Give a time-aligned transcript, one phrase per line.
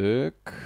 [0.00, 0.59] Так.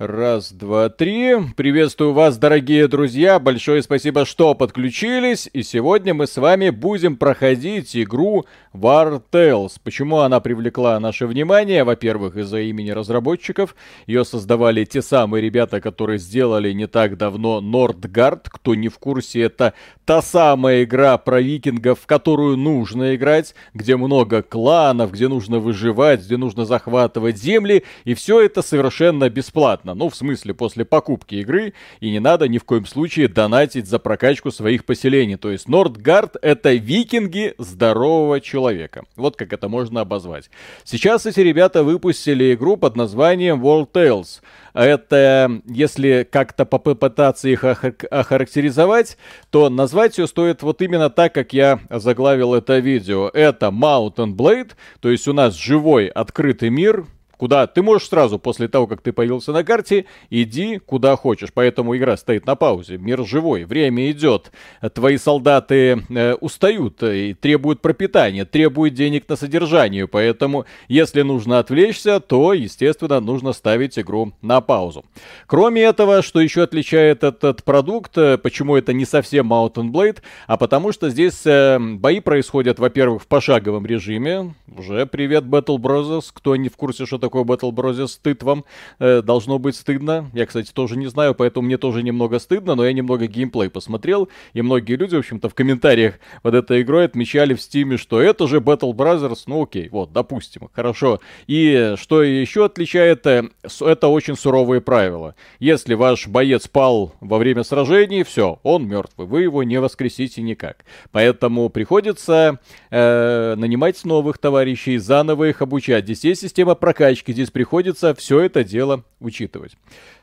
[0.00, 1.34] Раз, два, три.
[1.58, 3.38] Приветствую вас, дорогие друзья.
[3.38, 5.50] Большое спасибо, что подключились.
[5.52, 9.72] И сегодня мы с вами будем проходить игру War Tales.
[9.84, 11.84] Почему она привлекла наше внимание?
[11.84, 13.76] Во-первых, из-за имени разработчиков.
[14.06, 18.44] Ее создавали те самые ребята, которые сделали не так давно Nordgard.
[18.44, 19.74] Кто не в курсе, это
[20.06, 26.24] та самая игра про викингов, в которую нужно играть, где много кланов, где нужно выживать,
[26.24, 27.84] где нужно захватывать земли.
[28.04, 29.94] И все это совершенно бесплатно бесплатно.
[29.94, 31.72] Ну, в смысле, после покупки игры.
[32.00, 35.36] И не надо ни в коем случае донатить за прокачку своих поселений.
[35.36, 39.04] То есть Нордгард— это викинги здорового человека.
[39.16, 40.50] Вот как это можно обозвать.
[40.84, 44.40] Сейчас эти ребята выпустили игру под названием World Tales.
[44.72, 49.16] Это, если как-то попытаться их охарактеризовать,
[49.50, 53.30] то назвать ее стоит вот именно так, как я заглавил это видео.
[53.34, 54.70] Это Mountain Blade,
[55.00, 57.04] то есть у нас живой открытый мир,
[57.40, 61.48] куда ты можешь сразу после того, как ты появился на карте, иди куда хочешь.
[61.54, 64.52] Поэтому игра стоит на паузе, мир живой, время идет,
[64.92, 70.06] твои солдаты э, устают и требуют пропитания, требуют денег на содержание.
[70.06, 75.06] Поэтому, если нужно отвлечься, то, естественно, нужно ставить игру на паузу.
[75.46, 80.58] Кроме этого, что еще отличает этот продукт, э, почему это не совсем Mountain Blade, а
[80.58, 84.54] потому что здесь э, бои происходят, во-первых, в пошаговом режиме.
[84.76, 88.08] Уже привет Battle Brothers, кто не в курсе, что такое такое Battle Bros.
[88.08, 88.64] Стыд вам.
[88.98, 90.30] Э, должно быть стыдно.
[90.34, 94.28] Я, кстати, тоже не знаю, поэтому мне тоже немного стыдно, но я немного геймплей посмотрел,
[94.52, 98.20] и многие люди, в общем-то, в комментариях под этой игрой отмечали в Steam е, что
[98.20, 99.42] это же Battle Brothers.
[99.46, 101.20] Ну окей, вот, допустим, хорошо.
[101.46, 103.48] И что еще отличает, э,
[103.80, 105.34] это очень суровые правила.
[105.60, 110.84] Если ваш боец пал во время сражений, все, он мертвый, вы его не воскресите никак.
[111.12, 112.58] Поэтому приходится
[112.90, 116.04] э, нанимать новых товарищей, заново их обучать.
[116.04, 119.76] Здесь есть система прокачки, периодически здесь приходится все это дело учитывать.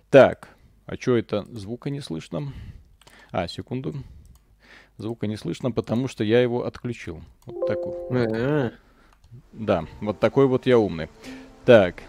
[0.10, 0.50] Так,
[0.86, 1.46] а что это?
[1.52, 2.54] Звука не слышно.
[3.32, 3.96] А, секунду.
[4.98, 7.22] Звука не слышно, потому что я его отключил.
[7.46, 8.72] Вот такой.
[9.54, 11.10] Да, вот такой вот я умный.
[11.66, 12.02] Так.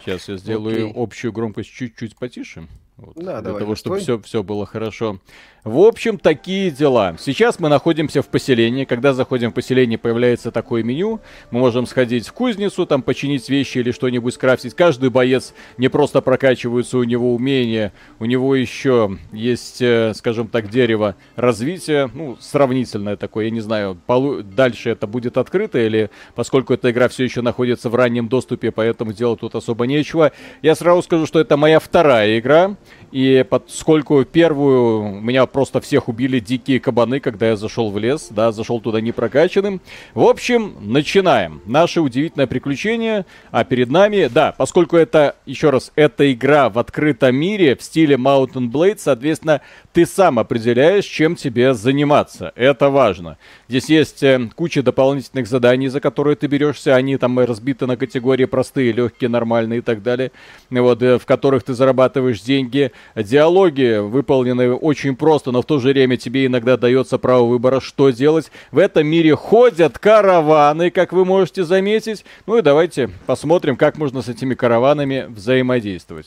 [0.00, 1.02] Сейчас я сделаю Окей.
[1.02, 2.66] общую громкость чуть-чуть потише.
[2.96, 5.20] Вот, да, для давай, того, чтобы все, все было хорошо.
[5.64, 7.14] В общем, такие дела.
[7.20, 8.84] Сейчас мы находимся в поселении.
[8.84, 11.20] Когда заходим в поселение, появляется такое меню.
[11.52, 14.74] Мы можем сходить в кузницу, там починить вещи или что-нибудь скрафтить.
[14.74, 20.68] Каждый боец не просто прокачивается у него умения, у него еще есть, э, скажем так,
[20.68, 22.10] дерево развития.
[22.12, 23.44] Ну, сравнительное такое.
[23.44, 24.42] Я не знаю, полу...
[24.42, 29.12] дальше это будет открыто или поскольку эта игра все еще находится в раннем доступе, поэтому
[29.12, 30.32] делать тут особо нечего.
[30.60, 32.74] Я сразу скажу, что это моя вторая игра.
[33.12, 38.52] И поскольку первую меня просто всех убили дикие кабаны, когда я зашел в лес, да,
[38.52, 39.82] зашел туда не прокачанным.
[40.14, 41.60] В общем, начинаем.
[41.66, 43.26] Наше удивительное приключение.
[43.50, 48.16] А перед нами, да, поскольку это, еще раз, это игра в открытом мире в стиле
[48.16, 49.60] Mountain Blade, соответственно,
[49.92, 52.52] ты сам определяешь, чем тебе заниматься.
[52.56, 53.36] Это важно.
[53.68, 56.94] Здесь есть э, куча дополнительных заданий, за которые ты берешься.
[56.96, 60.32] Они там разбиты на категории простые, легкие, нормальные и так далее.
[60.70, 62.92] Вот, э, в которых ты зарабатываешь деньги.
[63.14, 68.10] Диалоги выполнены очень просто, но в то же время тебе иногда дается право выбора, что
[68.10, 68.50] делать.
[68.70, 72.24] В этом мире ходят караваны, как вы можете заметить.
[72.46, 76.26] Ну и давайте посмотрим, как можно с этими караванами взаимодействовать.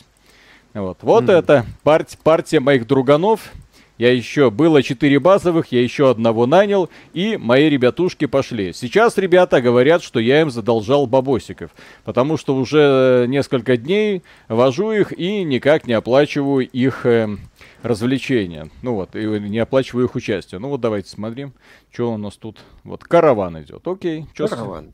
[0.75, 1.31] Вот, вот mm.
[1.31, 3.53] это парт, партия моих друганов.
[3.97, 8.73] Я еще, было четыре базовых, я еще одного нанял, и мои ребятушки пошли.
[8.73, 11.71] Сейчас ребята говорят, что я им задолжал бабосиков,
[12.03, 17.37] потому что уже несколько дней вожу их и никак не оплачиваю их э,
[17.83, 18.69] развлечения.
[18.81, 20.59] Ну вот, и не оплачиваю их участие.
[20.59, 21.53] Ну вот давайте смотрим,
[21.89, 22.59] что у нас тут.
[22.83, 24.25] Вот караван идет, окей.
[24.33, 24.91] Чё караван.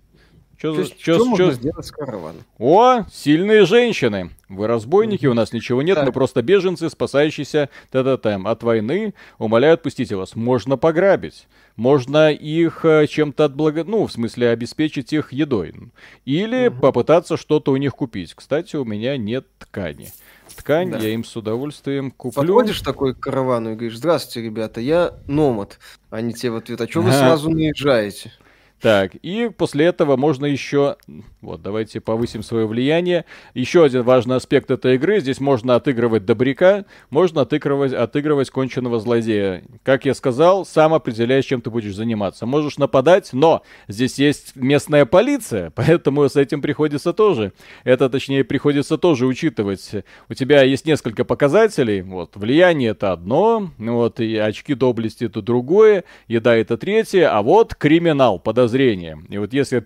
[0.61, 0.63] С...
[0.63, 2.43] Что, что, что, что можно сделать с караваном?
[2.59, 4.29] О, сильные женщины.
[4.47, 6.05] Вы разбойники, у нас ничего нет, так.
[6.05, 9.15] мы просто беженцы, спасающиеся та-та-та, от войны.
[9.39, 10.35] Умоляю, отпустите вас.
[10.35, 11.47] Можно пограбить.
[11.77, 13.83] Можно их э, чем-то отблаго...
[13.85, 15.73] Ну, в смысле, обеспечить их едой.
[16.25, 16.79] Или угу.
[16.79, 18.35] попытаться что-то у них купить.
[18.35, 20.09] Кстати, у меня нет ткани.
[20.55, 20.99] Ткань да.
[20.99, 22.39] я им с удовольствием куплю.
[22.39, 25.79] Подходишь такой к каравану и говоришь, здравствуйте, ребята, я номад.
[26.11, 28.31] Они тебе в ответ, а что вы сразу наезжаете?
[28.81, 30.97] Так, и после этого можно еще...
[31.41, 33.25] Вот, давайте повысим свое влияние.
[33.53, 35.19] Еще один важный аспект этой игры.
[35.19, 39.63] Здесь можно отыгрывать добряка, можно отыгрывать, отыгрывать конченного злодея.
[39.83, 42.47] Как я сказал, сам определяешь, чем ты будешь заниматься.
[42.47, 47.53] Можешь нападать, но здесь есть местная полиция, поэтому с этим приходится тоже.
[47.83, 49.91] Это, точнее, приходится тоже учитывать.
[50.27, 52.01] У тебя есть несколько показателей.
[52.01, 57.75] Вот, влияние это одно, вот, и очки доблести это другое, еда это третье, а вот
[57.75, 59.19] криминал, подозрение зрения.
[59.29, 59.83] И вот если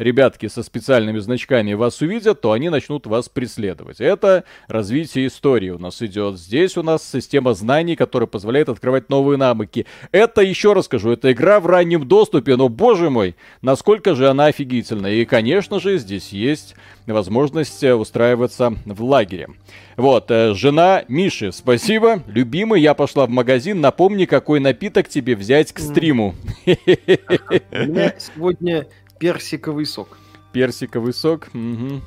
[0.00, 4.00] ребятки со специальными значками вас увидят, то они начнут вас преследовать.
[4.00, 6.38] Это развитие истории у нас идет.
[6.38, 9.86] Здесь у нас система знаний, которая позволяет открывать новые навыки.
[10.12, 14.46] Это, еще раз скажу, это игра в раннем доступе, но, боже мой, насколько же она
[14.46, 15.14] офигительная.
[15.14, 16.76] И, конечно же, здесь есть
[17.06, 19.48] возможность э, устраиваться в лагере.
[19.96, 22.22] Вот, э, жена Миши, спасибо.
[22.26, 23.80] Любимый, я пошла в магазин.
[23.80, 26.34] Напомни, какой напиток тебе взять к стриму.
[27.84, 28.86] У меня сегодня
[29.18, 30.16] персиковый сок.
[30.52, 31.48] Персиковый сок.
[31.54, 32.00] Угу.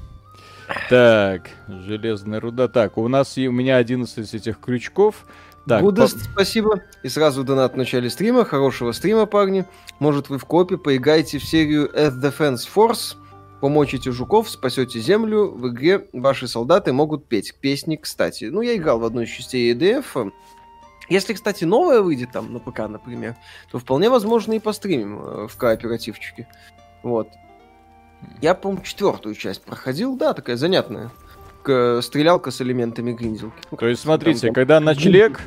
[0.90, 2.68] Так, железная руда.
[2.68, 5.26] Так, у нас и у меня 11 этих крючков.
[5.68, 6.32] Так, Будест, по...
[6.34, 6.82] спасибо.
[7.04, 8.46] И сразу донат в начале стрима.
[8.46, 9.66] Хорошего стрима, парни.
[10.00, 13.16] Может, вы в копе поиграете в серию Earth Defense Force.
[13.60, 15.52] Помочите жуков, спасете землю.
[15.52, 18.46] В игре ваши солдаты могут петь песни, кстати.
[18.46, 20.32] Ну, я играл в одну из частей EDF.
[21.12, 23.36] Если, кстати, новая выйдет там на ПК, например,
[23.70, 26.48] то вполне возможно и постримим э, в кооперативчике.
[27.04, 27.28] Вот.
[28.40, 31.12] Я, по-моему, четвертую часть проходил, да, такая занятная.
[31.64, 33.62] Стрелялка с элементами гринделки.
[33.78, 35.42] То есть, смотрите, там, когда ночлег,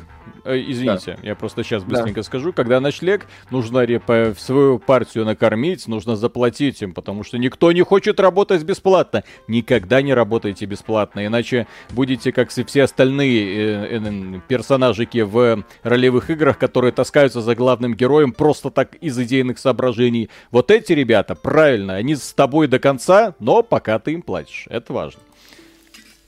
[0.45, 1.27] Э, извините, да.
[1.29, 2.23] я просто сейчас быстренько да.
[2.23, 2.53] скажу.
[2.53, 8.19] Когда ночлег, нужно в свою партию накормить, нужно заплатить им, потому что никто не хочет
[8.19, 9.23] работать бесплатно.
[9.47, 16.59] Никогда не работайте бесплатно, иначе будете как все остальные э, э, персонажики в ролевых играх,
[16.59, 20.29] которые таскаются за главным героем просто так из идейных соображений.
[20.51, 24.65] Вот эти ребята, правильно, они с тобой до конца, но пока ты им платишь.
[24.69, 25.21] Это важно.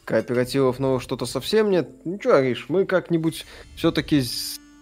[0.08, 1.90] Кооперативов новых что-то совсем нет.
[2.06, 3.46] Ничего, Ариш, мы как-нибудь
[3.76, 4.24] все-таки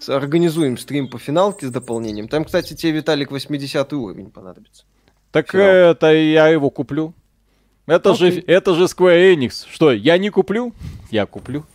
[0.07, 2.27] организуем стрим по финалке с дополнением.
[2.27, 4.83] Там, кстати, тебе, Виталик, 80 уровень понадобится.
[5.31, 5.65] Так Финал.
[5.65, 7.15] это я его куплю.
[7.87, 8.15] Это okay.
[8.15, 9.65] же, это же Square Enix.
[9.67, 10.75] Что, я не куплю?
[11.09, 11.65] Я куплю.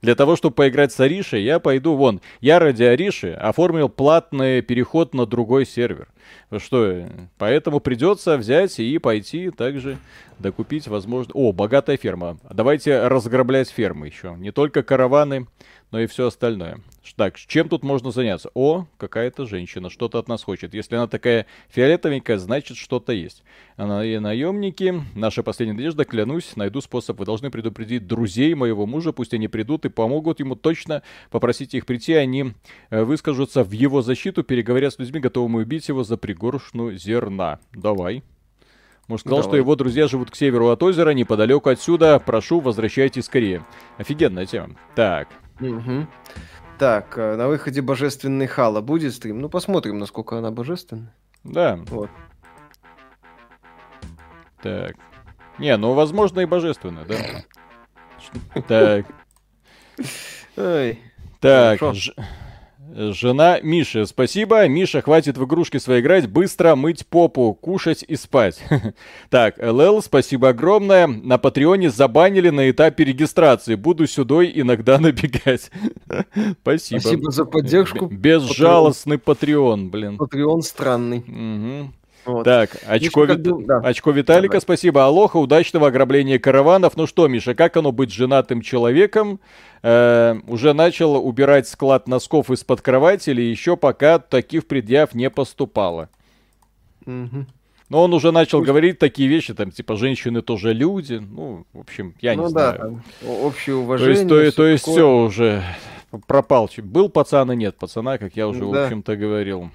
[0.00, 2.20] Для того, чтобы поиграть с Аришей, я пойду вон.
[2.40, 6.08] Я ради Ариши оформил платный переход на другой сервер.
[6.56, 9.98] Что, поэтому придется взять и пойти также
[10.38, 11.32] докупить, возможно...
[11.34, 12.38] О, богатая ферма.
[12.48, 14.34] Давайте разграблять фермы еще.
[14.38, 15.46] Не только караваны,
[15.90, 16.80] но и все остальное.
[17.16, 18.50] Так, чем тут можно заняться?
[18.54, 20.74] О, какая-то женщина что-то от нас хочет.
[20.74, 23.42] Если она такая фиолетовенькая, значит что-то есть.
[23.76, 25.02] Она и наемники.
[25.14, 27.18] Наша последняя надежда, клянусь, найду способ.
[27.18, 31.02] Вы должны предупредить друзей моего мужа, пусть они придут и помогут ему точно.
[31.30, 32.52] Попросите их прийти, они
[32.90, 37.58] э, выскажутся в его защиту, переговорят с людьми, готовыми убить его за пригоршну зерна.
[37.72, 38.22] Давай.
[39.08, 39.50] Может, сказал, Давай.
[39.50, 42.18] что его друзья живут к северу от озера, неподалеку отсюда.
[42.20, 43.64] Прошу, возвращайтесь скорее.
[43.96, 44.76] Офигенная тема.
[44.94, 45.28] Так.
[45.60, 46.06] Угу.
[46.78, 49.40] Так, э, на выходе божественный Хала будет стрим?
[49.40, 51.12] Ну, посмотрим, насколько она божественна.
[51.42, 51.78] Да.
[51.88, 52.10] Вот.
[54.62, 54.96] Так.
[55.58, 57.16] Не, ну, возможно, и божественная, да.
[58.68, 59.06] Так.
[60.56, 61.02] Ой.
[61.40, 61.80] Так,
[62.94, 64.66] Жена Миши, спасибо.
[64.66, 66.28] Миша, хватит в игрушки свои играть.
[66.28, 68.60] Быстро мыть попу, кушать и спать.
[69.30, 71.06] так, ЛЛ, спасибо огромное.
[71.06, 73.74] На Патреоне забанили на этапе регистрации.
[73.74, 75.70] Буду сюдой иногда набегать.
[76.62, 77.00] спасибо.
[77.00, 78.06] Спасибо за поддержку.
[78.06, 80.16] Безжалостный Патреон, блин.
[80.16, 81.18] Патреон странный.
[81.18, 81.92] Угу.
[82.28, 82.44] Вот.
[82.44, 83.64] Так, очко, Миша, Ви...
[83.64, 83.78] да.
[83.78, 84.60] очко Виталика, Давай.
[84.60, 85.06] спасибо.
[85.06, 86.94] Алоха, удачного ограбления караванов.
[86.94, 89.40] Ну что, Миша, как оно быть женатым человеком?
[89.82, 96.10] Э, уже начал убирать склад носков из-под кровати или еще пока таких предъяв не поступало?
[97.06, 97.46] Угу.
[97.88, 98.68] Но он уже начал Пусть...
[98.68, 101.14] говорить такие вещи, там, типа, женщины тоже люди.
[101.14, 103.02] Ну, в общем, я ну, не да, знаю.
[103.26, 104.28] общее уважение.
[104.28, 105.64] То есть, то, то есть все уже
[106.26, 106.68] пропал.
[106.76, 108.66] Был пацан и нет пацана, как я уже, да.
[108.66, 109.70] в общем-то, говорил.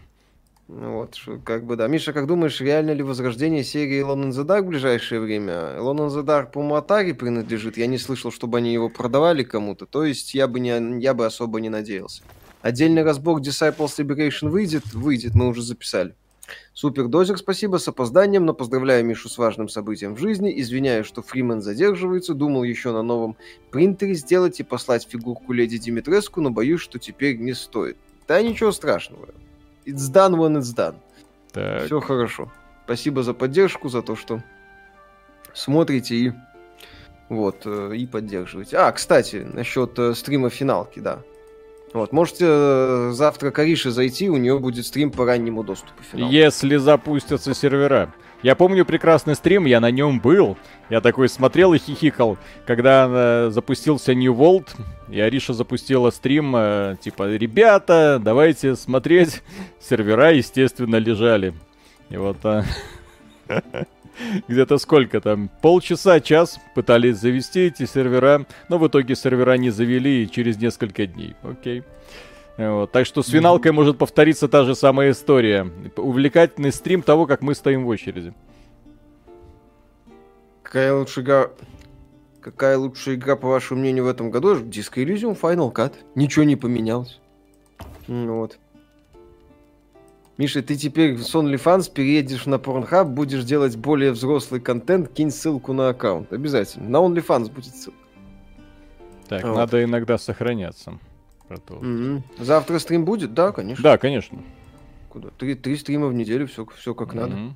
[0.67, 1.87] Вот, как бы да.
[1.87, 5.51] Миша, как думаешь, реально ли возрождение серии the Dark в ближайшее время?
[5.77, 7.77] The Dark, по-моему, Atari принадлежит.
[7.77, 9.85] Я не слышал, чтобы они его продавали кому-то.
[9.85, 12.23] То есть я бы, не, я бы особо не надеялся.
[12.61, 14.93] Отдельный разбор Disciples Liberation выйдет?
[14.93, 16.15] Выйдет, мы уже записали.
[16.73, 20.59] Супер Дозер, спасибо, с опозданием, но поздравляю Мишу с важным событием в жизни.
[20.61, 22.33] Извиняюсь, что Фримен задерживается.
[22.33, 23.35] Думал еще на новом
[23.69, 27.97] принтере сделать и послать фигурку Леди Димитреску, но боюсь, что теперь не стоит.
[28.27, 29.27] Да ничего страшного.
[29.85, 30.95] It's done when it's done.
[31.51, 31.85] Так.
[31.85, 32.51] Все хорошо.
[32.85, 34.41] Спасибо за поддержку, за то, что
[35.53, 36.33] смотрите и
[37.29, 38.77] вот, э, и поддерживаете.
[38.77, 41.19] А, кстати, насчет э, стрима финалки, да.
[41.93, 46.33] Вот, можете э, завтра к Арише зайти, у нее будет стрим по раннему доступу финалки.
[46.33, 48.13] Если запустятся сервера.
[48.43, 50.57] Я помню прекрасный стрим, я на нем был.
[50.89, 54.67] Я такой смотрел и хихикал, когда э, запустился New World,
[55.09, 59.41] и Ариша запустила стрим, э, типа, ребята, давайте смотреть.
[59.79, 61.53] Сервера, естественно, лежали.
[62.09, 62.37] И вот...
[62.43, 62.63] Э,
[64.47, 70.29] где-то сколько там, полчаса, час пытались завести эти сервера, но в итоге сервера не завели
[70.29, 71.35] через несколько дней.
[71.43, 71.83] Окей.
[72.57, 73.75] Вот, так что с финалкой mm-hmm.
[73.75, 75.71] может повториться та же самая история.
[75.97, 78.33] Увлекательный стрим того, как мы стоим в очереди.
[80.61, 81.49] Какая лучшая игра...
[82.41, 84.59] Какая лучшая игра, по вашему мнению, в этом году?
[84.59, 85.93] Disco Elysium Final Cut.
[86.13, 87.19] Ничего не поменялось.
[88.07, 88.59] Вот.
[90.37, 95.73] Миша, ты теперь с OnlyFans переедешь на Pornhub, будешь делать более взрослый контент, кинь ссылку
[95.73, 96.33] на аккаунт.
[96.33, 96.89] Обязательно.
[96.89, 97.99] На OnlyFans будет ссылка.
[99.29, 99.55] Так, вот.
[99.55, 100.99] надо иногда сохраняться.
[101.49, 102.21] Mm-hmm.
[102.39, 103.33] Завтра стрим будет?
[103.33, 103.83] Да, конечно.
[103.83, 104.39] Да, конечно.
[105.09, 105.29] Куда?
[105.37, 107.19] Три, три стрима в неделю, все, все как mm-hmm.
[107.19, 107.55] надо.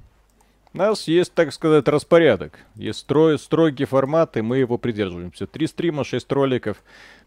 [0.73, 2.59] У нас есть, так сказать, распорядок.
[2.75, 5.47] Есть строй, строгий формат, и мы его придерживаемся.
[5.47, 6.83] Три стрима, шесть роликов.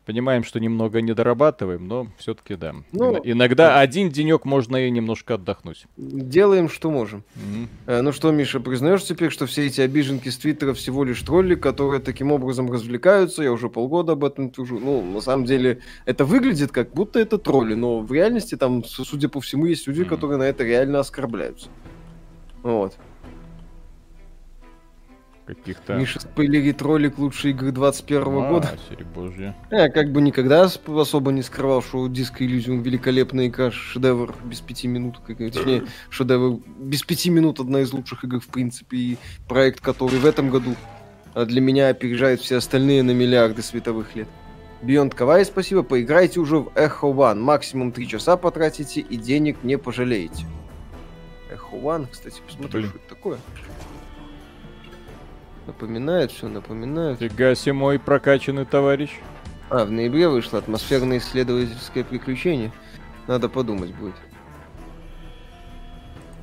[0.06, 2.74] Понимаем, что немного не дорабатываем, но все-таки да.
[2.92, 3.80] Ну, Иногда да.
[3.80, 5.84] один денек можно и немножко отдохнуть.
[5.96, 7.22] Делаем, что можем.
[7.86, 8.00] Mm-hmm.
[8.00, 12.00] ну что, Миша, признаешь теперь, что все эти обиженки с Твиттера всего лишь тролли, которые
[12.00, 13.42] таким образом развлекаются?
[13.42, 14.78] Я уже полгода об этом тужу.
[14.78, 19.28] Ну, на самом деле, это выглядит как будто это тролли, но в реальности там, судя
[19.28, 20.06] по всему, есть люди, mm-hmm.
[20.06, 21.68] которые на это реально оскорбляются.
[22.62, 22.96] Вот
[25.54, 25.94] каких-то...
[25.94, 28.78] Миша спойлерит ролик лучшей игры 21 -го года.
[29.14, 29.56] божья.
[29.70, 34.88] Я как бы никогда особо не скрывал, что диск Elysium великолепная игра, шедевр без пяти
[34.88, 39.80] минут, как, точнее, шедевр без пяти минут одна из лучших игр в принципе, и проект,
[39.80, 40.74] который в этом году
[41.34, 44.28] а, для меня опережает все остальные на миллиарды световых лет.
[44.82, 49.76] Beyond Kawaii, спасибо, поиграйте уже в Echo One, максимум 3 часа потратите и денег не
[49.76, 50.46] пожалеете.
[51.50, 53.38] Echo One, кстати, посмотри, что это такое.
[55.70, 57.20] Напоминает все, напоминает.
[57.20, 59.20] Фига себе мой прокачанный товарищ.
[59.68, 62.72] А, в ноябре вышло атмосферное исследовательское приключение.
[63.28, 64.16] Надо подумать будет.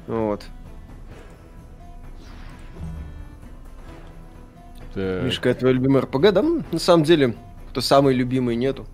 [0.08, 0.46] Вот.
[4.94, 5.24] Так.
[5.26, 6.42] Мишка, твой любимый РПГ, да?
[6.72, 7.36] На самом деле,
[7.74, 8.86] то самый любимый нету.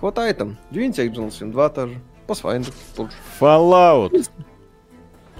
[0.00, 0.56] Хватает там.
[0.70, 2.00] Divinity Original Sin 2 та же.
[2.26, 3.16] Pathfinder тот же.
[3.38, 4.30] Fallout.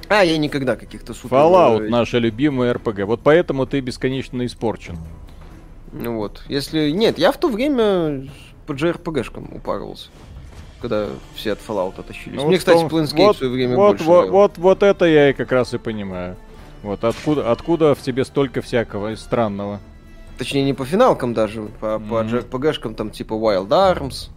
[0.08, 1.36] А, я никогда каких-то супер...
[1.36, 3.00] Fallout э, наша любимая РПГ.
[3.04, 4.98] Вот поэтому ты бесконечно испорчен.
[5.92, 6.42] Ну вот.
[6.48, 6.90] Если...
[6.90, 8.28] Нет, я в то время
[8.66, 10.08] по JRPG-шкам упарывался.
[10.80, 12.36] Когда все от Fallout оттащились.
[12.36, 15.04] Ну, Мне, вот кстати, Planescape вот, в свое время вот, больше вот, вот, вот это
[15.06, 16.36] я и как раз и понимаю.
[16.82, 19.80] Вот откуда, откуда в тебе столько всякого странного.
[20.38, 22.08] Точнее, не по финалкам даже, по, mm-hmm.
[22.08, 24.30] по JRPG-шкам, там типа Wild Arms,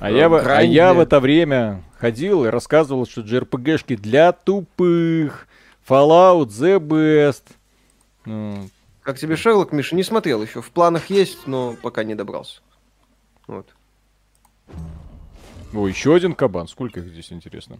[0.00, 5.48] а, я, в, а я в это время ходил и рассказывал, что JRPG-шки для тупых.
[5.88, 7.42] Fallout the best.
[8.24, 8.68] Ну.
[9.02, 9.94] Как тебе Шерлок, Миша?
[9.94, 10.60] Не смотрел еще.
[10.60, 12.60] В планах есть, но пока не добрался.
[13.46, 13.68] Вот.
[15.72, 16.66] О, еще один кабан.
[16.66, 17.78] Сколько их здесь, интересно?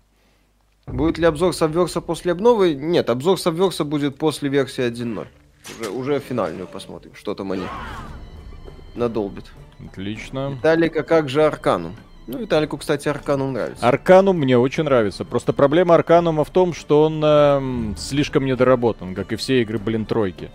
[0.86, 2.74] Будет ли обзор Сабверса после обновы?
[2.74, 5.26] Нет, обзор Сабверса будет после версии 1.0.
[5.80, 7.66] Уже, уже финальную посмотрим, что там они
[8.94, 9.46] надолбят.
[9.84, 10.50] Отлично.
[10.50, 11.94] Виталик, а как же Арканум?
[12.26, 13.86] Ну, Виталику, кстати, Арканум нравится.
[13.86, 15.24] Арканум мне очень нравится.
[15.24, 20.06] Просто проблема Арканума в том, что он э, слишком недоработан, как и все игры, блин,
[20.06, 20.50] Тройки.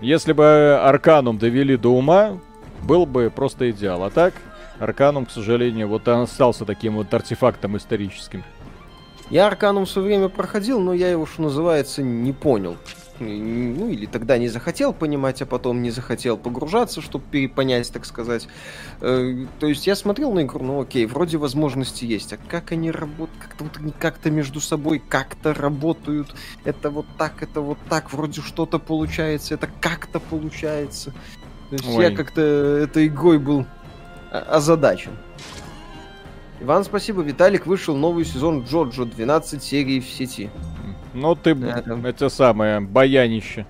[0.00, 2.40] Если бы Арканум довели до ума,
[2.82, 4.02] был бы просто идеал.
[4.02, 4.34] А так,
[4.80, 8.42] Арканум, к сожалению, вот он остался таким вот артефактом историческим.
[9.30, 12.76] Я Арканум в свое время проходил, но я его, что называется, не понял
[13.20, 18.48] ну или тогда не захотел понимать, а потом не захотел погружаться, чтобы перепонять, так сказать.
[19.00, 22.90] Э, то есть я смотрел на игру, ну окей, вроде возможности есть, а как они
[22.90, 28.12] работают, как-то вот они как-то между собой как-то работают, это вот так, это вот так,
[28.12, 31.12] вроде что-то получается, это как-то получается.
[31.70, 32.04] То есть Ой.
[32.04, 33.66] я как-то этой игрой был
[34.30, 35.12] озадачен.
[36.60, 37.22] Иван, спасибо.
[37.22, 40.50] Виталик вышел новый сезон Джоджо, 12 серий в сети.
[41.14, 43.66] Ну ты, да, это самое, баянище.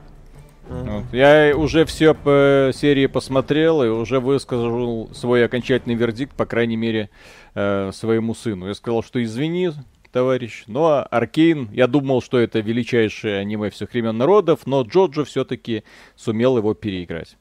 [0.68, 1.02] Uh-huh.
[1.02, 1.04] Вот.
[1.12, 7.10] Я уже все по серии посмотрел и уже высказал свой окончательный вердикт, по крайней мере,
[7.54, 8.68] э, своему сыну.
[8.68, 9.72] Я сказал, что извини,
[10.10, 15.84] товарищ, но Аркейн, я думал, что это величайшее аниме всех времен народов, но Джоджо все-таки
[16.16, 17.36] сумел его переиграть.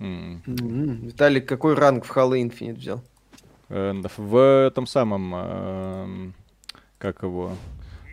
[0.00, 0.44] Mm.
[0.44, 1.06] Mm-hmm.
[1.06, 3.02] Виталик, какой ранг в Halo Infinite взял?
[3.68, 6.32] Э, в этом самом, э,
[6.98, 7.52] как его,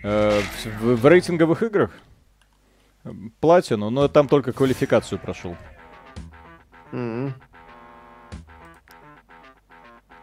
[0.04, 0.42] Э,
[0.80, 1.92] в, в рейтинговых играх
[3.40, 5.56] платину, но там только квалификацию прошел.
[6.92, 7.32] Mm-hmm.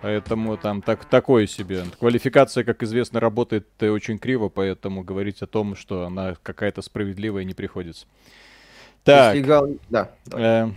[0.00, 1.84] Поэтому там так, такое себе.
[1.98, 7.54] Квалификация, как известно, работает очень криво, поэтому говорить о том, что она какая-то справедливая, не
[7.54, 8.06] приходится.
[9.02, 9.36] Так.
[9.36, 9.68] Играл...
[9.88, 10.10] Да.
[10.32, 10.70] Э,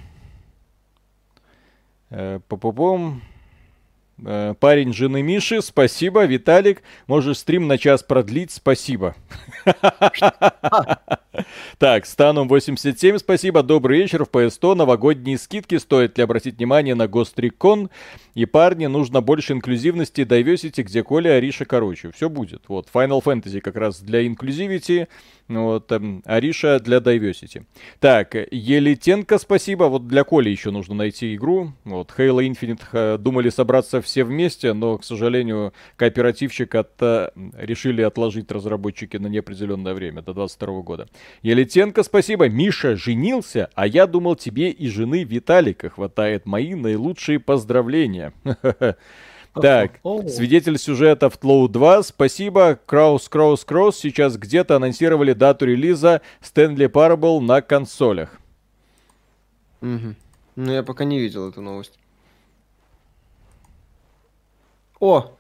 [2.09, 3.21] э, по-по-пом.
[4.23, 6.25] Э, парень жены Миши, спасибо.
[6.25, 9.15] Виталик, можешь стрим на час продлить, спасибо.
[11.77, 13.63] Так, Станум 87, спасибо.
[13.63, 14.25] Добрый вечер.
[14.25, 15.77] В PS100 новогодние скидки.
[15.77, 17.89] Стоит ли обратить внимание на Гострикон?
[18.35, 22.11] И парни, нужно больше инклюзивности, diversity, где Коля, Ариша, короче.
[22.11, 22.63] Все будет.
[22.67, 25.07] Вот, Final Fantasy как раз для инклюзивити.
[25.57, 27.65] Вот, эм, Ариша для diversity.
[27.99, 29.85] Так, Елитенко, спасибо.
[29.85, 31.73] Вот для Коли еще нужно найти игру.
[31.83, 38.01] Вот, Halo Infinite э, думали собраться все вместе, но, к сожалению, кооперативчик от, э, решили
[38.01, 41.07] отложить разработчики на неопределенное время, до 22 года.
[41.41, 42.47] Елитенко, спасибо.
[42.47, 46.45] Миша женился, а я думал, тебе и жены Виталика хватает.
[46.45, 48.33] Мои наилучшие поздравления.
[49.53, 52.03] Так, свидетель сюжета в Тлоу 2.
[52.03, 52.79] Спасибо.
[52.85, 53.97] Краус, Краус, Краус.
[53.97, 58.39] Сейчас где-то анонсировали дату релиза Стэнли Parable на консолях.
[59.81, 60.15] Угу.
[60.55, 61.99] Ну, я пока не видел эту новость.
[64.99, 65.35] О!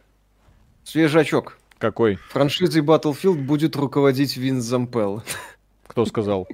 [0.83, 1.57] Свежачок.
[1.77, 2.15] Какой?
[2.15, 5.23] Франшизой Battlefield будет руководить Винс Зампелл.
[5.91, 6.47] Кто сказал?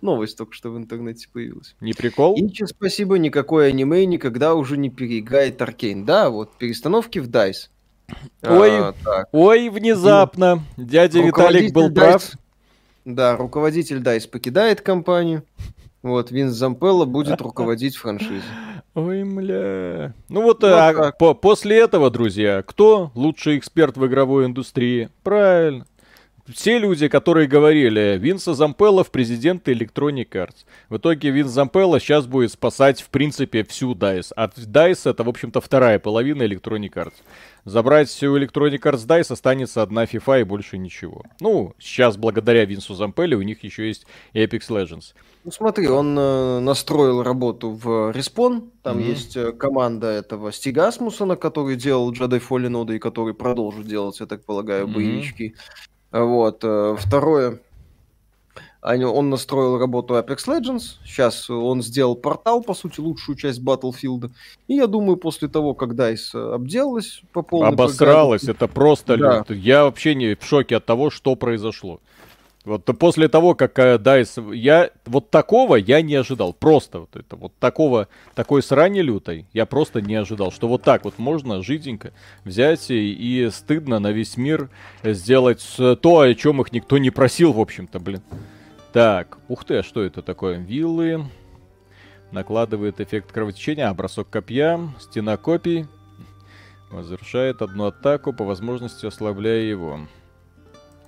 [0.00, 1.76] Новость только что в интернете появилась.
[1.82, 2.40] Не прикол?
[2.40, 6.06] Инчи, спасибо, никакой аниме никогда уже не переиграет Аркейн.
[6.06, 7.68] Да, вот перестановки в DICE.
[8.42, 8.94] Ой, а,
[9.32, 10.64] ой, внезапно.
[10.76, 12.30] Ну, Дядя Виталик был DICE, прав.
[13.04, 15.44] Да, руководитель DICE покидает компанию.
[16.02, 18.42] Вот, Винс Зампелло будет руководить франшизой.
[18.94, 20.14] Ой, мля.
[20.30, 25.10] Ну вот, вот а, по после этого, друзья, кто лучший эксперт в игровой индустрии?
[25.22, 25.86] Правильно
[26.52, 30.64] все люди, которые говорили, Винса Зампелла в президенты Electronic Arts.
[30.88, 34.32] В итоге Винс Зампелла сейчас будет спасать, в принципе, всю DICE.
[34.36, 37.14] А DICE это, в общем-то, вторая половина Electronic Arts.
[37.64, 41.22] Забрать всю Electronic Arts DICE останется одна FIFA и больше ничего.
[41.40, 45.14] Ну, сейчас благодаря Винсу Зампелле у них еще есть Apex Legends.
[45.44, 48.70] Ну смотри, он э, настроил работу в Respawn.
[48.82, 49.02] Там mm-hmm.
[49.02, 54.20] есть э, команда этого Стига Асмусона, который делал Jedi Fallen Order и который продолжит делать,
[54.20, 54.92] я так полагаю, mm-hmm.
[54.92, 55.54] боевички.
[56.12, 56.60] Вот.
[56.62, 57.60] Э, второе,
[58.82, 60.96] он настроил работу Apex Legends.
[61.04, 64.30] Сейчас он сделал портал, по сути, лучшую часть Battlefield.
[64.66, 68.56] И я думаю, после того, как DICE обделалась по полной Обосралась, программе...
[68.56, 69.16] это просто...
[69.16, 69.44] Да.
[69.48, 72.00] Я вообще не в шоке от того, что произошло.
[72.64, 74.54] Вот после того, как DICE...
[74.54, 74.90] Я...
[75.04, 76.52] Вот такого я не ожидал.
[76.52, 78.08] Просто вот это вот такого...
[78.34, 80.52] Такой срани лютой я просто не ожидал.
[80.52, 82.12] Что вот так вот можно жиденько
[82.44, 84.70] взять и, и стыдно на весь мир
[85.02, 88.22] сделать то, о чем их никто не просил, в общем-то, блин.
[88.92, 90.58] Так, ух ты, а что это такое?
[90.58, 91.24] Виллы.
[92.30, 95.86] Накладывает эффект кровотечения, а, бросок копья, стена копий.
[96.90, 100.00] Возвращает одну атаку, по возможности ослабляя его.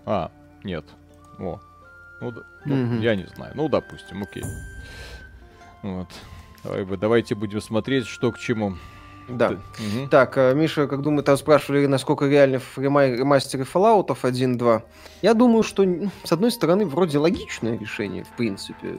[0.05, 0.31] А,
[0.64, 0.85] нет,
[1.38, 1.61] о.
[2.20, 2.33] Ну,
[2.64, 3.53] ну mm я не знаю.
[3.55, 4.44] Ну, допустим, окей.
[5.83, 6.09] Вот.
[6.62, 8.77] Давай, давайте будем смотреть, что к чему.
[9.29, 9.51] Да.
[9.51, 10.09] Угу.
[10.11, 14.83] Так, э, Миша, как думаю, там спрашивали, насколько реальны ремастеры Fallout 1.2.
[15.23, 15.85] Я думаю, что,
[16.25, 18.99] с одной стороны, вроде логичное решение, в принципе.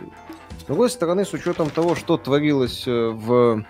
[0.60, 3.65] С другой стороны, с учетом того, что творилось э, в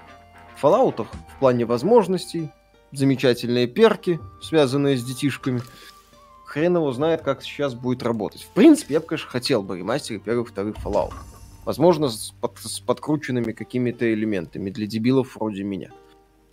[0.61, 2.51] Fallout в плане возможностей,
[2.91, 5.61] замечательные перки, связанные с детишками,
[6.55, 8.43] хрен его знает, как сейчас будет работать.
[8.43, 11.11] В принципе, я бы, конечно, хотел бы ремастеры первых, вторых Fallout.
[11.65, 15.89] Возможно, с, под, с подкрученными какими-то элементами для дебилов вроде меня.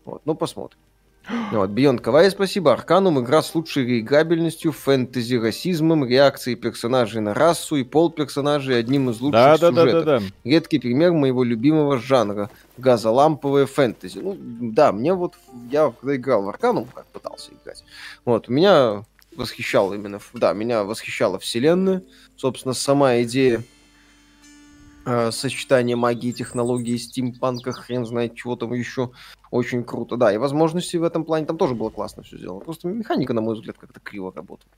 [0.04, 0.78] Вот, ну посмотрим.
[1.52, 2.72] Вот, Beyond Kawaii, спасибо.
[2.72, 9.08] Арканум игра с лучшей реиграбельностью, фэнтези, расизмом, реакцией персонажей на расу и пол персонажей одним
[9.10, 9.74] из лучших да, сюжетов.
[9.76, 10.26] Да, да, да, да.
[10.42, 12.50] Редкий пример моего любимого жанра.
[12.76, 14.18] Газоламповое фэнтези.
[14.18, 15.34] Ну, да, мне вот...
[15.70, 17.84] Я когда играл в Арканум, как пытался играть,
[18.24, 19.04] вот, у меня
[19.36, 22.02] восхищал именно, да, меня восхищала вселенная.
[22.36, 23.62] Собственно, сама идея
[25.06, 29.10] э, сочетания магии и технологий, стимпанка, хрен знает чего там еще,
[29.50, 30.16] очень круто.
[30.16, 32.60] Да, и возможности в этом плане там тоже было классно все сделано.
[32.60, 34.72] Просто механика, на мой взгляд, как-то криво работает.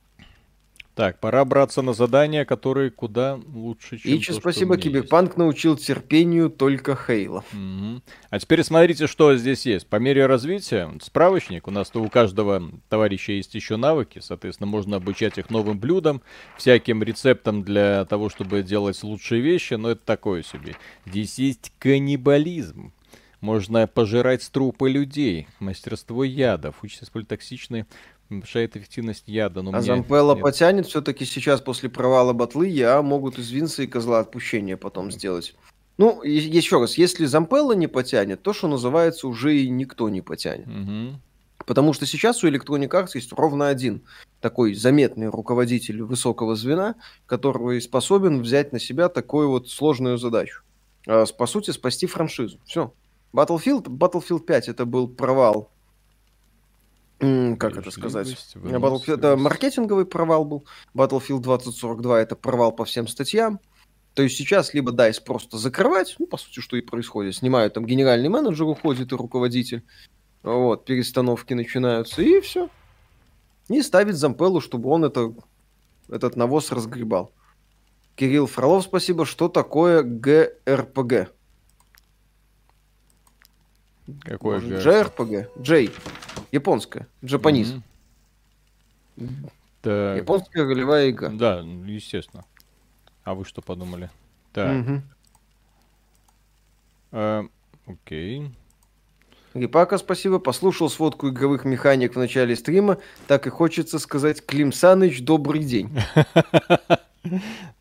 [0.95, 5.39] Так, пора браться на задания, которые куда лучше, чем Ичи, то, спасибо, Киберпанк есть.
[5.39, 7.45] научил терпению только Хейла.
[7.53, 8.03] Угу.
[8.31, 9.89] А теперь смотрите, что здесь есть.
[9.89, 15.37] По мере развития, справочник, у нас-то у каждого товарища есть еще навыки, соответственно, можно обучать
[15.37, 16.23] их новым блюдам,
[16.57, 20.77] всяким рецептам для того, чтобы делать лучшие вещи, но это такое себе.
[21.07, 22.93] Здесь есть каннибализм.
[23.41, 27.87] Можно пожирать трупы людей, мастерство ядов, учиться использовать токсичные
[28.41, 29.63] Повышает эффективность яда.
[29.63, 34.21] Но а Зампелла потянет все-таки сейчас после провала батлы, я могут из Винса и Козла
[34.21, 35.55] отпущения потом сделать.
[35.97, 40.67] Ну, еще раз, если Зампелла не потянет, то, что называется, уже и никто не потянет.
[40.67, 41.21] Угу.
[41.67, 44.03] Потому что сейчас у Electronic Arts есть ровно один
[44.41, 50.63] такой заметный руководитель высокого звена, который способен взять на себя такую вот сложную задачу.
[51.07, 52.59] А, по сути, спасти франшизу.
[52.67, 52.93] Все.
[53.33, 55.71] Battlefield, Battlefield 5 это был провал
[57.19, 58.29] как это сказать?
[58.55, 60.67] Battlefield, это маркетинговый провал был.
[60.95, 63.61] Battlefield 2042 это провал по всем статьям.
[64.15, 67.35] То есть сейчас либо DICE просто закрывать, ну, по сути, что и происходит.
[67.35, 69.85] Снимают там генеральный менеджер уходит и руководитель.
[70.43, 72.69] Вот, перестановки начинаются, и все.
[73.69, 75.35] И ставить Зампеллу, чтобы он это,
[76.09, 77.33] этот навоз разгребал.
[78.15, 79.25] Кирилл Фролов, спасибо.
[79.25, 81.33] Что такое ГРПГ?
[84.23, 85.51] Какое Может, JRPG?
[85.57, 85.91] J.
[86.53, 87.09] Японская.
[87.25, 87.75] Джапанис.
[89.17, 89.51] Mm-hmm.
[89.81, 90.17] Так.
[90.17, 91.29] Японская ролевая игра.
[91.31, 92.45] Да, естественно.
[93.23, 94.11] А вы что подумали?
[94.53, 94.83] Так.
[94.83, 95.03] Угу.
[97.13, 97.45] А,
[97.87, 98.51] окей.
[99.55, 100.39] Рипака, спасибо.
[100.39, 102.99] Послушал сводку игровых механик в начале стрима.
[103.27, 105.91] Так и хочется сказать, Клим Саныч, добрый день.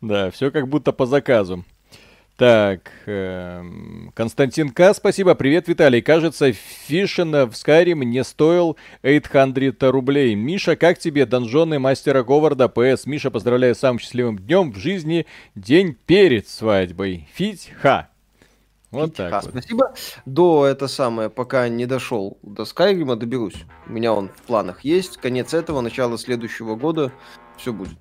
[0.00, 1.66] Да, все как будто по заказу.
[2.36, 4.92] Так, эм, Константин К.
[4.92, 5.36] Спасибо.
[5.36, 6.02] Привет, Виталий.
[6.02, 10.34] Кажется, Фишен в Skyrim не стоил 800 рублей.
[10.34, 11.26] Миша, как тебе?
[11.26, 12.68] Донжоны мастера Говарда.
[12.68, 13.06] ПС.
[13.06, 15.26] Миша, поздравляю с самым счастливым днем в жизни.
[15.54, 17.28] День перед свадьбой.
[17.34, 18.08] Фить ха.
[18.90, 19.40] Вот Фить так ха.
[19.40, 19.50] Вот.
[19.50, 19.94] Спасибо.
[20.26, 23.64] До это самое, пока не дошел до Скайрима, доберусь.
[23.86, 25.18] У меня он в планах есть.
[25.18, 27.12] Конец этого, начало следующего года.
[27.56, 27.96] Все будет.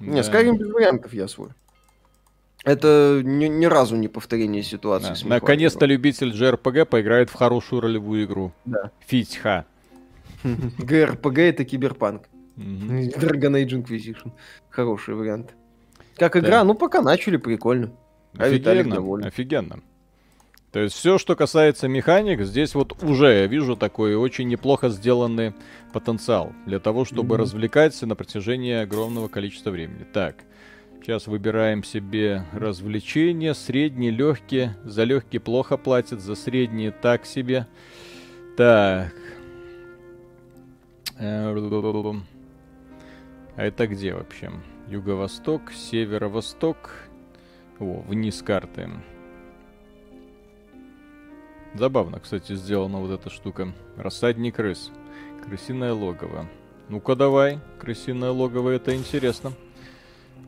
[0.00, 1.50] Не, Skyrim без вариантов я свой.
[2.64, 5.22] Это ни, ни разу не повторение ситуации.
[5.22, 5.28] Да.
[5.28, 8.52] Наконец-то любитель JRPG поиграет в хорошую ролевую игру.
[8.64, 8.90] Да.
[9.06, 9.66] Фитьха.
[10.42, 12.28] ГРПГ это киберпанк.
[12.56, 14.32] Dragon Age Inquisition.
[14.70, 15.54] Хороший вариант.
[16.16, 17.92] Как игра, ну пока начали, прикольно.
[18.38, 19.80] А офигенно, офигенно.
[20.74, 25.54] То есть все, что касается механик, здесь вот уже я вижу такой очень неплохо сделанный
[25.92, 27.38] потенциал для того, чтобы mm-hmm.
[27.38, 30.04] развлекаться на протяжении огромного количества времени.
[30.12, 30.42] Так,
[31.00, 34.76] сейчас выбираем себе развлечения, средние, легкие.
[34.82, 37.68] За легкие плохо платят, за средние так себе.
[38.56, 39.14] Так.
[41.20, 41.52] А
[43.56, 44.50] это где вообще?
[44.88, 46.90] Юго-восток, северо-восток.
[47.78, 48.90] О, вниз карты.
[51.74, 53.72] Забавно, кстати, сделана вот эта штука.
[53.96, 54.90] Рассадник крыс.
[55.44, 56.46] Крысиное логово.
[56.88, 59.52] Ну-ка давай, крысиное логово, это интересно.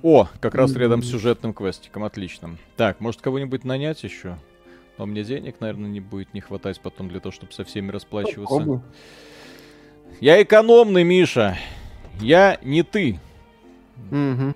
[0.03, 2.57] О, как раз рядом с сюжетным квестиком, отлично.
[2.77, 4.39] Так, может кого-нибудь нанять еще?
[4.99, 8.57] Но мне денег, наверное, не будет не хватать потом для того, чтобы со всеми расплачиваться.
[8.57, 8.81] Попробуй.
[10.21, 11.59] Я экономный, Миша.
[12.21, 13.19] Я не ты.
[14.11, 14.55] Угу.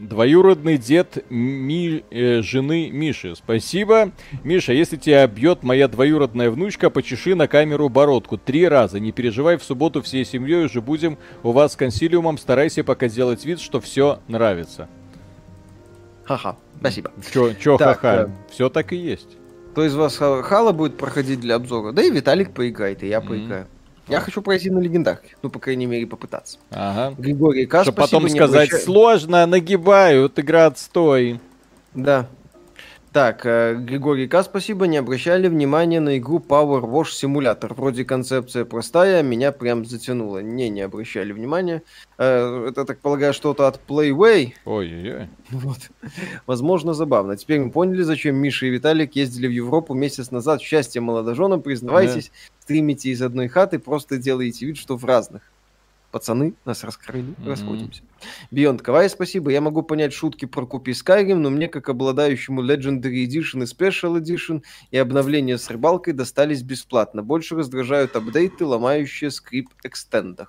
[0.00, 3.34] Двоюродный дед Ми, э, жены Миши.
[3.34, 4.12] Спасибо.
[4.44, 8.38] Миша, если тебя бьет моя двоюродная внучка, почеши на камеру бородку.
[8.38, 9.00] Три раза.
[9.00, 12.38] Не переживай, в субботу всей семьей уже будем у вас с консилиумом.
[12.38, 14.88] Старайся пока делать вид, что все нравится.
[16.24, 16.56] Ха-ха.
[16.78, 17.10] Спасибо.
[17.32, 18.14] Чё, чё ха-ха?
[18.14, 18.28] Э...
[18.52, 19.36] Все так и есть.
[19.72, 21.92] Кто из вас Хала будет проходить для обзора?
[21.92, 23.26] Да и Виталик поиграет, и я mm-hmm.
[23.26, 23.66] поиграю.
[24.08, 26.58] Я хочу пройти на легендах, ну, по крайней мере, попытаться.
[26.70, 27.14] Ага.
[27.18, 27.82] Григорий К.
[27.82, 28.80] Чтобы потом сказать, обращай...
[28.80, 31.40] сложно, нагибают, игра отстой.
[31.94, 32.26] Да.
[33.12, 34.42] Так, э, Григорий К.
[34.42, 37.72] спасибо, не обращали внимания на игру Power Wash Simulator.
[37.74, 40.42] Вроде концепция простая, меня прям затянуло.
[40.42, 41.82] Не, не обращали внимания.
[42.18, 44.52] Э, это, так полагаю, что-то от Playway.
[44.64, 45.28] Ой-ой-ой.
[45.50, 45.78] Вот.
[46.46, 47.36] Возможно, забавно.
[47.36, 50.60] Теперь мы поняли, зачем Миша и Виталик ездили в Европу месяц назад.
[50.60, 52.62] Счастье молодоженам, признавайтесь, да.
[52.64, 55.42] стримите из одной хаты, просто делаете вид, что в разных
[56.10, 57.48] пацаны, нас раскрыли, mm-hmm.
[57.48, 58.02] расходимся.
[58.50, 59.50] Beyond Kawaii, спасибо.
[59.50, 64.20] Я могу понять шутки про купи Skyrim, но мне, как обладающему Legendary Edition и Special
[64.20, 67.22] Edition, и обновления с рыбалкой достались бесплатно.
[67.22, 70.48] Больше раздражают апдейты, ломающие скрипт экстенда.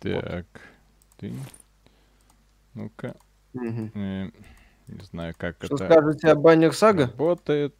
[0.00, 0.46] Так.
[1.20, 1.30] Вот.
[2.74, 3.16] Ну-ка.
[3.54, 3.90] Угу.
[3.94, 4.32] Не,
[4.86, 5.84] не знаю, как Что это...
[5.84, 7.06] скажете о Баннер Сага?
[7.06, 7.74] Работает.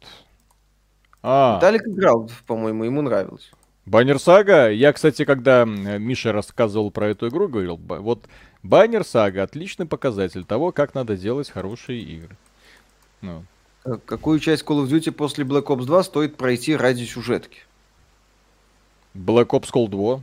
[1.21, 1.57] А.
[1.57, 3.51] Виталик играл, по-моему, ему нравилось.
[3.89, 8.25] Баннер Сага, я, кстати, когда Миша рассказывал про эту игру, говорил, вот
[8.61, 12.37] Баннер Сага отличный показатель того, как надо делать хорошие игры.
[13.21, 13.43] Ну.
[14.05, 17.61] Какую часть Call of Duty после Black Ops 2 стоит пройти ради сюжетки?
[19.15, 20.21] Black Ops Cold 2.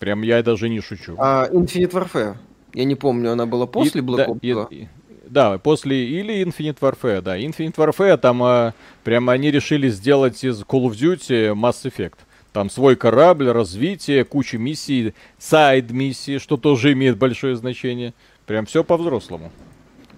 [0.00, 1.14] Прям я даже не шучу.
[1.18, 2.36] А Infinite Warfare?
[2.74, 4.68] Я не помню, она была после и, Black Ops 2?
[4.70, 4.88] И, и,
[5.30, 7.38] да, после или Infinite Warfare, да.
[7.38, 12.18] Infinite Warfare, там а, прямо они решили сделать из Call of Duty Mass Effect.
[12.52, 18.14] Там свой корабль, развитие, куча миссий, сайд-миссии, что тоже имеет большое значение.
[18.46, 19.52] Прям все по-взрослому.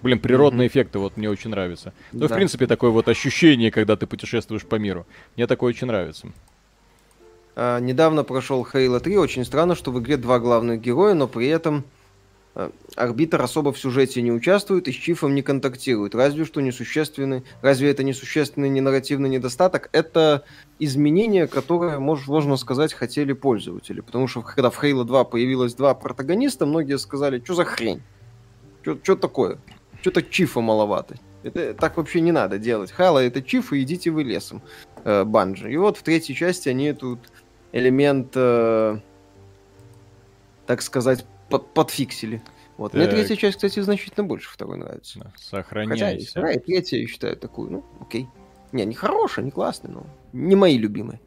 [0.01, 0.71] Блин, природные mm-hmm.
[0.71, 1.93] эффекты вот мне очень нравятся.
[2.11, 2.27] Ну, да.
[2.27, 5.05] в принципе, такое вот ощущение, когда ты путешествуешь по миру.
[5.35, 6.27] Мне такое очень нравится.
[7.55, 9.17] А, недавно прошел Halo 3.
[9.17, 12.00] Очень странно, что в игре два главных героя, но при этом Э,
[12.95, 16.15] арбитр особо в сюжете не участвует и с Чифом не контактирует.
[16.15, 17.43] Разве что несущественный...
[17.61, 19.89] Разве это несущественный не нарративный недостаток?
[19.93, 20.43] Это
[20.79, 24.01] изменение, которое, можно сказать, хотели пользователи.
[24.01, 28.01] Потому что когда в Halo 2 появилось два протагониста, многие сказали, что за хрень?
[28.81, 29.59] Что такое?
[30.01, 31.15] Что-то Чифа маловато.
[31.43, 32.91] Это так вообще не надо делать.
[32.91, 34.61] Хала это Чиф, и идите вы лесом,
[35.03, 35.71] э, Банджи.
[35.71, 37.19] И вот в третьей части они тут
[37.71, 38.99] элемент, э,
[40.67, 42.41] так сказать, под, подфиксили.
[42.77, 42.93] Вот.
[42.93, 45.19] Мне третья часть, кстати, значительно больше второй нравится.
[45.19, 46.05] Да, сохраняйся.
[46.05, 48.27] Хотя, вторая, третья, я считаю, такую, ну, окей.
[48.71, 51.19] Не, не хорошая, не классная, но не мои любимые.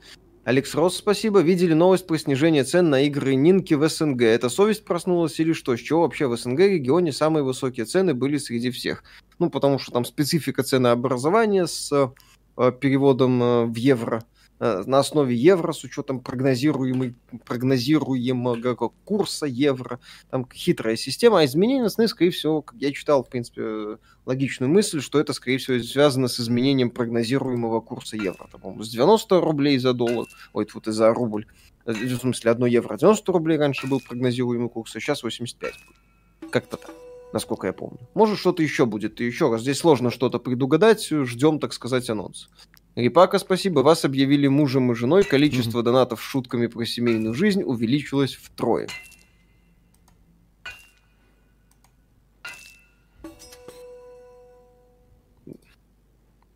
[0.44, 1.40] Алекс Росс, спасибо.
[1.40, 4.22] Видели новость про снижение цен на игры Нинки в СНГ.
[4.22, 5.76] Это совесть проснулась или что?
[5.76, 9.04] С чего вообще в СНГ регионе самые высокие цены были среди всех?
[9.38, 12.12] Ну, потому что там специфика ценообразования с
[12.56, 14.24] э, переводом э, в евро–
[14.64, 20.00] на основе евро с учетом прогнозируемой, прогнозируемого курса евро.
[20.30, 25.00] Там хитрая система, а изменения цены, скорее всего, как я читал, в принципе, логичную мысль,
[25.00, 28.48] что это, скорее всего, связано с изменением прогнозируемого курса евро.
[28.50, 31.46] Там, с 90 рублей за доллар, ой, вот и за рубль,
[31.84, 36.50] э, в смысле, 1 евро 90 рублей раньше был прогнозируемый курс, а сейчас 85 будет.
[36.50, 36.90] Как-то так
[37.32, 37.98] насколько я помню.
[38.14, 39.20] Может, что-то еще будет.
[39.20, 41.08] И еще раз, здесь сложно что-то предугадать.
[41.10, 42.48] Ждем, так сказать, анонс.
[42.94, 43.80] Рипака, спасибо.
[43.80, 45.24] Вас объявили мужем и женой.
[45.24, 45.84] Количество mm-hmm.
[45.84, 48.88] донатов с шутками про семейную жизнь увеличилось втрое.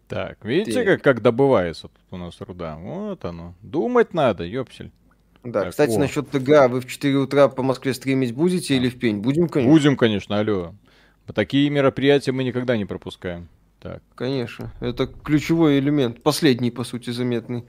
[0.07, 2.77] Так, видите, как, как добывается тут у нас руда?
[2.77, 3.55] Вот оно.
[3.61, 4.91] Думать надо, ёпсель.
[5.45, 5.99] Да, так, кстати, о.
[5.99, 9.19] насчет ТГ, вы в 4 утра по Москве стримить будете или в пень?
[9.19, 9.73] Будем, конечно.
[9.73, 10.75] Будем, конечно, алло.
[11.35, 13.49] Такие мероприятия мы никогда не пропускаем.
[13.81, 14.03] Так.
[14.15, 17.65] Конечно, это ключевой элемент, последний, по сути, заметный,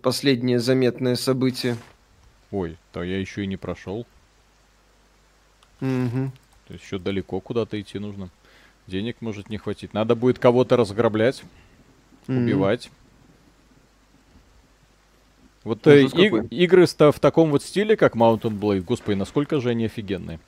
[0.00, 1.76] последнее заметное событие.
[2.50, 4.06] Ой, то я еще и не прошел.
[5.80, 6.32] Угу.
[6.66, 8.30] То есть еще далеко куда-то идти нужно.
[8.86, 9.92] Денег может не хватить.
[9.92, 11.42] Надо будет кого-то разграблять,
[12.26, 12.38] угу.
[12.38, 12.90] убивать.
[15.64, 19.84] Вот э, и, игры в таком вот стиле, как Mountain Blade, господи, насколько же они
[19.84, 20.40] офигенные.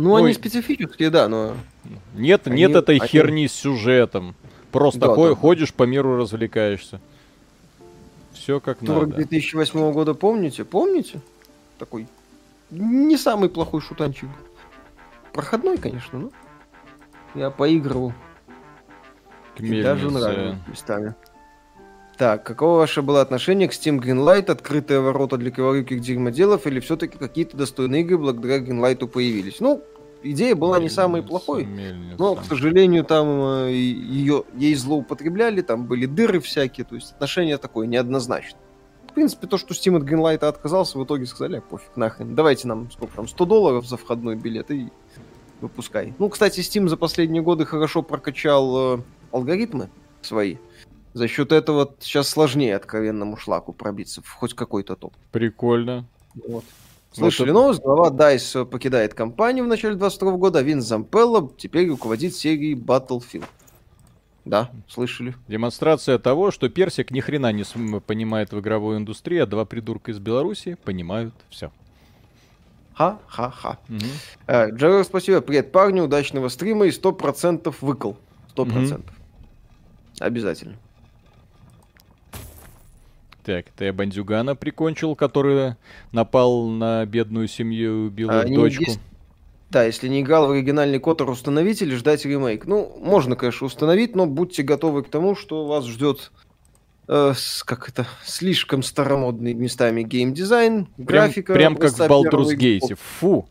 [0.00, 1.54] Ну, ну они специфические, да, но...
[2.14, 2.56] Нет, они...
[2.56, 3.08] нет этой они...
[3.08, 4.34] херни с сюжетом.
[4.72, 5.34] Просто да, хо- да.
[5.34, 7.00] ходишь по миру, развлекаешься.
[8.32, 9.16] Все как Турок надо.
[9.16, 10.64] 2008 года помните?
[10.64, 11.20] Помните?
[11.78, 12.06] Такой
[12.70, 14.28] не самый плохой шутанчик.
[15.32, 16.30] Проходной, конечно, но
[17.34, 18.12] я поигрывал.
[19.58, 21.14] И даже нравится местами.
[22.20, 24.50] Так, какого ваше было отношение к Steam Greenlight?
[24.50, 29.58] Открытые ворота для криворуких дерьмоделов или все-таки какие-то достойные игры благодаря Greenlight появились?
[29.58, 29.82] Ну,
[30.22, 31.66] идея была не самой плохой,
[32.18, 37.56] но, к сожалению, там э, ее, ей злоупотребляли, там были дыры всякие, то есть отношение
[37.56, 38.60] такое неоднозначное.
[39.08, 42.68] В принципе, то, что Steam от Greenlight отказался, в итоге сказали, а, пофиг, нахрен, давайте
[42.68, 44.90] нам, сколько там, 100 долларов за входной билет и
[45.62, 46.12] выпускай.
[46.18, 49.02] Ну, кстати, Steam за последние годы хорошо прокачал э,
[49.32, 49.88] алгоритмы
[50.20, 50.56] свои,
[51.12, 55.14] за счет этого сейчас сложнее откровенному шлаку пробиться в хоть какой-то топ.
[55.32, 56.06] Прикольно.
[56.34, 56.64] Вот.
[57.12, 57.82] Слышали вот новость?
[57.82, 63.44] Глава DICE покидает компанию в начале 22 года, а Вин Зампелло теперь руководит серией Battlefield.
[64.44, 65.34] Да, слышали.
[65.48, 67.64] Демонстрация того, что Персик ни хрена не
[68.00, 71.72] понимает в игровой индустрии, а два придурка из Беларуси понимают все.
[72.94, 73.78] Ха-ха-ха.
[73.88, 73.98] Угу.
[74.46, 75.40] Э, Джерар, спасибо.
[75.40, 78.16] Привет, парни, удачного стрима и 100% выкол.
[78.54, 78.94] 100%.
[78.94, 79.02] Угу.
[80.20, 80.76] Обязательно.
[83.44, 85.76] Так, это я бандюгана прикончил, который
[86.12, 88.84] напал на бедную семью убил а, дочку.
[88.84, 89.00] Есть...
[89.70, 92.66] Да, если не играл в оригинальный Котор, установить или ждать ремейк.
[92.66, 96.32] Ну, можно, конечно, установить, но будьте готовы к тому, что вас ждет
[97.06, 101.52] э, как это, слишком старомодный местами геймдизайн, графика.
[101.52, 102.96] Прям как в Baldur's Gate.
[103.20, 103.48] Фу.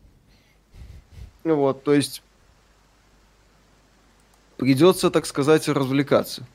[1.42, 2.22] Вот, то есть
[4.58, 6.46] придется, так сказать, развлекаться.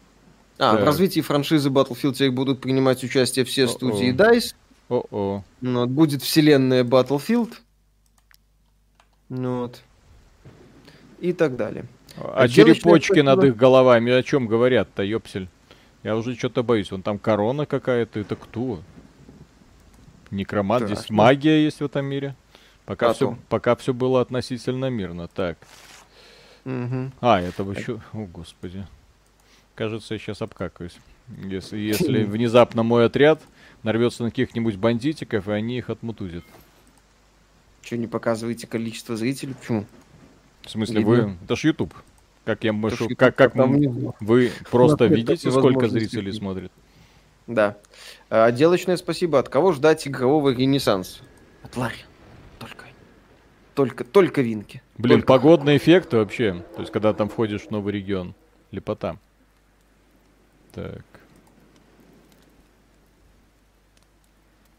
[0.58, 0.82] А, так.
[0.82, 3.70] в развитии франшизы Battlefield теперь будут принимать участие все О-о.
[3.70, 4.56] студии DICE.
[4.89, 5.44] О-о.
[5.62, 7.54] Ну, вот, будет вселенная Battlefield.
[9.30, 9.82] Ну, вот.
[11.20, 11.86] И так далее.
[12.18, 15.50] А, а черепочки над их головами о чем говорят-то, ёпсель?
[16.04, 16.91] Я уже что-то боюсь.
[16.91, 18.20] Вон там корона какая-то.
[18.20, 18.82] Это кто?
[20.32, 20.84] Некромат.
[20.84, 22.36] Здесь магия есть в этом мире.
[22.86, 25.28] Пока, все, пока все было относительно мирно.
[25.28, 25.58] Так.
[26.65, 27.12] Угу.
[27.22, 28.02] А, это еще...
[28.13, 28.86] О, господи.
[29.76, 30.98] Кажется, я сейчас обкакаюсь.
[31.44, 33.42] Если, если внезапно мой отряд
[33.84, 36.44] нарвется на каких-нибудь бандитиков, и они их отмутузят.
[37.82, 39.54] Что, не показываете количество зрителей?
[39.54, 39.86] Почему?
[40.64, 41.14] В смысле, Видно.
[41.14, 41.38] вы...
[41.44, 41.94] Это ж YouTube.
[42.46, 43.10] Как я машу...
[43.16, 46.72] Как, как вы просто видите, сколько зрителей смотрит?
[47.48, 47.78] Да.
[48.30, 49.38] А, отделочное спасибо.
[49.38, 51.22] От кого ждать игрового ренессанса?
[51.64, 51.98] От Ларри.
[52.58, 52.86] Только.
[53.76, 54.82] Только, только винки.
[54.98, 56.64] Блин, только погодный эффект вообще.
[56.76, 58.34] То есть, когда там входишь в новый регион.
[58.72, 59.20] Лепота.
[60.76, 61.02] Так.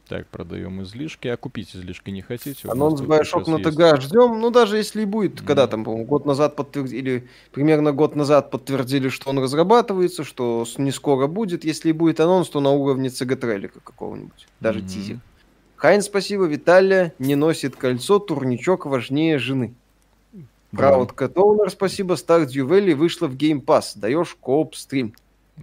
[0.08, 1.26] Так, продаем излишки.
[1.26, 2.68] А купить излишки не хотите?
[2.68, 4.40] Анонс Bioshock на ТГ ждем.
[4.40, 5.46] Ну, даже если и будет, mm.
[5.46, 10.92] когда там, по-моему, год назад подтвердили, примерно год назад подтвердили, что он разрабатывается, что не
[10.92, 11.64] скоро будет.
[11.64, 14.46] Если и будет анонс, то на уровне CG трейлера какого-нибудь.
[14.60, 14.86] Даже mm-hmm.
[14.86, 15.18] тизер.
[15.76, 19.74] Хайн, спасибо, Виталия не носит кольцо, турничок важнее жены.
[20.72, 23.92] Cat Owner, спасибо, Stardew Valley вышла в Game Pass.
[23.96, 25.14] Даешь кооп стрим.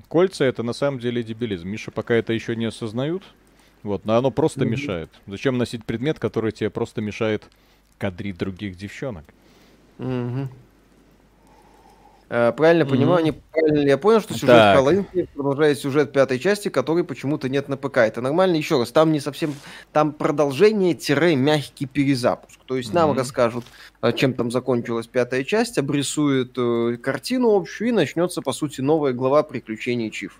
[0.07, 1.67] Кольца это на самом деле дебилизм.
[1.67, 3.23] Миша пока это еще не осознают.
[3.83, 4.69] Вот, но оно просто mm-hmm.
[4.69, 5.09] мешает.
[5.27, 7.43] Зачем носить предмет, который тебе просто мешает
[7.97, 9.25] кадрить других девчонок?
[9.97, 10.47] Mm-hmm.
[12.35, 12.89] А, правильно mm-hmm.
[12.89, 14.75] понимаю, не правильно ли я понял, что сюжет так.
[14.75, 17.97] Хэллоуин продолжает сюжет пятой части, который почему-то нет на ПК.
[17.97, 18.55] Это нормально.
[18.55, 19.53] Еще раз, там не совсем...
[19.91, 22.59] Там продолжение-мягкий перезапуск.
[22.65, 22.95] То есть mm-hmm.
[22.95, 23.65] нам расскажут,
[24.01, 29.13] а, чем там закончилась пятая часть, обрисуют э, картину общую, и начнется, по сути, новая
[29.13, 30.39] глава приключений Чиф.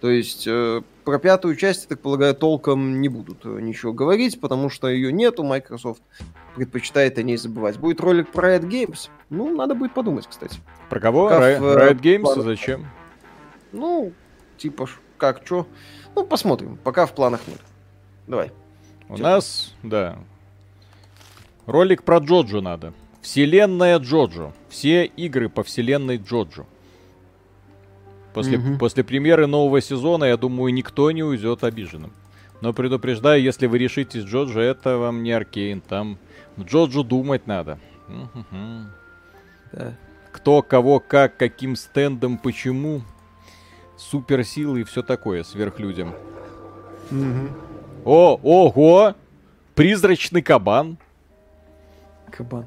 [0.00, 4.40] То есть э, про пятую часть, я так полагаю, толком не будут э, ничего говорить,
[4.40, 6.02] потому что ее нету, Microsoft
[6.56, 7.78] предпочитает о ней забывать.
[7.78, 9.10] Будет ролик про Riot Games?
[9.28, 10.58] Ну, надо будет подумать, кстати.
[10.88, 11.28] Про кого?
[11.28, 12.22] Как Riot, в, Riot Games?
[12.22, 12.42] План...
[12.42, 12.86] Зачем?
[13.72, 14.12] Ну,
[14.56, 15.66] типа, как, что?
[16.14, 16.78] Ну, посмотрим.
[16.82, 17.60] Пока в планах нет.
[18.26, 18.52] Давай.
[19.08, 19.22] У Чё?
[19.22, 20.18] нас, да.
[21.66, 22.94] Ролик про Джоджо надо.
[23.20, 24.52] Вселенная Джоджо.
[24.70, 26.64] Все игры по вселенной Джоджо.
[28.32, 28.78] После, угу.
[28.78, 32.12] после премьеры нового сезона, я думаю, никто не уйдет обиженным.
[32.60, 35.80] Но предупреждаю, если вы решите с Джоджо, это вам не Аркейн.
[35.80, 36.18] Там
[36.58, 37.78] Джоджо думать надо.
[38.08, 38.56] Угу.
[39.72, 39.96] Да.
[40.32, 43.02] Кто, кого, как, каким стендом, почему.
[43.96, 46.14] Суперсилы и все такое сверхлюдям.
[47.10, 47.48] Угу.
[48.04, 49.14] О, ого!
[49.74, 50.98] Призрачный кабан.
[52.30, 52.66] Кабан.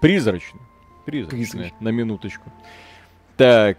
[0.00, 0.60] Призрачный.
[1.06, 1.38] Призрачный.
[1.38, 1.74] Призрачный.
[1.80, 2.50] На минуточку.
[3.36, 3.78] Так,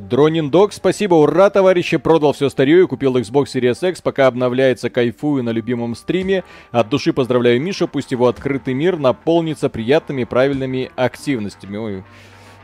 [0.00, 4.88] Дронин Дог, спасибо, ура, товарищи, продал все старье и купил Xbox Series X, пока обновляется,
[4.88, 6.44] кайфую на любимом стриме.
[6.70, 11.76] От души поздравляю Мишу, пусть его открытый мир наполнится приятными и правильными активностями.
[11.76, 12.04] Ой,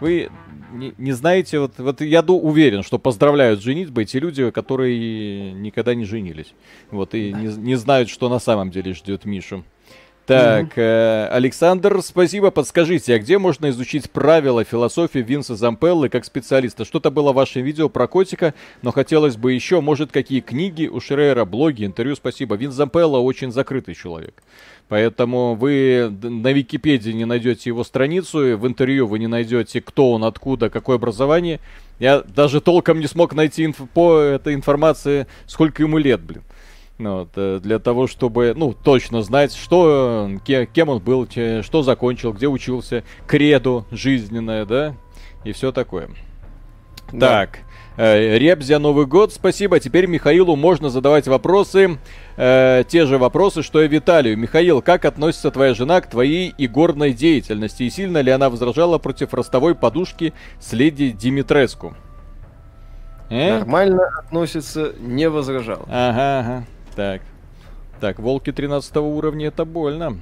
[0.00, 0.30] вы
[0.72, 5.52] не, не знаете, вот, вот я ду, уверен, что поздравляют с женитьбой те люди, которые
[5.52, 6.54] никогда не женились.
[6.90, 9.64] Вот, и не, не знают, что на самом деле ждет Мишу.
[10.26, 12.50] Так, э, Александр, спасибо.
[12.50, 16.86] Подскажите, а где можно изучить правила философии Винса Зампеллы как специалиста?
[16.86, 20.98] Что-то было в вашем видео про котика, но хотелось бы еще, может, какие книги у
[20.98, 22.56] Шрейера, блоги, интервью, спасибо.
[22.56, 24.42] Винс Зампелла очень закрытый человек.
[24.88, 30.24] Поэтому вы на Википедии не найдете его страницу, в интервью вы не найдете, кто он,
[30.24, 31.60] откуда, какое образование.
[31.98, 36.42] Я даже толком не смог найти инф- по этой информации, сколько ему лет, блин.
[36.96, 42.32] Ну, вот, э, для того, чтобы, ну, точно знать, что, кем он был, что закончил,
[42.32, 44.94] где учился, кредо жизненное, да,
[45.42, 46.10] и все такое.
[47.12, 47.28] Да.
[47.28, 47.58] Так,
[47.96, 49.80] э, Ребзя Новый год, спасибо.
[49.80, 51.98] Теперь Михаилу можно задавать вопросы,
[52.36, 54.38] э, те же вопросы, что и Виталию.
[54.38, 57.82] Михаил, как относится твоя жена к твоей игорной деятельности?
[57.82, 61.96] И сильно ли она возражала против ростовой подушки с леди Димитреску?
[63.30, 63.58] Э?
[63.58, 65.82] Нормально относится, не возражал.
[65.88, 66.64] Ага, ага.
[66.94, 67.22] Так.
[68.00, 70.18] Так, волки 13 уровня, это больно.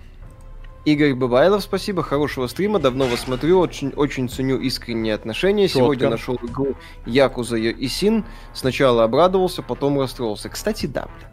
[0.84, 5.68] Игорь Бабайлов, спасибо, хорошего стрима, давно вас смотрю, очень, очень ценю искренние отношения.
[5.68, 5.78] Четко.
[5.78, 6.74] Сегодня нашел игру
[7.06, 8.24] Якуза и Син.
[8.52, 10.48] Сначала обрадовался, потом расстроился.
[10.48, 11.28] Кстати, да, блин.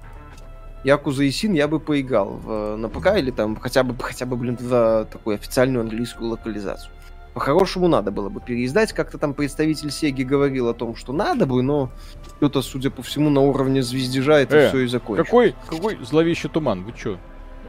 [0.83, 4.37] Якуза и Син я бы поиграл в, на ПК или там хотя бы, хотя бы,
[4.37, 6.91] блин, в такую официальную английскую локализацию.
[7.33, 8.93] По-хорошему надо было бы переиздать.
[8.93, 11.89] Как-то там представитель Сеги говорил о том, что надо бы, но
[12.37, 15.27] что-то, судя по всему, на уровне звездежа это э, все и закончилось.
[15.27, 17.17] Какой, какой зловещий туман, вы чё?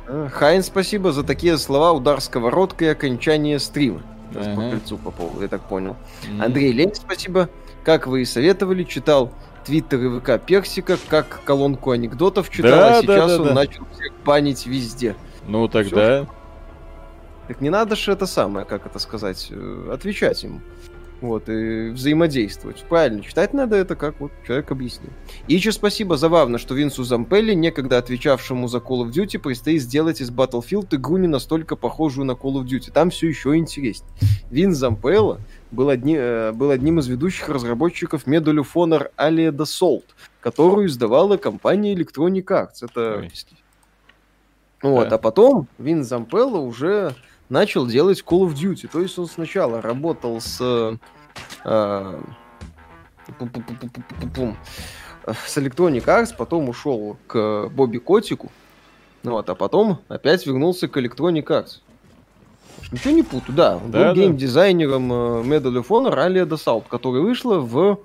[0.07, 4.03] Э, Хайн, спасибо за такие слова, удар сковородкой и окончание стрима.
[4.35, 4.55] Ага.
[4.55, 5.97] По кольцу по поводу, я так понял.
[6.29, 6.45] Mm.
[6.45, 7.49] Андрей Лень, спасибо.
[7.85, 9.33] Как вы и советовали, читал
[9.65, 13.55] Твиттер и ВК Персика, как колонку анекдотов читал, да, а сейчас да, да, он да.
[13.55, 15.17] начал всех банить везде.
[15.47, 16.25] Ну тогда...
[16.25, 16.29] Все,
[17.51, 20.61] так не надо же это самое, как это сказать, э, отвечать ему.
[21.21, 22.85] Вот, и взаимодействовать.
[22.89, 25.11] Правильно, читать надо это, как вот человек объяснил.
[25.49, 30.21] И еще спасибо, забавно, что Винсу Зампелли, некогда отвечавшему за Call of Duty, предстоит сделать
[30.21, 32.93] из Battlefield игру не настолько похожую на Call of Duty.
[32.93, 34.13] Там все еще интереснее.
[34.49, 35.41] Вин Зампелла
[35.73, 40.05] был, одни, э, был одним из ведущих разработчиков Medal of Honor Allied Assault,
[40.41, 42.83] которую издавала компания Electronic Arts.
[42.83, 43.17] Это...
[43.19, 43.33] Ой.
[44.83, 45.17] Вот, да.
[45.17, 47.15] а потом Вин Зампелла уже
[47.51, 48.89] начал делать Call of Duty.
[48.91, 50.97] То есть он сначала работал с...
[51.65, 52.21] Э,
[55.47, 58.51] с Electronic Arts, потом ушел к Бобби Котику,
[59.23, 61.81] вот, а потом опять вернулся к Electronic Arts.
[62.91, 63.77] Ничего не путаю, да.
[63.77, 64.15] Он Да, был да.
[64.15, 68.01] геймдизайнером э, Medal of Honor Allied Assault, которая вышла в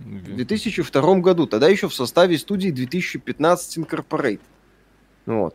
[0.00, 1.46] 2002 году.
[1.46, 4.40] Тогда еще в составе студии 2015 Incorporate.
[5.26, 5.54] Вот.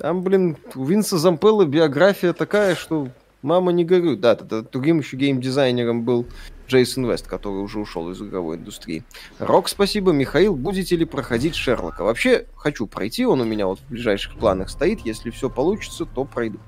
[0.00, 3.08] Там, блин, у Винса Зампелла биография такая, что
[3.42, 4.16] мама не горюй.
[4.16, 6.26] Да, тогда другим еще геймдизайнером был
[6.68, 9.04] Джейсон Вест, который уже ушел из игровой индустрии.
[9.38, 10.12] Рок, спасибо.
[10.12, 12.02] Михаил, будете ли проходить Шерлока?
[12.02, 15.00] Вообще, хочу пройти, он у меня вот в ближайших планах стоит.
[15.00, 16.60] Если все получится, то пройду.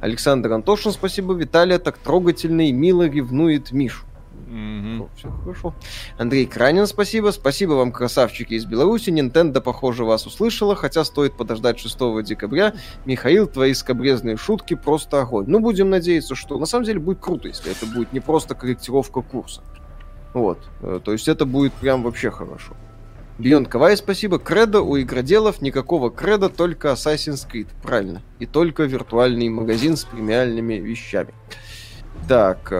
[0.00, 1.34] Александр Антошин, спасибо.
[1.34, 4.04] Виталия так трогательно и мило ревнует Мишу.
[4.46, 5.08] Мгм.
[5.16, 5.74] все хорошо.
[6.18, 7.30] Андрей Кранин, спасибо.
[7.30, 9.10] Спасибо вам, красавчики из Беларуси.
[9.10, 12.74] Nintendo, похоже, вас услышала, хотя стоит подождать 6 декабря.
[13.04, 15.46] Михаил, твои скобрезные шутки просто огонь.
[15.48, 16.58] Ну, будем надеяться, что...
[16.58, 19.62] На самом деле будет круто, если это будет не просто корректировка курса.
[20.32, 20.58] Вот.
[20.80, 22.74] Э, То есть это будет прям вообще хорошо.
[23.38, 24.38] Бьон Кавай, спасибо.
[24.38, 27.68] Кредо у игроделов никакого кредо, только Assassin's Creed.
[27.82, 28.22] Правильно.
[28.38, 31.34] И только виртуальный магазин с премиальными вещами.
[32.28, 32.72] Так,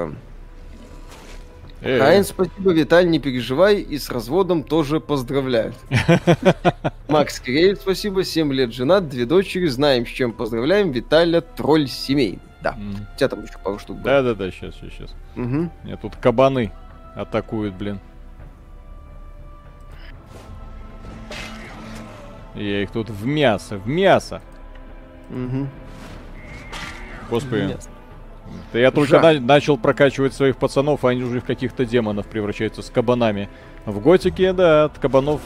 [1.86, 5.74] э, Э, Хайн, спасибо, Виталь, не переживай, и с разводом тоже поздравляют.
[7.08, 12.40] Макс Киреев, спасибо, 7 лет женат, две дочери, знаем, с чем поздравляем, Виталя, тролль семейный.
[12.62, 12.76] Да,
[13.14, 14.22] у тебя там еще пару штук было.
[14.22, 15.14] Да-да-да, сейчас, сейчас, сейчас.
[15.36, 15.70] Мгм.
[15.84, 16.72] Меня тут кабаны
[17.14, 18.00] атакуют, блин.
[22.54, 24.40] Я их тут в мясо, в мясо.
[25.28, 25.68] Мгм.
[27.28, 27.72] Господи.
[27.72, 27.92] Ясно.
[28.72, 32.82] Да я только на- начал прокачивать своих пацанов, а они уже в каких-то демонов превращаются
[32.82, 33.48] с кабанами.
[33.84, 35.40] В готике, да, от кабанов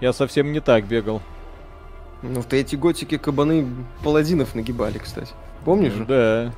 [0.00, 1.20] я совсем не так бегал.
[2.22, 3.66] Ну, в третьей готике кабаны
[4.04, 5.32] паладинов нагибали, кстати.
[5.64, 6.04] Помнишь же?
[6.04, 6.52] Да.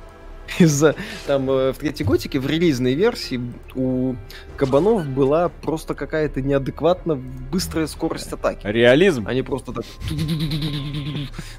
[0.59, 3.41] Из-за там э, в третьей готике в релизной версии
[3.75, 4.15] у
[4.57, 8.65] кабанов была просто какая-то неадекватно быстрая скорость атаки.
[8.65, 9.27] Реализм.
[9.27, 9.85] Они просто так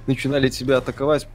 [0.07, 1.27] начинали тебя атаковать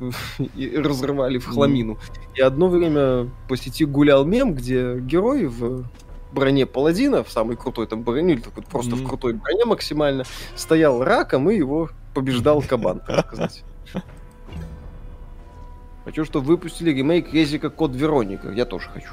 [0.55, 1.97] и разрывали в хламину.
[2.35, 5.85] И одно время по сети гулял мем, где герой в
[6.31, 10.23] броне паладина, в самой крутой там броне, или такой просто в крутой броне максимально,
[10.55, 13.63] стоял раком и его побеждал кабан, так сказать.
[16.05, 18.49] Хочу, чтобы выпустили ремейк Резика Код Вероника.
[18.51, 19.09] Я тоже хочу.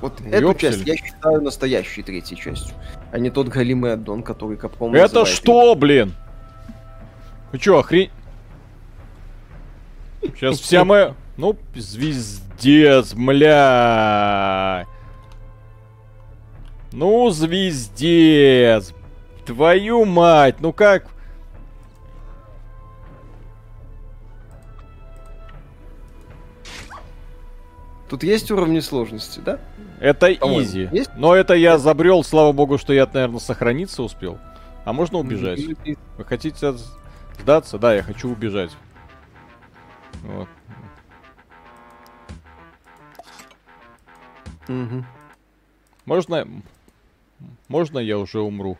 [0.00, 0.72] Вот эту Ёпсель.
[0.72, 2.74] часть я считаю настоящей третьей частью,
[3.10, 6.14] а не тот галимый аддон, который Капком Это что, блин?
[7.50, 8.10] Вы чё, охрень...
[10.22, 11.14] Сейчас вся моя...
[11.36, 14.86] Ну, звездец, мля.
[16.92, 18.92] Ну, звездец.
[19.46, 21.06] Твою мать, ну как...
[28.08, 29.58] Тут есть уровни сложности, да?
[30.00, 30.88] Это По-моему, изи.
[30.92, 31.10] есть?
[31.16, 34.38] Но это я забрел, слава богу, что я, наверное, сохраниться успел.
[34.84, 35.60] А можно убежать?
[36.16, 36.80] Вы хотите от-
[37.40, 37.78] сдаться?
[37.78, 38.70] Да, я хочу убежать.
[40.22, 40.48] Вот.
[44.68, 45.04] Мгм.
[46.06, 46.46] Можно...
[47.68, 48.78] Можно я уже умру?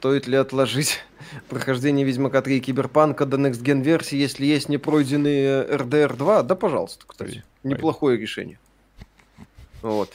[0.00, 1.00] Стоит ли отложить
[1.50, 6.42] прохождение Ведьмака 3 и Киберпанка до Next Gen версии, если есть непройденный RDR 2?
[6.42, 7.44] Да, пожалуйста, кстати.
[7.64, 8.58] Неплохое решение.
[9.82, 10.08] Вот.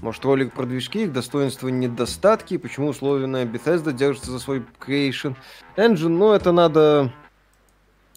[0.00, 5.34] Может, ролик про движки, их достоинства и недостатки, почему условленная Bethesda держится за свой Creation
[5.76, 7.12] Engine, ну, это надо...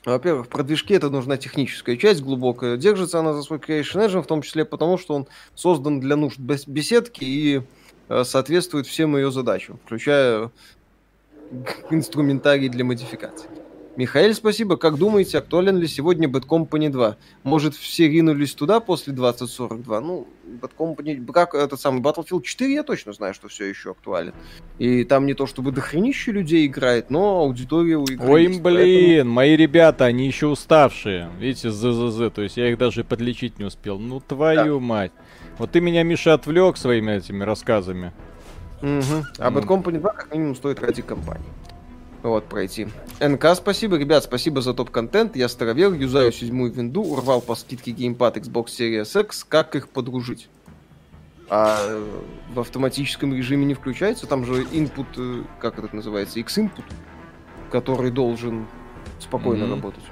[0.06, 2.78] Во-первых, про движки это нужна техническая часть глубокая.
[2.78, 6.38] Держится она за свой Creation Engine, в том числе потому, что он создан для нужд
[6.38, 7.64] бес- беседки и
[8.10, 10.52] э, соответствует всем ее задачам, включая
[11.90, 13.50] инструментарий для модификации.
[13.98, 14.76] Михаил, спасибо.
[14.76, 17.16] Как думаете, актуален ли сегодня Bad Company 2?
[17.44, 20.02] Может, все ринулись туда после 2042?
[20.02, 20.28] Ну,
[20.62, 21.32] Bad Company...
[21.32, 24.34] Как этот самый Battlefield 4 я точно знаю, что все еще актуален.
[24.80, 29.30] И там не то чтобы дохренище людей играет, но аудитория у игры Ой, есть, блин,
[29.30, 31.30] мои ребята, они еще уставшие.
[31.40, 33.98] Видите, ЗЗЗ, то есть я их даже подлечить не успел.
[33.98, 35.14] Ну, твою мать.
[35.58, 38.12] Вот ты меня, Миша, отвлек своими этими рассказами.
[38.82, 39.24] Мгм.
[39.40, 41.50] А Bad Company 2 как минимум стоит ради компании.
[42.24, 42.88] Вот, пройти.
[43.20, 43.98] НК, спасибо.
[43.98, 45.36] Ребят, спасибо за топ-контент.
[45.36, 49.44] Я старовер, юзаю седьмую винду, урвал по скидке геймпад Xbox Series X.
[49.48, 50.50] Как их подружить?
[51.48, 52.04] А э,
[52.56, 54.26] в автоматическом режиме не включается?
[54.26, 56.84] Там же input, э, как это называется, X-input,
[57.72, 58.66] который должен
[59.20, 59.76] спокойно Мгм.
[59.76, 60.04] работать.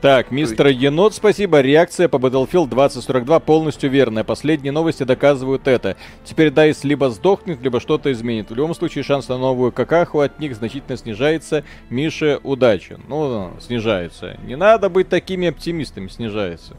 [0.00, 1.60] Так, мистер Енот, спасибо.
[1.60, 4.24] Реакция по Battlefield 2042 полностью верная.
[4.24, 5.94] Последние новости доказывают это.
[6.24, 8.50] Теперь DICE либо сдохнет, либо что-то изменит.
[8.50, 11.64] В любом случае, шанс на новую какаху от них значительно снижается.
[11.90, 12.96] Миша, удачи.
[13.08, 14.38] Ну, снижается.
[14.46, 16.78] Не надо быть такими оптимистами, снижается.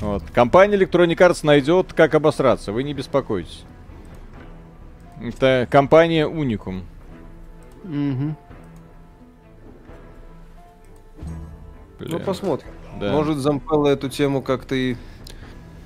[0.00, 0.22] Вот.
[0.34, 2.72] Компания Electronic Arts найдет, как обосраться.
[2.72, 3.64] Вы не беспокойтесь.
[5.18, 6.82] Это компания Unicum.
[12.00, 12.10] Мгм.
[12.10, 12.68] Ну, Блин, посмотрим.
[12.98, 13.12] да.
[13.12, 14.96] Может, Зампелла эту тему как-то и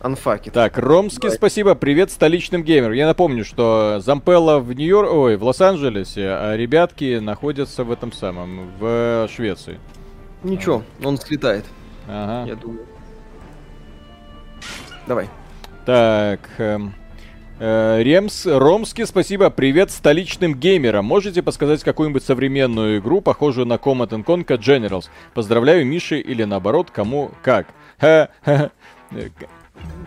[0.01, 0.51] Анфаки.
[0.51, 1.37] Так, Ромский, Давай.
[1.37, 1.75] спасибо.
[1.75, 2.93] Привет столичным геймерам.
[2.93, 8.71] Я напомню, что Зампелла в Нью-Йорк, ой, в Лос-Анджелесе, а ребятки находятся в этом самом,
[8.79, 9.81] в Швеции.
[10.43, 11.65] Ничего, он слетает.
[12.07, 12.49] Ага.
[12.49, 12.87] Я думаю.
[15.07, 15.29] Давай.
[15.87, 16.95] Так, эм,
[17.61, 19.49] Ремс, Ромский, спасибо.
[19.49, 21.05] Привет столичным геймерам.
[21.05, 25.09] Можете подсказать какую-нибудь современную игру, похожую на Command Conquer Generals?
[25.35, 27.69] Поздравляю, Миши, или наоборот, кому как.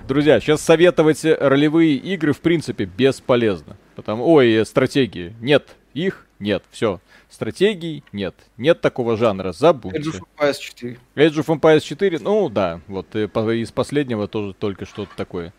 [0.07, 3.77] Друзья, сейчас советовать ролевые игры в принципе бесполезно.
[3.95, 5.33] Потому, ой, стратегии.
[5.39, 6.63] Нет, их нет.
[6.69, 6.99] Все.
[7.29, 8.35] Стратегий нет.
[8.57, 9.53] Нет такого жанра.
[9.53, 9.99] Забудьте.
[9.99, 10.97] Age of Empires 4.
[11.15, 12.81] Age of Empires 4, ну да.
[12.87, 15.53] Вот э, из последнего тоже только что-то такое.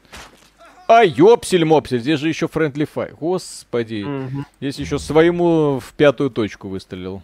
[0.88, 3.14] А, ёпсель-мопсель, здесь же еще Friendly Fire.
[3.20, 4.04] Господи.
[4.04, 4.44] Угу.
[4.58, 7.22] Здесь еще своему в пятую точку выстрелил.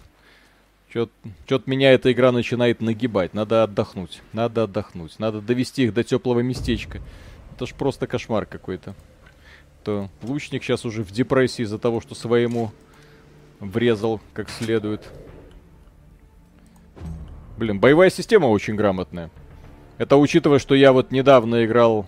[0.90, 3.32] Что-то меня эта игра начинает нагибать.
[3.32, 4.20] Надо отдохнуть.
[4.34, 5.18] Надо отдохнуть.
[5.18, 7.00] Надо довести их до теплого местечка.
[7.56, 8.94] Это ж просто кошмар какой-то.
[9.82, 12.70] То лучник сейчас уже в депрессии из-за того, что своему
[13.60, 15.10] врезал как следует.
[17.56, 19.30] Блин, боевая система очень грамотная.
[19.96, 22.06] Это учитывая, что я вот недавно играл...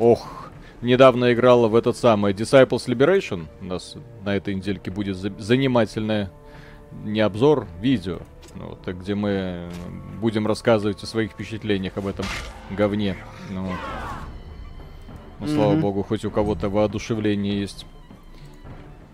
[0.00, 3.48] Ох, недавно играл в этот самый Disciples Liberation.
[3.60, 6.32] У нас на этой недельке будет занимательная
[7.04, 8.20] не обзор, видео.
[8.54, 9.68] Ну, вот, где мы
[10.22, 12.24] будем рассказывать о своих впечатлениях об этом
[12.70, 13.14] говне.
[13.50, 13.76] Ну, вот.
[15.38, 15.54] ну mm-hmm.
[15.54, 17.84] слава богу, хоть у кого-то воодушевление есть.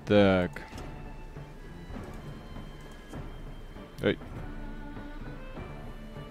[0.06, 0.62] Так.
[4.02, 4.16] Эй.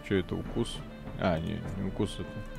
[0.06, 0.78] Что это, укус?
[1.20, 2.55] А, не, не укус это.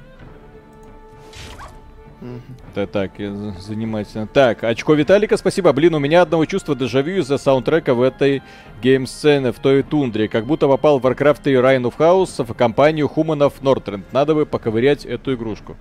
[2.75, 3.12] Да так,
[3.59, 4.27] занимательно.
[4.27, 5.73] Так, очко Виталика, спасибо.
[5.73, 8.43] Блин, у меня одного чувства дежавю из-за саундтрека в этой
[8.83, 10.29] гейм-сцене, в той тундре.
[10.29, 14.11] Как будто попал в Warcraft и Rhine of House в компанию Хуманов Нортренд.
[14.12, 15.77] Надо бы поковырять эту игрушку.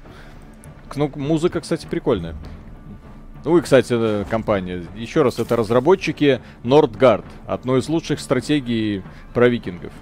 [0.95, 2.35] Ну, музыка, кстати, прикольная.
[3.45, 4.85] Ну и, кстати, э, компания.
[4.95, 7.25] Еще раз, это разработчики Nordgard.
[7.45, 9.93] Одной из лучших стратегий про викингов.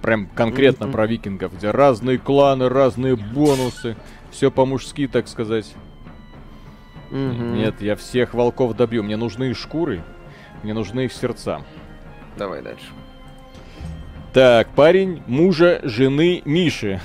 [0.00, 0.92] Прям конкретно mm-hmm.
[0.92, 3.96] про викингов, где разные кланы, разные бонусы.
[4.30, 5.74] Все по-мужски, так сказать.
[7.10, 7.56] Mm-hmm.
[7.56, 9.02] Нет, я всех волков добью.
[9.02, 10.02] Мне нужны их шкуры,
[10.62, 11.62] мне нужны их сердца.
[12.36, 12.86] Давай дальше.
[14.32, 17.00] Так, парень мужа жены Миши.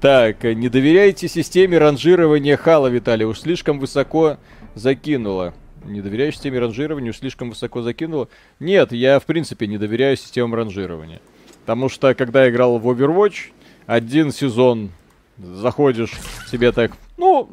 [0.00, 3.24] Так, не доверяйте системе ранжирования Хала, Виталий.
[3.24, 4.38] Уж слишком высоко
[4.74, 5.54] закинула.
[5.84, 8.28] Не доверяешь системе ранжирования, уж слишком высоко закинула.
[8.58, 11.20] Нет, я в принципе не доверяю системам ранжирования.
[11.60, 13.52] Потому что, когда я играл в Overwatch,
[13.86, 14.90] один сезон
[15.38, 16.12] заходишь
[16.50, 17.50] себе так, ну,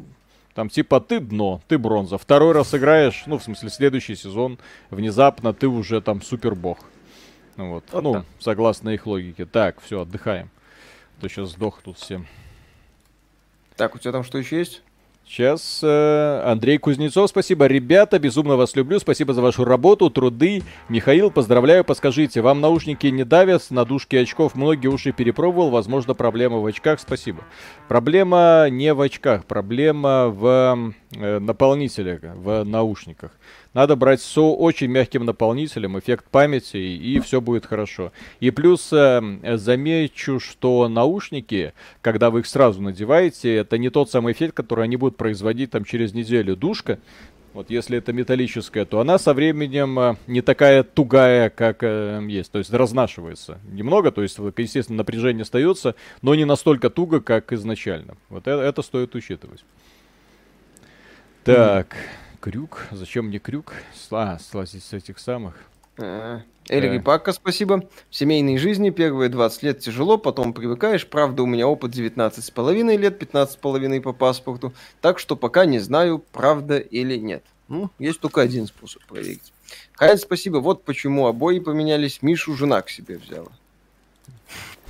[0.54, 2.18] там типа ты дно, ты бронза.
[2.18, 4.58] Второй раз играешь, ну, в смысле, следующий сезон,
[4.90, 6.78] внезапно ты уже там супер бог.
[7.56, 8.24] Ну, вот, вот ну, так.
[8.38, 9.44] согласно их логике.
[9.44, 10.50] Так, все, отдыхаем.
[11.18, 12.24] А то сейчас сдох тут все.
[13.76, 14.82] Так, у тебя там что еще есть?
[15.30, 17.66] Сейчас э, Андрей Кузнецов, спасибо.
[17.66, 18.98] Ребята, безумно вас люблю.
[18.98, 20.64] Спасибо за вашу работу, труды.
[20.88, 21.84] Михаил, поздравляю.
[21.84, 24.56] Подскажите, вам наушники не давят на дужки очков?
[24.56, 25.70] Многие уши перепробовал.
[25.70, 26.98] Возможно, проблема в очках.
[26.98, 27.44] Спасибо.
[27.86, 29.44] Проблема не в очках.
[29.44, 33.30] Проблема в э, наполнителе, в наушниках.
[33.72, 38.12] Надо брать с очень мягким наполнителем, эффект памяти, и все будет хорошо.
[38.40, 39.20] И плюс э,
[39.56, 44.96] замечу, что наушники, когда вы их сразу надеваете, это не тот самый эффект, который они
[44.96, 46.56] будут производить там через неделю.
[46.56, 46.98] Душка,
[47.52, 52.50] вот если это металлическая, то она со временем э, не такая тугая, как э, есть.
[52.50, 58.16] То есть разнашивается немного, то есть, естественно, напряжение остается, но не настолько туго, как изначально.
[58.30, 59.64] Вот это, это стоит учитывать.
[61.44, 61.94] Так.
[61.94, 62.29] Mm-hmm.
[62.40, 62.86] Крюк.
[62.90, 63.74] Зачем мне крюк?
[64.10, 65.54] А, слазить с этих самых.
[65.98, 67.04] А, Эльри да.
[67.04, 67.88] Пакка, спасибо.
[68.08, 71.06] В семейной жизни первые 20 лет тяжело, потом привыкаешь.
[71.06, 74.72] Правда, у меня опыт 19 с половиной лет, 15 с половиной по паспорту.
[75.02, 77.44] Так что пока не знаю, правда или нет.
[77.68, 79.52] Ну, есть только один способ проверить.
[79.92, 80.58] Хайд, спасибо.
[80.58, 82.22] Вот почему обои поменялись.
[82.22, 83.52] Мишу жена к себе взяла.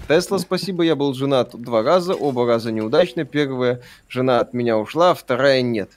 [0.07, 0.83] Тесла, спасибо.
[0.83, 3.25] Я был женат два раза, оба раза неудачно.
[3.25, 5.91] Первая жена от меня ушла, вторая нет.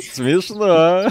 [0.00, 1.10] Смешно.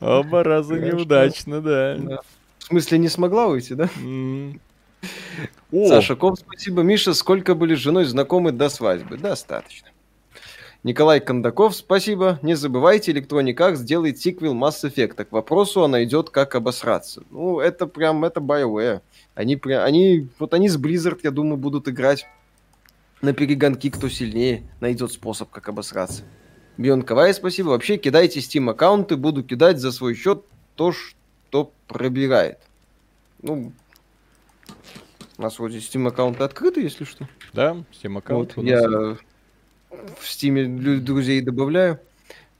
[0.00, 2.20] Оба раза неудачно, да.
[2.58, 3.88] В смысле, не смогла уйти, да?
[5.70, 6.82] Саша Ком, спасибо.
[6.82, 9.18] Миша, сколько были с женой знакомы до свадьбы?
[9.18, 9.88] Достаточно.
[10.82, 12.38] Николай Кондаков, спасибо.
[12.42, 15.24] Не забывайте, Electronic Arts сделает сиквел Mass Effect.
[15.24, 17.24] К вопросу она идет как обосраться.
[17.30, 19.00] Ну, это прям, это BioWare.
[19.34, 22.26] Они, они, вот они с Blizzard, я думаю, будут играть
[23.22, 26.22] на перегонки, кто сильнее, найдет способ, как обосраться.
[26.76, 27.68] Бион Кавай, спасибо.
[27.68, 30.44] Вообще, кидайте Steam аккаунты, буду кидать за свой счет
[30.74, 32.58] то, что пробирает.
[33.42, 33.72] Ну,
[35.38, 37.28] У нас вроде Steam аккаунты открыты, если что.
[37.52, 38.56] Да, Steam аккаунт.
[38.56, 39.16] Вот, я
[39.90, 42.00] в Steam друзей добавляю,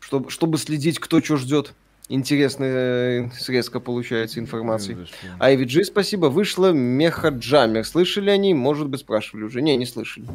[0.01, 1.75] чтобы, чтобы следить, кто что ждет.
[2.09, 5.09] Интересная срезка получается информации.
[5.41, 6.27] IVG, спасибо.
[6.27, 7.85] Вышла Мехаджамер.
[7.85, 8.55] Слышали они?
[8.55, 9.61] Может быть, спрашивали уже.
[9.61, 10.27] Не, не слышали.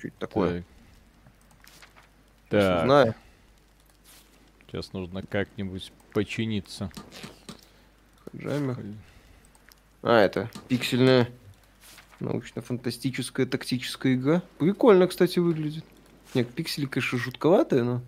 [0.00, 0.64] Чуть такое.
[2.48, 2.60] Так.
[2.60, 2.84] так.
[2.84, 3.14] Знаю.
[4.66, 6.90] Сейчас нужно как-нибудь починиться.
[8.34, 8.78] Джамер.
[10.02, 11.28] А, это пиксельная
[12.20, 14.42] научно-фантастическая тактическая игра.
[14.58, 15.84] Прикольно, кстати, выглядит.
[16.34, 18.02] Нет, пиксели, конечно, жутковатые, но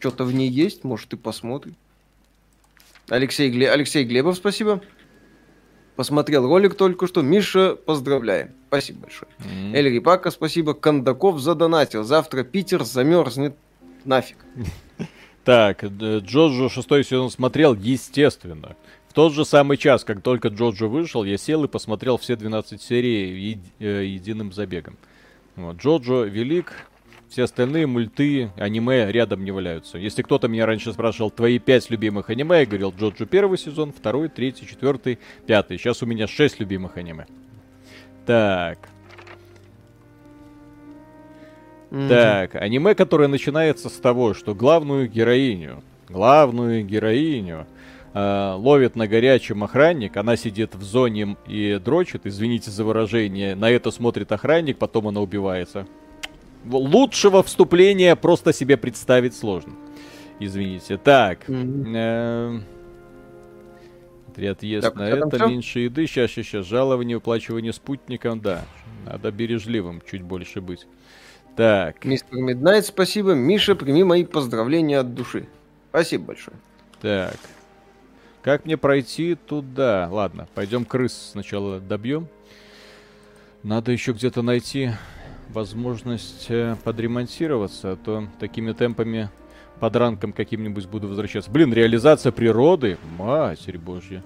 [0.00, 1.76] что-то в ней есть, может, и посмотрим.
[3.08, 3.70] Алексей, Гле...
[3.70, 4.82] Алексей Глебов, спасибо.
[5.96, 7.22] Посмотрел ролик только что.
[7.22, 8.52] Миша, поздравляем.
[8.68, 9.30] Спасибо большое.
[9.40, 9.74] Mm-hmm.
[9.76, 10.74] Эль Рипака, спасибо.
[10.74, 12.04] Кондаков задонатил.
[12.04, 13.56] Завтра Питер замерзнет
[14.04, 14.36] нафиг.
[15.44, 18.76] Так, Джоджо шестой сезон смотрел, естественно.
[19.08, 22.82] В тот же самый час, как только Джоджо вышел, я сел и посмотрел все 12
[22.82, 24.98] серий еди- э, единым забегом.
[25.56, 25.76] Вот.
[25.78, 26.74] Джоджо велик,
[27.28, 29.98] все остальные мульты, аниме рядом не валяются.
[29.98, 34.28] Если кто-то меня раньше спрашивал, твои пять любимых аниме, я говорил, Джоджо первый сезон, второй,
[34.28, 35.78] третий, четвертый, пятый.
[35.78, 37.26] Сейчас у меня шесть любимых аниме.
[38.26, 38.88] Так,
[41.90, 42.08] Mm-hmm.
[42.08, 47.66] Так, аниме, которое начинается с того, что главную героиню, главную героиню
[48.12, 53.70] э, ловит на горячем охранник, она сидит в зоне и дрочит, извините за выражение, на
[53.70, 55.86] это смотрит охранник, потом она убивается.
[56.70, 59.74] Лучшего вступления просто себе представить сложно.
[60.40, 60.96] Извините.
[60.98, 61.48] Так.
[61.48, 62.62] Mm-hmm.
[64.80, 68.64] Так, на это, меньше еды, сейчас, сейчас, сейчас, жалование, уплачивание спутникам, да.
[69.04, 70.86] Надо бережливым чуть больше быть.
[71.56, 72.04] Так.
[72.04, 73.32] Мистер Миднайт, спасибо.
[73.32, 75.48] Миша, прими мои поздравления от души.
[75.90, 76.56] Спасибо большое.
[77.00, 77.36] Так.
[78.42, 80.08] Как мне пройти туда?
[80.08, 82.28] Ладно, пойдем крыс сначала добьем.
[83.64, 84.92] Надо еще где-то найти
[85.48, 89.30] возможность э, подремонтироваться, а то такими темпами
[89.80, 91.50] под ранком каким-нибудь буду возвращаться.
[91.50, 94.22] Блин, реализация природы, матерь божья.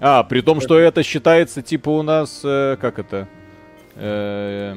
[0.00, 3.28] А, при том, что это считается типа у нас, э, как это,
[3.94, 4.74] э,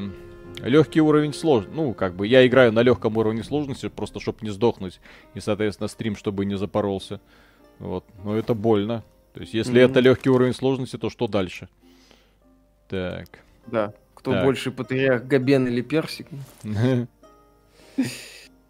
[0.63, 1.75] Легкий уровень сложности.
[1.75, 4.99] Ну, как бы я играю на легком уровне сложности, просто чтобы не сдохнуть.
[5.33, 7.19] И, соответственно, стрим, чтобы не запоролся.
[7.79, 8.05] Вот.
[8.23, 9.03] Но это больно.
[9.33, 9.91] То есть, если mm-hmm.
[9.91, 11.69] это легкий уровень сложности, то что дальше?
[12.87, 13.27] Так.
[13.67, 13.93] Да.
[14.17, 14.43] Кто так.
[14.45, 16.27] больше патриарх, Габен или Персик?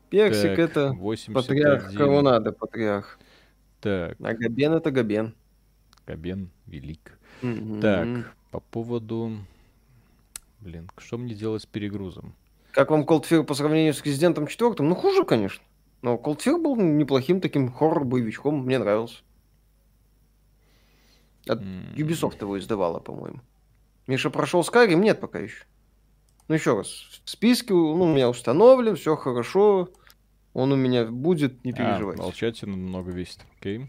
[0.09, 0.93] Персик это
[1.33, 3.17] патриарх, кого надо, патриарх.
[3.79, 4.17] Так.
[4.19, 5.33] А Габен это Габен.
[6.05, 7.17] Габен велик.
[7.81, 9.37] Так, по поводу
[10.59, 12.35] Блин, что мне делать с перегрузом?
[12.71, 14.75] Как вам Cold Fear по сравнению с Резидентом 4?
[14.79, 15.63] Ну, хуже, конечно.
[16.01, 19.21] Но Cold Fear был неплохим таким хоррор-боевичком, мне нравился.
[21.47, 21.61] От.
[21.95, 23.39] Ubisoft его издавала, по-моему.
[24.07, 24.95] Миша прошел Skyrim?
[24.95, 25.65] Нет пока еще.
[26.47, 26.87] Ну, еще раз.
[27.23, 29.89] В списке ну, у меня установлен, все хорошо.
[30.53, 32.21] Он у меня будет, не переживайте.
[32.21, 33.45] А, молчать много весит.
[33.59, 33.77] Окей.
[33.77, 33.87] Okay.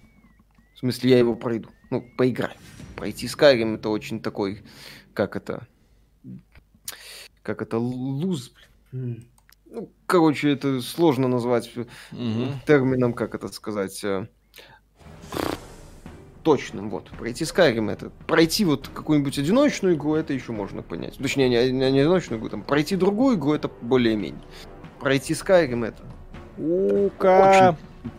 [0.74, 1.70] В смысле, я его пройду.
[1.90, 2.54] Ну, поиграю.
[2.96, 4.62] Пройти Skyrim это очень такой,
[5.14, 5.66] как это,
[7.42, 8.52] как это, луз,
[8.92, 11.86] ну, короче, это сложно назвать угу.
[12.66, 14.28] термином, как это сказать, э,
[16.48, 17.10] точным, вот.
[17.10, 21.18] Пройти Skyrim это, пройти вот какую-нибудь одиночную игру, это еще можно понять.
[21.18, 24.40] Точнее, не, не, не одиночную игру, там, пройти другую игру, это более-менее.
[24.98, 26.02] Пройти Skyrim это...
[26.56, 27.76] Ука!
[27.76, 28.12] Очень,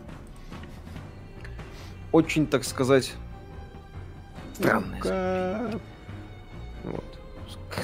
[2.12, 3.12] очень, так сказать,
[4.54, 5.80] странное.
[6.84, 7.18] Вот.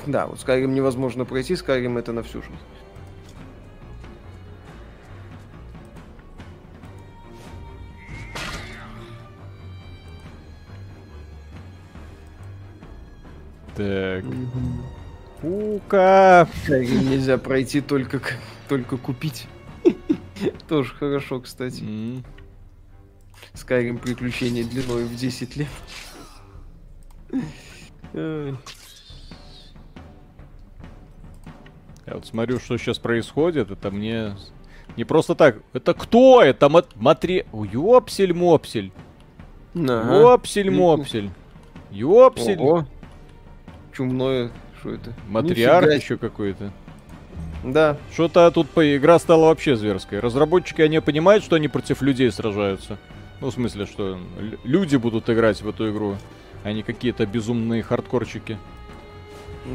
[0.07, 2.55] Да, вот Skyrim невозможно пройти, Skyrim это на всю жизнь.
[13.77, 14.25] Так.
[15.43, 16.49] Ука!
[16.67, 18.21] Skyrim нельзя пройти только,
[18.69, 19.47] только купить.
[20.69, 21.85] Тоже хорошо, кстати.
[23.53, 25.69] Skyrim приключения длиной в 10 лет.
[28.13, 28.55] Я
[32.15, 33.71] вот смотрю, что сейчас происходит.
[33.71, 34.37] Это мне
[34.97, 35.59] не просто так.
[35.75, 36.43] Это кто?
[36.43, 36.97] Это мат...
[36.97, 37.47] матри...
[37.53, 38.93] Ёпсель-мопсель.
[39.75, 40.35] Ага.
[40.35, 41.31] Ёпсель-мопсель.
[41.91, 42.59] Ёпсель.
[42.59, 42.87] Ого.
[43.97, 44.51] Чумное.
[44.79, 45.15] Что это?
[45.27, 46.71] Матриарх еще какой-то.
[47.65, 47.97] Да.
[48.13, 50.21] Что-то тут по игра стала вообще зверской.
[50.21, 52.99] Разработчики, они понимают, что они против людей сражаются.
[53.41, 54.19] Ну, в смысле, что
[54.65, 56.17] люди будут играть в эту игру,
[56.63, 58.59] а не какие-то безумные хардкорчики.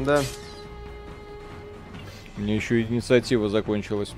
[0.04, 0.20] Да.
[2.36, 4.12] У меня еще инициатива закончилась.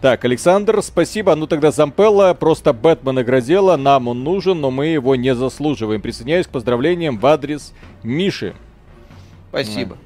[0.00, 1.34] Так, Александр, спасибо.
[1.34, 6.00] Ну тогда Зампелла, просто Бэтмен наградила, нам он нужен, но мы его не заслуживаем.
[6.00, 8.54] Присоединяюсь к поздравлениям в адрес Миши.
[9.48, 9.96] Спасибо.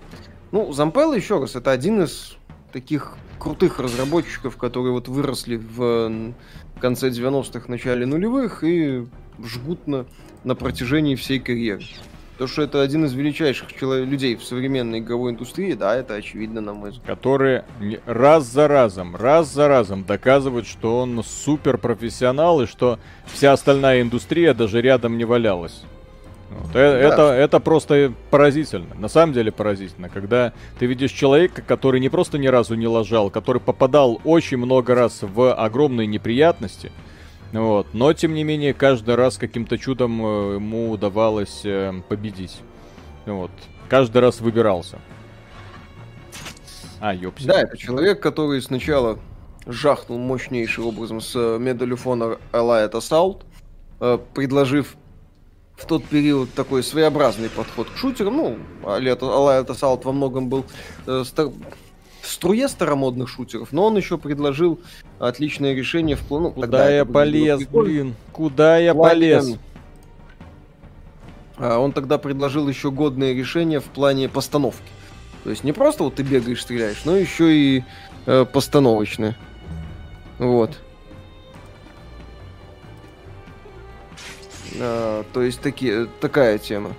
[0.51, 2.36] Ну, Зампелла, еще раз, это один из
[2.72, 6.34] таких крутых разработчиков, которые вот выросли в
[6.80, 9.07] конце 90-х, начале нулевых и
[9.43, 10.07] жгут на,
[10.45, 11.82] на протяжении всей карьеры.
[12.38, 16.61] То, что это один из величайших человек, людей в современной игровой индустрии, да, это очевидно,
[16.61, 17.07] на мой взгляд.
[17.07, 17.64] Которые
[18.07, 24.03] раз за разом, раз за разом доказывают, что он супер профессионал и что вся остальная
[24.03, 25.82] индустрия даже рядом не валялась.
[26.53, 26.71] Вот.
[26.71, 26.99] Э, да.
[26.99, 28.95] Это, это просто поразительно.
[28.95, 33.31] На самом деле поразительно, когда ты видишь человека, который не просто ни разу не лажал,
[33.31, 36.93] который попадал очень много раз в огромные неприятности,
[37.53, 37.89] вот.
[37.93, 42.61] Но, тем не менее, каждый раз каким-то чудом э, ему удавалось э, победить.
[43.27, 43.51] Вот.
[43.89, 44.99] Каждый раз выбирался.
[46.99, 47.47] А, ёпси.
[47.47, 49.19] Да, это человек, который сначала
[49.67, 53.43] жахнул мощнейшим образом с Medal of Honor Allied Assault,
[54.35, 54.97] предложив
[55.83, 58.37] в тот период такой своеобразный подход к шутерам.
[58.37, 60.64] Ну, Allied Assault во многом был
[61.07, 61.49] э, стар...
[61.49, 64.80] в струе старомодных шутеров, но он еще предложил
[65.18, 66.53] отличное решение в плану.
[66.53, 68.14] Куда я полез, блин?
[68.33, 69.57] Куда я полез?
[71.57, 74.83] А он тогда предложил еще годное решение в плане постановки.
[75.45, 77.85] То есть не просто вот ты бегаешь, стреляешь, но еще и
[78.26, 79.37] э, постановочное.
[80.39, 80.78] Вот.
[84.81, 86.93] А, то есть такие, такая тема.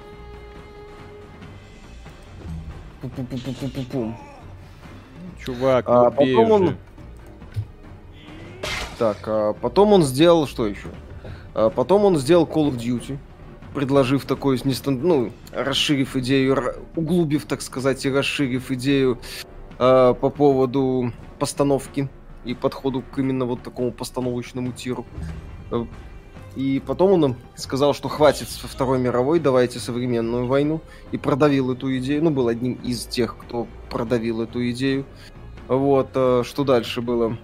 [3.02, 4.16] Пу-пу-пу-пу-пу-пум.
[5.44, 6.78] Чувак, а потом он...
[8.98, 10.88] Так, а потом он сделал что еще?
[11.54, 13.18] А потом он сделал Call of Duty,
[13.74, 15.04] предложив такой нестанд...
[15.04, 16.58] ну, расширив идею,
[16.96, 19.20] углубив, так сказать, и расширив идею
[19.80, 22.08] а, по поводу постановки
[22.46, 25.06] и подходу к именно вот такому постановочному тиру.
[26.56, 30.82] И потом он сказал, что хватит со Второй мировой, давайте современную войну.
[31.12, 32.24] И продавил эту идею.
[32.24, 35.06] Ну, был одним из тех, кто продавил эту идею.
[35.68, 37.38] Вот, э, что дальше было?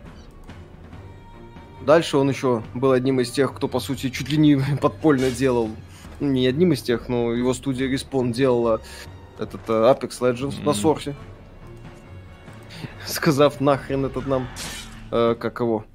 [1.86, 5.70] Дальше он еще был одним из тех, кто, по сути, чуть ли не подпольно делал.
[6.20, 8.82] Ну, не одним из тех, но его студия Respawn делала
[9.40, 10.66] этот э, Apex Legends mm-hmm.
[10.66, 11.16] на сорсе.
[13.08, 14.48] Сказав нахрен этот нам,
[15.12, 15.86] э, как его,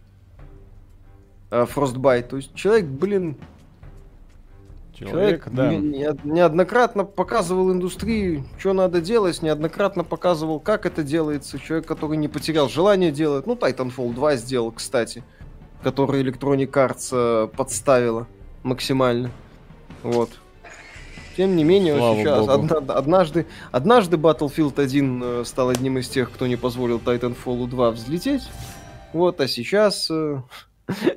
[1.51, 2.29] Frostbite.
[2.29, 3.37] То есть человек, блин,
[4.95, 5.75] Человек, человек да.
[5.75, 11.59] не, неоднократно показывал индустрии, что надо делать, неоднократно показывал, как это делается.
[11.59, 13.45] Человек, который не потерял желание делать.
[13.47, 15.25] Ну, Titanfall 2 сделал, кстати,
[15.83, 18.29] который Electronic Arts э, подставила
[18.63, 19.33] максимально.
[20.05, 20.31] Вот.
[21.37, 26.31] Тем не менее, Слава сейчас одна, однажды, однажды Battlefield 1 э, стал одним из тех,
[26.31, 28.43] кто не позволил Titanfall 2 взлететь.
[29.13, 30.09] Вот, а сейчас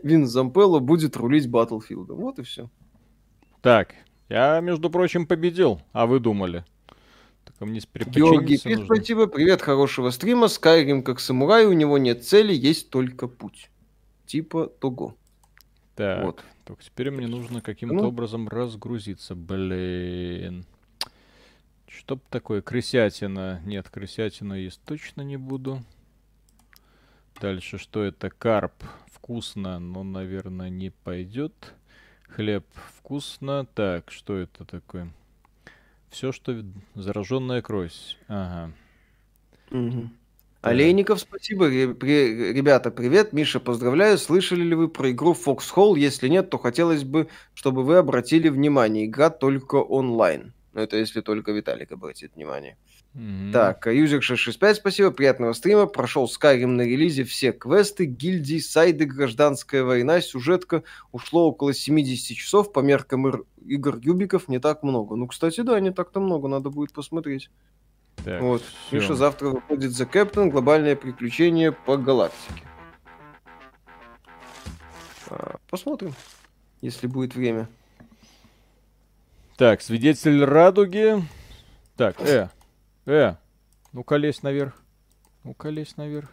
[0.04, 2.18] Вин Зампелло будет рулить Баттлфилдом.
[2.18, 2.70] Вот и все.
[3.62, 3.96] Так,
[4.30, 5.82] я, между прочим, победил.
[5.92, 6.66] А вы думали?
[7.44, 9.28] Так, мне Георгий Пит, спасибо.
[9.28, 10.48] Привет, хорошего стрима.
[10.48, 13.70] Скайрим как самурай, у него нет цели, есть только путь.
[14.26, 15.16] Типа того.
[15.96, 16.44] Так, вот.
[16.66, 18.08] так теперь мне нужно каким-то ну?
[18.10, 19.34] образом разгрузиться.
[19.34, 20.66] Блин.
[21.88, 22.62] Что такое?
[22.62, 23.62] Крысятина.
[23.66, 25.82] Нет, крысятину есть точно не буду.
[27.42, 28.30] Дальше что это?
[28.30, 28.84] Карп
[29.28, 31.74] вкусно, но, наверное, не пойдет.
[32.30, 32.64] Хлеб
[32.98, 33.66] вкусно.
[33.76, 35.12] Так, что это такое?
[36.10, 36.64] Все, что
[36.96, 37.92] зараженная кровь.
[38.30, 38.72] Ага.
[39.72, 40.10] Угу.
[40.62, 41.68] Олейников, спасибо.
[41.68, 43.34] Ребята, привет.
[43.34, 44.18] Миша, поздравляю.
[44.18, 46.00] Слышали ли вы про игру Foxhole?
[46.00, 49.08] Если нет, то хотелось бы, чтобы вы обратили внимание.
[49.08, 50.54] Игра только онлайн.
[50.72, 52.78] Ну, это если только Виталик обратит внимание.
[53.18, 53.52] Mm-hmm.
[53.52, 55.88] Так, User 665, спасибо, приятного стрима.
[55.88, 60.84] Прошел Skyrim на релизе, все квесты, гильдии, сайды, гражданская война, сюжетка.
[61.12, 65.16] Ушло около 70 часов, по меркам ир- игр Юбиков не так много.
[65.16, 67.50] Ну, кстати, да, не так-то много, надо будет посмотреть.
[68.24, 68.62] Так, вот.
[68.88, 68.98] Все.
[68.98, 72.62] Миша завтра выходит за Кэптон, глобальное приключение по галактике.
[75.30, 76.14] А, посмотрим,
[76.82, 77.68] если будет время.
[79.56, 81.16] Так, свидетель радуги.
[81.96, 82.50] Так, э,
[83.08, 83.36] Э,
[83.94, 84.74] ну-ка лезь наверх.
[85.46, 86.30] Ну-ка лезь наверх.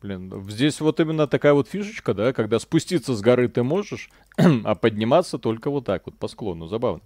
[0.00, 4.08] Блин, здесь вот именно такая вот фишечка, да, когда спуститься с горы ты можешь,
[4.64, 6.68] а подниматься только вот так вот по склону.
[6.68, 7.02] Забавно.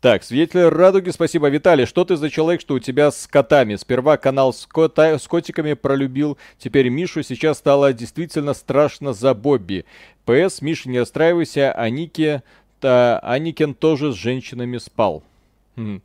[0.00, 1.50] Так, свидетель радуги, спасибо.
[1.50, 3.76] Виталий, что ты за человек, что у тебя с котами?
[3.76, 9.84] Сперва канал с, кота, с котиками пролюбил, теперь Мишу, сейчас стало действительно страшно за Бобби.
[10.24, 12.42] ПС, Миша, не расстраивайся, а Нике,
[12.80, 15.22] та, Аникен тоже с женщинами спал.
[15.76, 16.00] Хм.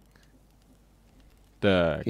[1.65, 2.05] Так.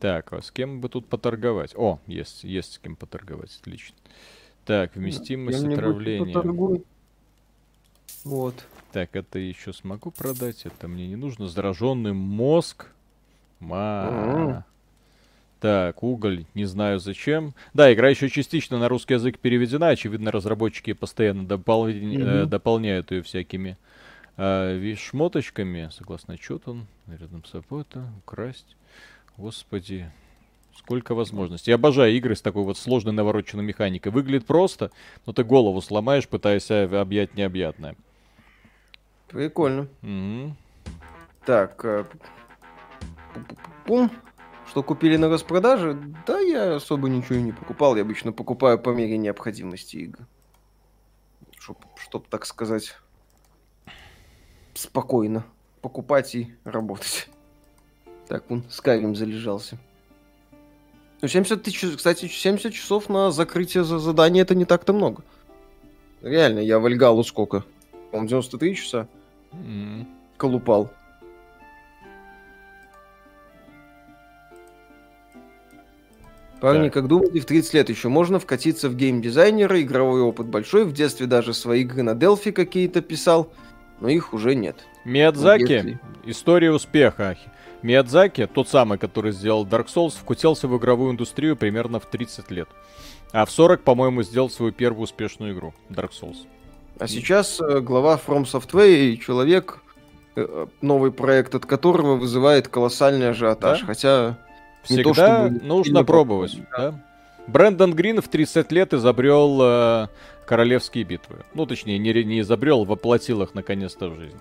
[0.00, 1.74] Так, а с кем бы тут поторговать?
[1.76, 3.94] О, есть, есть с кем поторговать, отлично.
[4.64, 6.82] Так, вместимость отравления.
[8.24, 8.66] Вот.
[8.90, 11.46] Так, это еще смогу продать, это мне не нужно.
[11.46, 12.88] Зараженный мозг.
[13.60, 14.64] Ма.
[15.60, 17.54] Так, уголь, не знаю зачем.
[17.74, 19.90] Да, игра еще частично на русский язык переведена.
[19.90, 22.50] Очевидно, разработчики постоянно допол- э, Мгм.
[22.50, 23.74] дополняют ее всякими э,
[24.36, 25.88] ви- шмоточками.
[25.92, 28.76] Согласно отчету, он рядом с собой это украсть.
[29.36, 30.10] Господи,
[30.76, 31.70] сколько возможностей.
[31.70, 34.12] Я обожаю игры с такой вот сложной навороченной механикой.
[34.12, 34.90] Выглядит просто,
[35.24, 37.96] но ты голову сломаешь, пытаясь а, объять необъятное.
[39.28, 39.88] Прикольно.
[40.02, 40.56] Мгм.
[41.44, 42.04] Так, э,
[43.84, 44.10] пум.
[44.68, 45.94] Что купили на распродаже?
[46.26, 47.94] Да, я особо ничего и не покупал.
[47.96, 50.26] Я обычно покупаю по мере необходимости игр.
[51.58, 52.96] Чтоб, чтоб так сказать,
[54.76, 55.44] спокойно
[55.80, 57.28] покупать и работать.
[58.28, 59.78] Так, он Skyrim залежался.
[61.22, 65.22] Ну, 70 тысяч, кстати, 70 часов на закрытие за задание это не так-то много.
[66.22, 67.64] Реально, я в Эльгалу сколько?
[68.10, 69.08] По-моему, 93 часа
[69.52, 70.08] М.
[70.36, 70.90] колупал.
[76.60, 76.94] Парни, Так.
[76.94, 79.80] как думаете, в 30 лет еще можно вкатиться в геймдизайнера?
[79.82, 80.84] Игровой опыт большой.
[80.84, 83.52] В детстве даже свои игры на Делфи какие-то писал,
[84.00, 84.76] но их уже нет.
[85.04, 87.36] Миядзаки, Если- история успеха.
[87.82, 92.68] Миядзаки, тот самый, который сделал Dark Souls, вкутился в игровую индустрию примерно в 30 лет.
[93.32, 96.36] А в 40, по-моему, сделал свою первую успешную игру, Dark Souls.
[96.98, 99.82] А сейчас э, глава From Software и человек,
[100.36, 103.80] э, новый проект от которого вызывает колоссальный ажиотаж.
[103.80, 103.86] Да?
[103.86, 104.38] Хотя
[104.88, 106.58] Не Всегда то чтобы нужно пробовать.
[106.58, 107.04] попробовать, Да.
[107.46, 110.08] Брэндон Грин в 30 лет изобрел э,
[110.46, 111.44] королевские битвы.
[111.54, 114.38] Ну, точнее, не, не изобрел, воплотил их наконец-то в жизнь.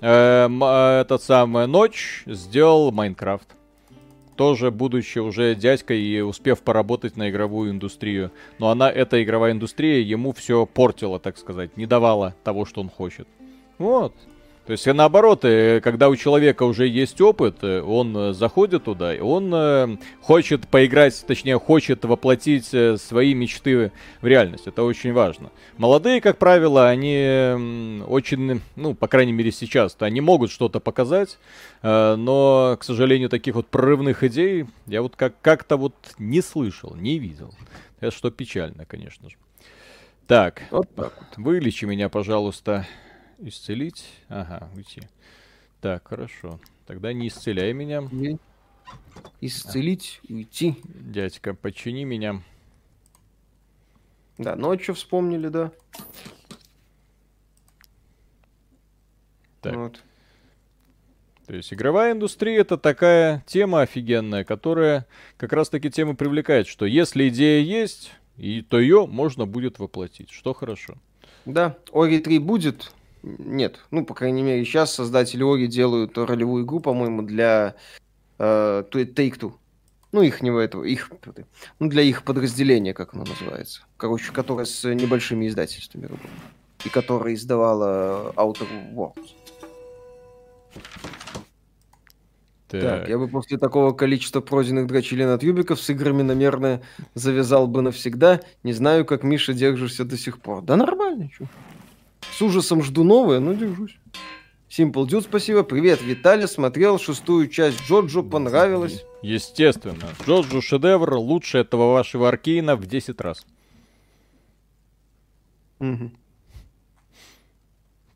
[0.00, 3.48] Э, э, этот самый Ночь сделал Майнкрафт.
[4.36, 8.32] Тоже будучи уже дядькой и успев поработать на игровую индустрию.
[8.58, 12.88] Но она, эта игровая индустрия, ему все портила, так сказать, не давала того, что он
[12.88, 13.28] хочет.
[13.78, 14.14] Вот.
[14.66, 19.14] То есть, наоборот, э, когда у человека уже есть опыт, э, он э, заходит туда,
[19.14, 22.66] и он хочет поиграть, точнее, хочет воплотить
[23.00, 23.90] свои мечты
[24.20, 24.66] в реальность.
[24.66, 25.50] Это очень важно.
[25.78, 31.38] Молодые, как правило, они очень, ну, по крайней мере сейчас, они могут что-то показать,
[31.82, 37.18] но, к сожалению, таких вот прорывных идей я вот как- как-то вот не слышал, не
[37.18, 37.52] видел.
[38.00, 39.36] Это что печально, конечно же.
[40.26, 41.12] Так, вот так.
[41.36, 42.86] Вылечи меня, пожалуйста.
[43.44, 44.04] Исцелить?
[44.28, 45.02] Ага, уйти.
[45.80, 46.60] Так, хорошо.
[46.86, 48.08] Тогда не исцеляй меня.
[49.40, 50.76] Исцелить, уйти.
[50.84, 52.40] Дядька, почини меня.
[54.38, 55.72] Да, ночью вспомнили, да.
[59.60, 59.74] Так.
[59.74, 60.02] Вот.
[61.46, 66.86] То есть игровая индустрия это такая тема офигенная, которая как раз таки тему привлекает, что
[66.86, 70.94] если идея есть, и то ее можно будет воплотить, что хорошо.
[71.44, 72.92] Да, Ори 3 будет?
[73.22, 73.80] Нет.
[73.90, 77.74] Ну, по крайней мере, сейчас создатели Ори делают ролевую игру, по-моему, для
[78.38, 79.52] э, Take-Two.
[80.12, 81.10] Ну, их этого, их,
[81.78, 83.82] ну, для их подразделения, как оно называется.
[83.96, 86.32] Короче, которое с небольшими издательствами работает.
[86.84, 89.30] И которая издавала Outer Worlds.
[92.68, 96.82] Так, я бы после такого количества пройденных дрочилин от юбиков с играми, наверное,
[97.14, 98.40] завязал бы навсегда.
[98.62, 100.62] Не знаю, как, Миша, держишься до сих пор.
[100.62, 101.46] Да нормально, чё.
[102.42, 103.96] С ужасом жду новое, но держусь.
[104.68, 105.62] Simple Dude, спасибо.
[105.62, 106.48] Привет, Виталий.
[106.48, 109.04] Смотрел шестую часть Джоджо, понравилось.
[109.22, 110.08] Естественно.
[110.26, 113.46] Джоджо шедевр лучше этого вашего Аркейна в 10 раз.
[115.78, 116.16] Мгм.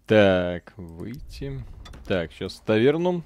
[0.07, 1.63] Так, выйти.
[2.09, 3.23] Так, сейчас таверну.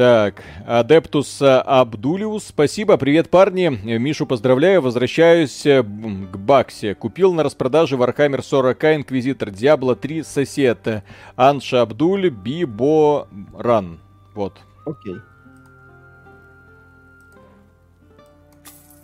[0.00, 3.68] Так, Адептус Абдулиус, спасибо, привет, парни.
[3.98, 6.94] Мишу поздравляю, возвращаюсь э, к Баксе.
[6.94, 11.04] Купил на распродаже Warhammer 40к Инквизитор, Диабло 3 Сосед,
[11.36, 14.00] Анша Абдуль, Бибо Ран.
[14.32, 14.56] Вот.
[14.86, 15.16] Окей.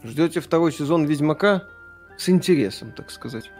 [0.03, 1.65] Ждете второй сезон Ведьмака?
[2.17, 3.51] С интересом, так сказать.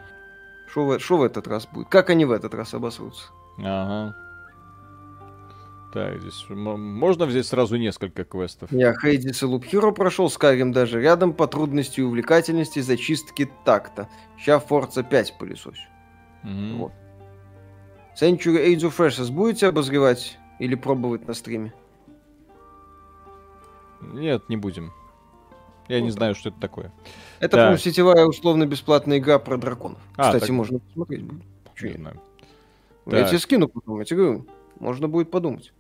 [0.71, 1.91] Что в, шо в этот раз будет?
[1.91, 3.25] Как они в этот раз обосрутся?
[3.59, 4.17] Ага.
[5.97, 8.71] Так, здесь можно взять сразу несколько квестов.
[8.71, 14.07] Я Хейдис и Луп Хиро прошел, Скайрим даже рядом по трудности и увлекательности зачистки такта.
[14.37, 15.79] Ща Форца 5 пылесось.
[16.43, 16.77] Мгм.
[16.81, 16.93] Вот.
[18.15, 21.73] Century Age of Ashes будете обозревать или пробовать на стриме?
[24.03, 24.93] Нет, не будем.
[25.89, 26.93] Я не Ну, знаю, что это такое.
[27.39, 27.53] Это, Так.
[27.53, 29.99] по-моему, сетевая условно-бесплатная игра про драконов.
[30.19, 31.43] А, Кстати, так- можно посмотреть будет.
[31.81, 31.99] Не нет?
[32.01, 32.21] знаю.
[33.07, 33.29] Я Так.
[33.31, 34.47] тебе скину потом, я тебе говорю.
[34.79, 35.73] Можно будет подумать.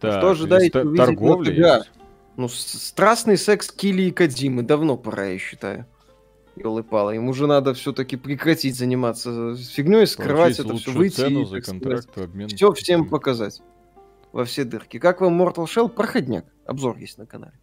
[0.00, 1.50] Так, Что ожидаете увидеть на ТГА?
[1.78, 1.90] есть.
[2.36, 4.62] Ну, страстный секс Килли и Кадзимы.
[4.62, 5.86] Давно пора, я считаю.
[6.56, 7.14] Елы-палы.
[7.14, 12.04] Ему же надо все-таки прекратить заниматься фигней, скрывать это все, выйти цену и, за контракт,
[12.10, 12.48] сказать, обмен.
[12.48, 13.60] все всем показать.
[14.32, 14.98] Во все дырки.
[14.98, 15.88] Как вам Mortal Shell?
[15.88, 16.44] Проходняк.
[16.66, 17.54] Обзор есть на канале.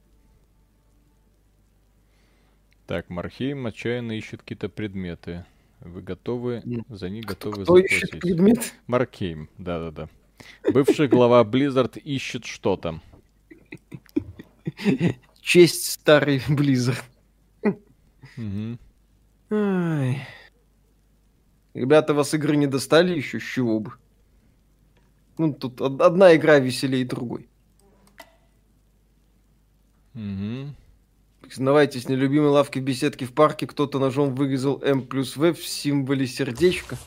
[2.88, 5.46] Так, Мархейм отчаянно ищет какие-то предметы.
[5.80, 8.22] Вы готовы, за них готовы Кто ищет заплатить.
[8.22, 8.74] предмет?
[8.88, 10.10] Маркейм, да-да-да.
[10.74, 13.00] Бывший глава Blizzard ищет что-то.
[15.42, 17.04] Честь старый Blizzard.
[21.74, 23.94] Ребята, вас игры не достали еще, с чего бы?
[25.38, 27.48] Ну, тут од- одна игра веселее другой.
[30.14, 30.76] Мгм.
[31.42, 36.28] Признавайтесь, нелюбимой лавки в беседке в парке кто-то ножом вырезал М плюс В в символе
[36.28, 36.98] сердечка.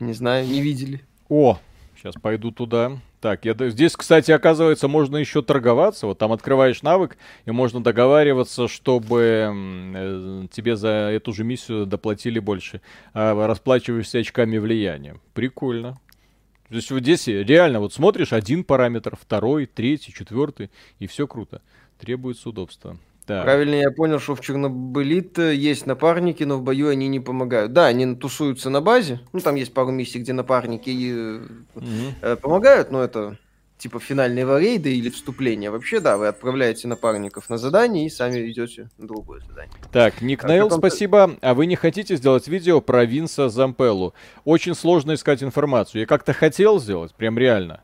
[0.00, 1.04] Не знаю, не видели.
[1.28, 1.58] О,
[2.04, 2.98] сейчас пойду туда.
[3.20, 6.06] Так, я здесь, кстати, оказывается, можно еще торговаться.
[6.06, 9.50] Вот там открываешь навык, и можно договариваться, чтобы
[9.94, 12.82] э, тебе за эту же миссию доплатили больше.
[13.14, 15.16] А расплачиваешься очками влияния.
[15.32, 15.98] Прикольно.
[16.68, 21.62] То есть вот здесь реально вот смотришь один параметр, второй, третий, четвертый, и все круто.
[21.98, 22.98] Требуется удобство.
[23.26, 23.44] Так.
[23.44, 27.72] Правильно я понял, что в Чернобылит э, есть напарники, но в бою они не помогают.
[27.72, 29.20] Да, они тусуются на базе.
[29.32, 30.90] Ну, там есть пару миссий, где напарники
[32.20, 33.38] э, помогают, но это
[33.78, 35.70] типа финальные рейды или вступления.
[35.70, 39.74] Вообще, да, вы отправляете напарников на задание и сами идете на другое задание.
[39.90, 41.36] Так, Ник А Нейл, потом- спасибо.
[41.40, 44.14] А вы не хотите сделать видео про Винса Зампеллу?
[44.44, 46.02] Очень сложно искать информацию.
[46.02, 47.82] Я как-то хотел сделать, прям реально.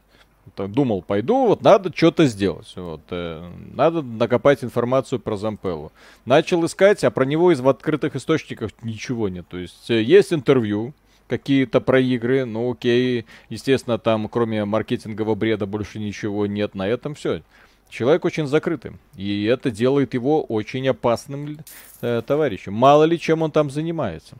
[0.62, 2.72] Так, думал, пойду, вот надо что-то сделать.
[2.76, 5.92] Вот, э, надо накопать информацию про Зампеллу.
[6.24, 9.46] Начал искать, а про него из в открытых источниках ничего нет.
[9.48, 10.92] То есть э, есть интервью,
[11.28, 17.14] какие-то про игры, ну окей, естественно, там кроме маркетингового бреда больше ничего нет, на этом
[17.14, 17.42] все.
[17.88, 21.58] Человек очень закрытый, и это делает его очень опасным
[22.02, 22.72] э, товарищем.
[22.72, 24.36] Мало ли чем он там занимается.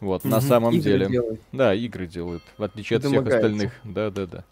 [0.00, 0.46] Вот, на Мгм.
[0.46, 1.06] самом деле.
[1.08, 1.40] делает.
[1.52, 3.72] Да, игры делает, в отличие от всех остальных.
[3.84, 4.44] Да, да, да.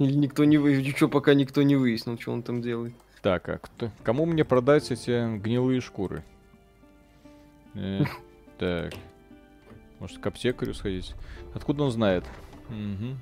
[0.00, 0.76] Или никто не вы...
[0.76, 2.94] Ничего пока никто не выяснил, что он там делает.
[3.20, 3.90] Так, а кто...
[4.02, 6.24] кому мне продать эти гнилые шкуры?
[7.74, 8.04] Э,
[8.58, 8.94] так.
[9.98, 11.14] Может, к аптекарю сходить?
[11.52, 12.24] Откуда он знает?
[12.70, 13.20] Мгм.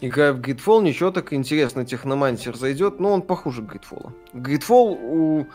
[0.00, 4.12] Играя в Gridfall, ничего так интересно, Техномантер зайдет, но он похуже Gridfall.
[4.32, 5.46] Gridfall у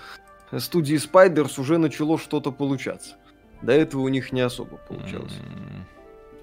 [0.60, 3.16] студии Spiders уже начало что-то получаться.
[3.64, 5.34] До этого у них не особо получалось.
[5.40, 5.86] М,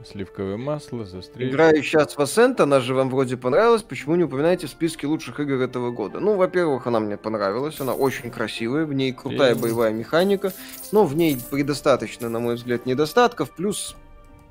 [0.04, 1.50] Сливковое масло, застрель.
[1.50, 5.40] Играю сейчас в Ascent, она же вам вроде понравилась, почему не упоминаете в списке лучших
[5.40, 6.20] игр этого года?
[6.20, 10.52] Ну, во-первых, она мне понравилась, она очень красивая, в ней крутая И- боевая механика,
[10.92, 13.96] но в ней предостаточно, на мой взгляд, недостатков, плюс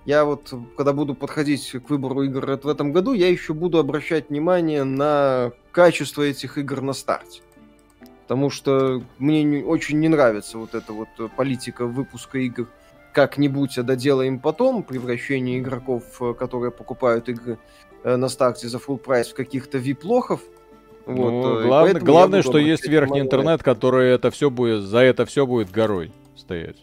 [0.06, 4.30] я вот, когда буду подходить к выбору игр в этом году, я еще буду обращать
[4.30, 7.42] внимание на качество этих игр на старте.
[8.24, 12.68] Потому что мне не- очень не нравится вот эта вот э, политика выпуска игр
[13.18, 17.58] как-нибудь, а доделаем потом, превращение игроков, э, которые покупают игры
[18.04, 19.80] э, на старте за full прайс в каких-то.
[19.80, 20.28] Вот,
[21.08, 25.26] Ну, э, и главное, главное, что есть верхний интернет, который это все будет, за это
[25.26, 26.78] все будет горой стоять.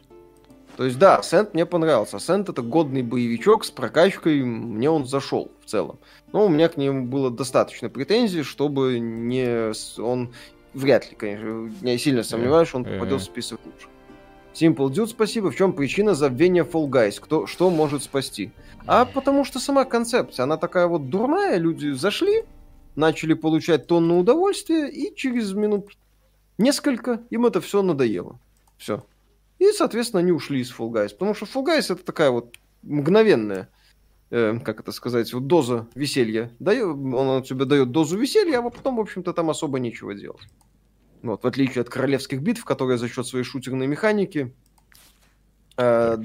[0.77, 2.17] То есть, да, Ascent мне понравился.
[2.17, 6.01] Ascent это годный боевичок с прокачкой, мне он зашел в целом.
[6.33, 9.73] Но у меня к нему было достаточно претензий, чтобы не...
[10.03, 10.33] Он
[10.73, 13.94] вряд ли, конечно, я сильно сомневаюсь, что он попадет в список лучших.
[14.55, 15.51] Simple Dude, спасибо.
[15.51, 17.21] В чем причина забвения Fall Guys?
[17.21, 18.53] Кто, что может спасти?
[18.87, 22.45] А потому что сама концепция, она такая вот дурная, люди зашли,
[22.95, 25.97] начали получать тонну удовольствия, и через минут
[26.57, 28.39] несколько им это все надоело.
[28.79, 29.05] Все.
[29.59, 31.11] И, соответственно, они ушли из Fall Guys.
[31.11, 33.69] Потому что Fall Guys это такая вот мгновенная,
[34.31, 36.53] э, как это сказать, вот доза веселья.
[36.61, 40.43] Дает, он тебе дает дозу веселья, а потом, в общем-то, там особо нечего делать.
[41.25, 44.55] Вот, в отличие от королевских битв, которые за счет своей шутерной механики
[45.79, 46.23] э, Так,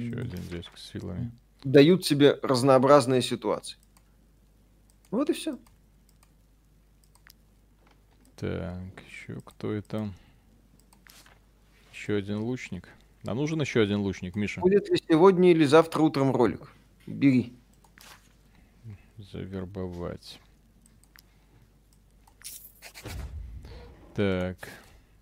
[0.78, 1.32] силами.
[1.64, 3.78] дают тебе разнообразные ситуации.
[5.10, 5.58] Вот и все.
[8.36, 10.14] Так, еще кто это?
[11.94, 12.90] Еще один лучник.
[13.26, 14.60] А нужен еще один лучник, Миша?
[14.60, 16.74] Будет ли сегодня или завтра утром ролик?
[17.08, 17.54] Бери.
[19.18, 20.42] Завербовать.
[24.14, 24.58] Так.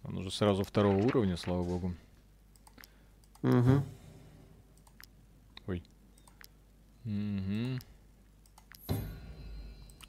[0.08, 1.94] Он уже сразу второго уровня, слава богу.
[3.44, 3.84] Угу.
[7.08, 7.80] Мгм.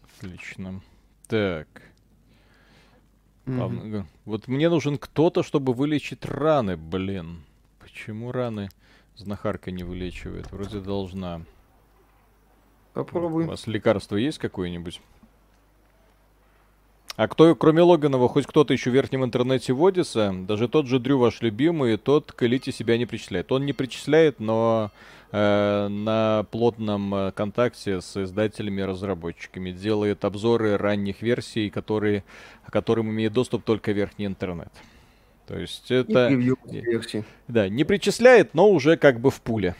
[0.02, 0.80] Отлично.
[1.28, 1.68] Так.
[3.46, 7.44] Главное, Вот мне нужен кто-то, чтобы вылечить раны, блин.
[7.78, 8.68] Почему раны
[9.14, 10.50] знахарка не вылечивает?
[10.50, 11.42] Вроде должна.
[12.94, 13.44] Попробуй.
[13.44, 15.00] У вас лекарство есть какое-нибудь?
[17.18, 21.18] А кто, кроме Логанова, хоть кто-то еще в верхнем интернете водится, даже тот же Дрю,
[21.18, 23.50] ваш любимый, тот к элите себя не причисляет.
[23.50, 24.92] Он не причисляет, но
[25.32, 32.22] э, на плотном э, контакте с издателями и разработчиками делает обзоры ранних версий, которые,
[32.64, 34.70] к которым имеет доступ только верхний интернет.
[35.48, 36.28] То есть это...
[37.48, 39.74] Да, не причисляет, но уже как бы в пуле.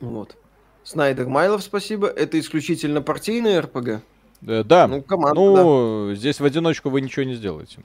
[0.00, 0.36] Вот.
[0.84, 2.08] Снайдер Майлов, спасибо.
[2.08, 4.02] Это исключительно партийный РПГ?
[4.46, 6.14] Э, да, ну, команда, ну да.
[6.14, 7.80] здесь в одиночку вы ничего не сделаете.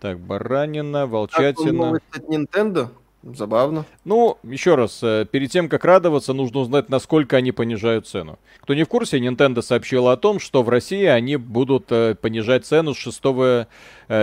[0.00, 2.00] Так, баранина, волчатина.
[2.10, 2.88] Как от Nintendo?
[3.24, 3.84] Забавно.
[4.04, 8.38] Ну, еще раз, э, перед тем, как радоваться, нужно узнать, насколько они понижают цену.
[8.60, 12.64] Кто не в курсе, Nintendo сообщила о том, что в России они будут э, понижать
[12.64, 13.22] цену с 6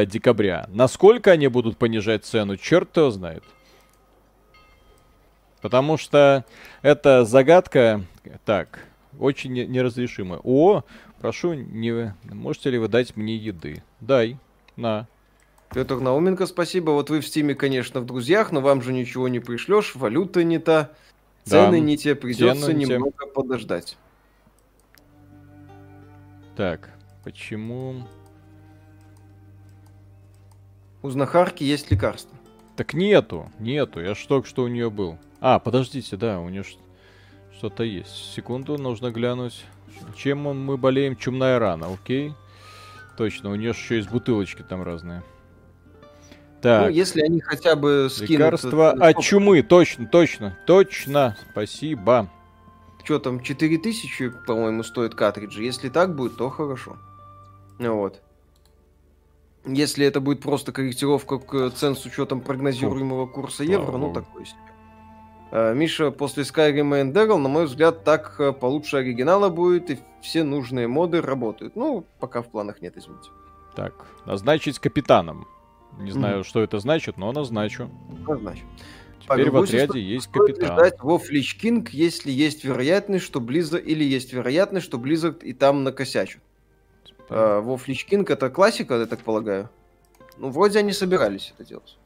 [0.07, 0.68] декабря.
[0.70, 3.43] Насколько они будут понижать цену, черт его знает.
[5.61, 6.45] Потому что
[6.82, 8.03] это загадка,
[8.45, 8.86] так,
[9.20, 10.39] очень неразрешимая.
[10.43, 10.84] О,
[11.20, 13.84] Прошу, не можете ли вы дать мне еды?
[14.01, 14.38] Дай.
[14.76, 15.07] На.
[15.74, 16.91] Петр Науменко, спасибо.
[16.91, 20.59] Вот вы в Стиме, конечно, в друзьях, но вам же ничего не пришлешь, валюта не
[20.59, 20.91] та,
[21.43, 21.80] цены да.
[21.80, 23.32] не те, придется Цены немного те.
[23.32, 23.97] подождать.
[26.55, 26.91] Так,
[27.24, 28.07] почему...
[31.01, 32.36] У знахарки есть лекарство.
[32.76, 35.18] Так нету, нету, я ж только что у нее был.
[35.39, 36.63] А, подождите, да, у нее
[37.57, 38.34] что-то есть.
[38.34, 39.66] Секунду, нужно глянуть.
[40.15, 41.15] Чем мы болеем?
[41.15, 42.33] Чумная рана, окей.
[43.17, 45.23] Точно, у нее еще есть бутылочки там разные.
[46.61, 46.86] Так.
[46.86, 48.29] Ну, если они хотя бы скинут...
[48.29, 51.38] Лекарство от чумы, точно, точно, точно.
[51.51, 52.29] Спасибо.
[53.03, 55.63] Что там, 4000, по-моему, стоит картриджи.
[55.63, 56.97] Если так будет, то хорошо.
[57.77, 58.21] Вот.
[59.65, 64.57] Если это будет просто корректировка к цен с учетом прогнозируемого курса евро, ну такой себе.
[65.51, 69.99] Э, Миша, после Skyrim и Enderal, на мой взгляд, так э, получше оригинала будет, и
[70.21, 71.75] все нужные моды работают.
[71.75, 73.29] Ну, пока в планах нет, извините.
[73.75, 73.93] Так,
[74.25, 75.47] назначить капитаном.
[75.99, 76.47] Не знаю, mm-hmm.
[76.47, 77.89] что это значит, но назначу.
[78.27, 78.63] Назначу.
[79.21, 80.77] Теперь Павел в отряде есть капитан.
[80.77, 85.53] Ждать во Флич Кинг, если есть вероятность, что Blizzard, или есть вероятность, что Blizzard и
[85.53, 86.41] там накосячат.
[87.29, 89.69] А, во Флич Кинг это классика, я так полагаю.
[90.37, 91.97] Ну, вроде они собирались это делать.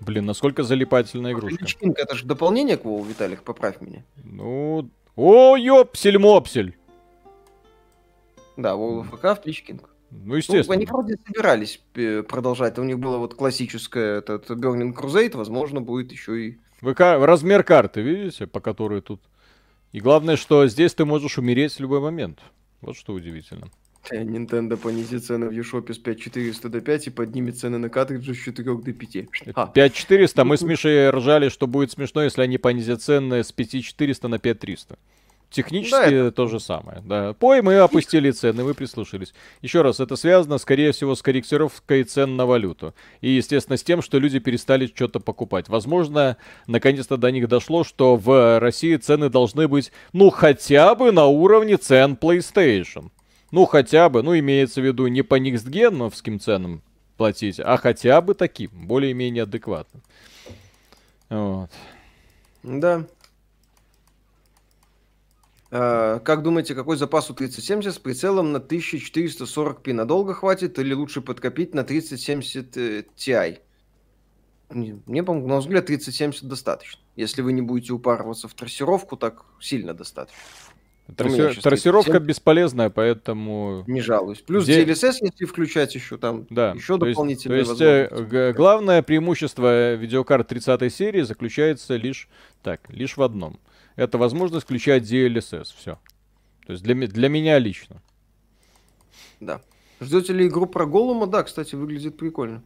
[0.00, 1.64] Блин, насколько залипательная игрушка.
[1.64, 4.04] Личинка, это же дополнение к Вову, Виталик, поправь меня.
[4.22, 6.76] Ну, о, ёпсель-мопсель.
[8.56, 9.88] Да, World of Warcraft, Личкинг.
[10.10, 10.64] Ну, естественно.
[10.66, 12.78] Ну, они вроде собирались э, продолжать.
[12.78, 16.58] У них было вот классическое этот Burning Crusade, возможно, будет еще и...
[16.80, 19.20] Вы размер карты видите, по которой тут...
[19.92, 22.40] И главное, что здесь ты можешь умереть в любой момент.
[22.80, 23.68] Вот что удивительно.
[24.12, 28.38] Nintendo понизит цены в eShop с 5400 до 5 и поднимет цены на картриджи с
[28.38, 29.72] 4 до 5.
[29.72, 34.38] 5400, мы с Мишей ржали, что будет смешно, если они понизят цены с 5400 на
[34.38, 34.98] 5300.
[35.54, 36.32] Технически да, это...
[36.32, 37.00] то же самое.
[37.04, 37.32] Да.
[37.34, 39.32] Пой, мы опустили цены, вы прислушались.
[39.62, 42.92] Еще раз, это связано, скорее всего, с корректировкой цен на валюту.
[43.20, 45.68] И, естественно, с тем, что люди перестали что-то покупать.
[45.68, 51.26] Возможно, наконец-то до них дошло, что в России цены должны быть, ну, хотя бы на
[51.26, 53.10] уровне цен PlayStation.
[53.54, 56.82] Ну, хотя бы, ну, имеется в виду не по никстгеновским ценам
[57.16, 60.02] платить, а хотя бы таким, более-менее адекватным.
[61.30, 61.70] Вот.
[62.64, 63.06] Да.
[65.70, 69.92] А, как думаете, какой запас у 3070 с прицелом на 1440p?
[69.92, 73.60] Надолго хватит или лучше подкопить на 3070 э, Ti?
[74.70, 77.00] Мне, по на взгляд, 3070 достаточно.
[77.14, 80.42] Если вы не будете упарываться в трассировку, так сильно достаточно.
[81.16, 81.60] Трассир...
[81.60, 83.84] Трассировка бесполезная, поэтому...
[83.86, 84.40] Не жалуюсь.
[84.40, 84.84] Плюс Где...
[84.84, 86.72] DLSS, если включать еще там, да.
[86.72, 92.28] еще то дополнительные есть, то есть, э, главное преимущество видеокарт 30 серии заключается лишь,
[92.62, 93.60] так, лишь в одном.
[93.96, 95.98] Это возможность включать DLSS, все.
[96.66, 98.02] То есть для, для меня лично.
[99.40, 99.60] Да.
[100.00, 101.26] Ждете ли игру про Голума?
[101.26, 102.62] Да, кстати, выглядит прикольно.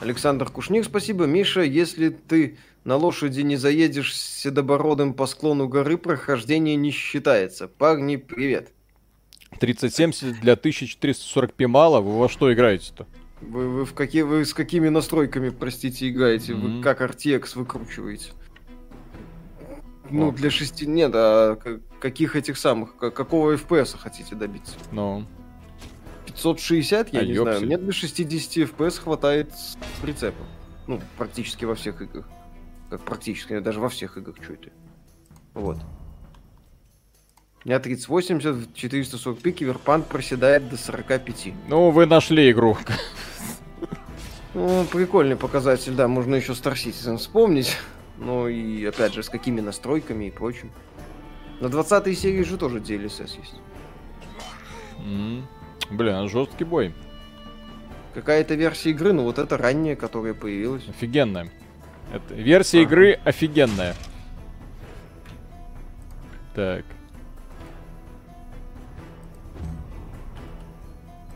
[0.00, 1.26] Александр Кушник, спасибо.
[1.26, 7.68] Миша, если ты на лошади не заедешь с седобородым по склону горы, прохождение не считается.
[7.68, 8.72] Парни, привет.
[9.58, 12.00] 3070 для 1440p мало?
[12.00, 13.06] Вы во что играете-то?
[13.40, 16.52] Вы, вы, в какие, вы с какими настройками, простите, играете?
[16.52, 16.76] Mm-hmm.
[16.76, 18.30] Вы как RTX выкручиваете?
[20.10, 20.86] Ну, для шести...
[20.86, 21.58] Нет, а
[22.00, 22.96] каких этих самых...
[22.96, 24.74] Какого FPS хотите добиться?
[24.90, 25.20] Ну...
[25.20, 25.26] No.
[26.26, 27.42] 560, я а не ёпсель.
[27.42, 27.66] знаю.
[27.66, 30.46] Мне для 60 FPS хватает с прицепом.
[30.86, 32.28] Ну, практически во всех играх.
[32.92, 34.68] Как практически, даже во всех играх, это.
[35.54, 35.78] Вот.
[37.64, 41.54] У меня 3080, 440p, киберпанк проседает до 45.
[41.68, 42.76] Ну, вы нашли игру.
[44.52, 47.78] Ну, прикольный показатель, да, можно еще Star Citizen вспомнить.
[48.18, 50.70] Ну и, опять же, с какими настройками и прочим.
[51.60, 53.54] На 20 серии же тоже DLSS есть.
[54.98, 55.48] М,
[55.90, 56.94] Блин, жесткий бой.
[58.12, 60.86] Какая-то версия игры, ну вот это ранняя, которая появилась.
[60.86, 61.50] Офигенная.
[62.12, 62.88] Это, версия Ага.
[62.88, 63.94] игры офигенная.
[66.54, 66.84] Так.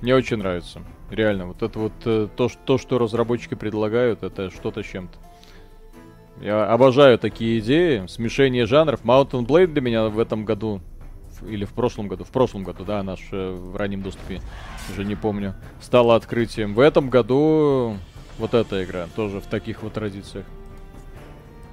[0.02, 0.82] Мне очень нравится.
[1.10, 5.18] Реально, вот это вот э, то, то, что разработчики предлагают, это что-то с чем-то.
[6.40, 8.06] Я обожаю такие идеи.
[8.06, 9.02] Смешение жанров.
[9.02, 10.82] Mountain Blade для меня в этом году
[11.46, 14.40] или в прошлом году, в прошлом году, да, наш э, в раннем доступе,
[14.90, 16.74] уже не помню, стало открытием.
[16.74, 17.96] В этом году
[18.38, 20.46] вот эта игра тоже в таких вот традициях.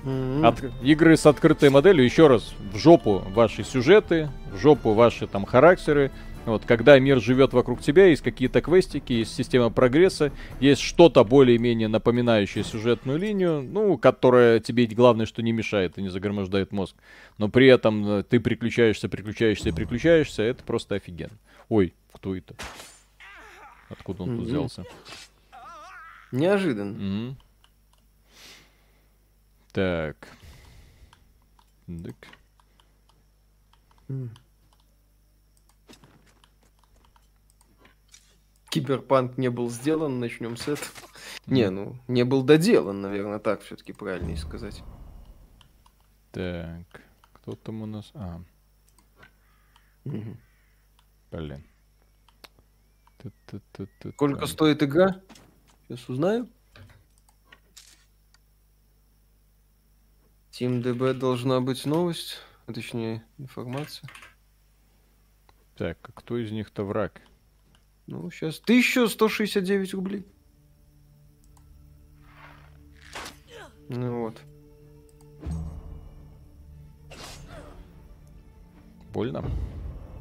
[0.05, 5.27] М, От- игры с открытой моделью, еще раз, в жопу ваши сюжеты, в жопу ваши
[5.27, 6.11] там характеры.
[6.45, 11.87] Вот, когда мир живет вокруг тебя, есть какие-то квестики, есть система прогресса, есть что-то более-менее
[11.87, 16.97] напоминающее сюжетную линию, ну, которая тебе главное, что не мешает и не загромождает мозг.
[17.37, 21.37] Но при этом э, ты приключаешься, приключаешься и приключаешься, это просто офигенно.
[21.69, 22.55] Ой, кто это?
[23.89, 24.83] Откуда он тут взялся?
[26.33, 26.93] Неожиданно.
[26.99, 27.37] Мгм.
[29.73, 30.27] Так.
[34.07, 34.31] М.
[38.69, 40.91] Киберпанк не был сделан, начнем с этого.
[41.47, 44.83] Не, ну, не был доделан, наверное, так все-таки правильнее сказать.
[46.31, 47.01] Так.
[47.33, 48.11] Кто там у нас?
[48.13, 48.41] А,
[50.03, 50.37] блин.
[53.17, 54.11] Ту-ту-ту-ту-ту.
[54.13, 55.19] Сколько стоит игра?
[55.87, 56.47] Сейчас узнаю.
[60.53, 64.07] TeamDB должна быть новость, а точнее информация.
[65.75, 67.21] Так, а кто из них-то враг?
[68.05, 70.25] Ну, сейчас 1169 рублей.
[73.89, 74.39] Ну вот.
[79.11, 79.43] Больно?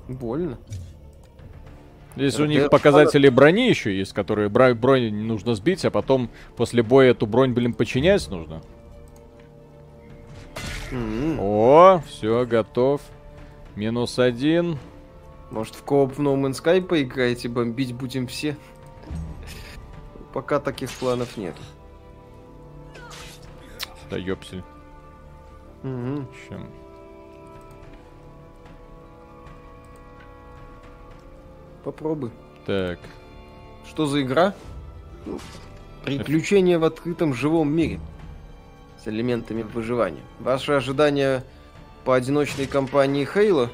[0.08, 0.58] Больно.
[2.16, 6.30] Здесь у Это них я- показатели брони еще есть, которые бронь нужно сбить, а потом
[6.56, 8.62] после боя эту бронь, блин, починять нужно.
[11.38, 13.00] О, все, готов.
[13.76, 14.78] Минус один.
[15.50, 18.56] Может, в кооп в No Man's Sky поиграете, бомбить будем все?
[20.32, 21.54] Пока таких планов нет.
[24.10, 24.62] Да ёпсель.
[25.82, 26.28] Мгм.
[26.48, 26.66] Чем?
[31.84, 32.30] Попробуй.
[32.66, 32.98] Так.
[33.86, 34.54] Что за игра?
[35.26, 35.38] Ну,
[36.04, 38.00] Приключения в открытом живом мире.
[39.02, 40.22] С элементами выживания.
[40.38, 41.42] Ваши ожидания
[42.04, 43.70] по одиночной кампании Хейла?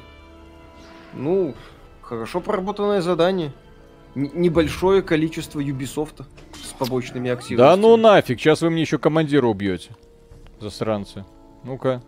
[1.13, 1.53] Ну,
[2.01, 3.53] хорошо проработанное задание.
[4.15, 7.57] Н- небольшое количество Юбисофта с побочными активностями.
[7.57, 9.91] Да ну нафиг, сейчас вы мне еще командира убьете.
[10.59, 11.25] Засранцы.
[11.63, 12.01] Ну-ка.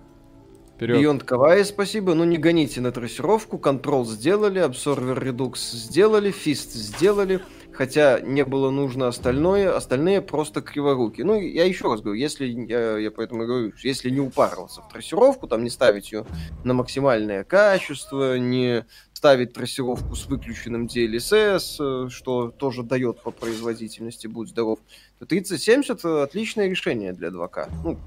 [0.75, 0.97] Вперед.
[0.97, 2.15] Beyond Kawaii, спасибо.
[2.15, 3.57] Ну не гоните на трассировку.
[3.57, 7.39] Control сделали, Absorber Redux сделали, Fist сделали.
[7.81, 11.23] Хотя не было нужно остальное, остальные просто криворуки.
[11.23, 15.47] Ну, я еще раз говорю, если, я, я поэтому говорю, если не упарываться в трассировку,
[15.47, 16.27] там не ставить ее
[16.63, 24.27] на максимальное качество, не ставить трассировку с выключенным DLSS, э, что тоже дает по производительности,
[24.27, 24.77] будь здоров,
[25.17, 27.67] то 3070 отличное решение для 2К.
[27.83, 27.97] Ну,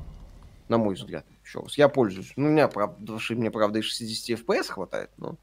[0.68, 1.26] на мой взгляд.
[1.44, 2.32] Еще раз, я пользуюсь.
[2.36, 5.36] Ну, у меня, правда, мне, правда, и 60 FPS хватает, но...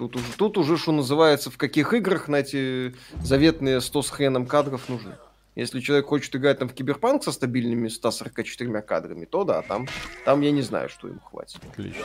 [0.00, 4.46] Тут уже, тут уже, что называется, в каких играх на эти заветные 100 с хреном
[4.46, 5.12] кадров нужны.
[5.56, 9.88] Если человек хочет играть там в киберпанк со стабильными 144 кадрами, то да, там,
[10.24, 11.60] там я не знаю, что ему хватит.
[11.70, 12.02] Отлично.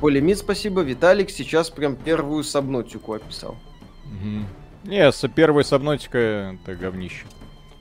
[0.00, 0.82] Полимит, спасибо.
[0.82, 3.56] Виталик сейчас прям первую сабнотику описал.
[4.04, 4.46] Мгм.
[4.84, 6.18] Не, с первой сабнотика
[6.62, 7.24] это говнище.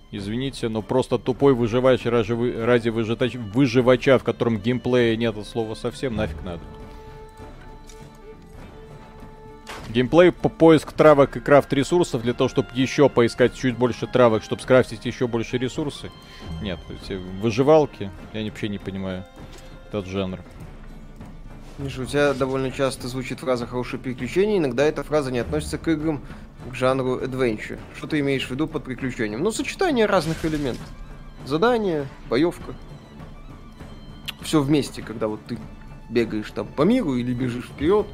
[0.10, 5.48] Извините, но просто тупой выживач ради, вы- ради выжитач- выживача, в котором геймплея нет от
[5.48, 6.62] слова совсем, нафиг надо.
[9.92, 14.42] Геймплей по поиск травок и крафт ресурсов для того, чтобы еще поискать чуть больше травок,
[14.42, 16.12] чтобы скрафтить еще больше ресурсы.
[16.62, 19.26] Нет, эти выживалки, я вообще не понимаю
[19.88, 20.40] этот жанр.
[21.78, 25.88] Миша, у тебя довольно часто звучит фраза «хорошее приключение», иногда эта фраза не относится к
[25.90, 26.22] играм,
[26.70, 27.80] к жанру adventure.
[27.98, 29.44] Что ты имеешь в виду под приключением?
[29.44, 30.88] Ну, сочетание разных элементов.
[31.46, 32.76] Задание, боевка.
[34.42, 35.58] Все вместе, когда вот ты
[36.10, 38.06] бегаешь там по миру или бежишь вперед,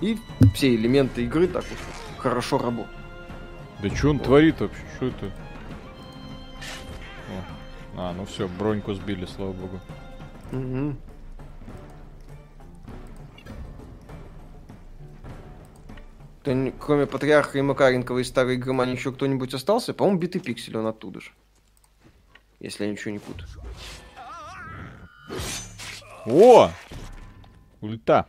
[0.00, 0.18] и
[0.54, 1.78] все элементы игры так вот
[2.18, 2.96] хорошо работают.
[3.82, 4.24] Да что он Вот.
[4.26, 4.80] творит вообще?
[4.96, 5.26] Что это?
[7.96, 8.00] О.
[8.00, 9.80] А, ну все, броньку сбили, слава богу.
[10.52, 10.98] Мгм.
[16.42, 19.92] То ни- кроме Патриарха и Макаренкова из старой Громани еще кто-нибудь остался?
[19.92, 21.32] По-моему, Битый Пиксель, он оттуда же.
[22.60, 23.48] Если я ничего не путаю.
[26.26, 26.70] О!
[27.80, 28.26] Ульта.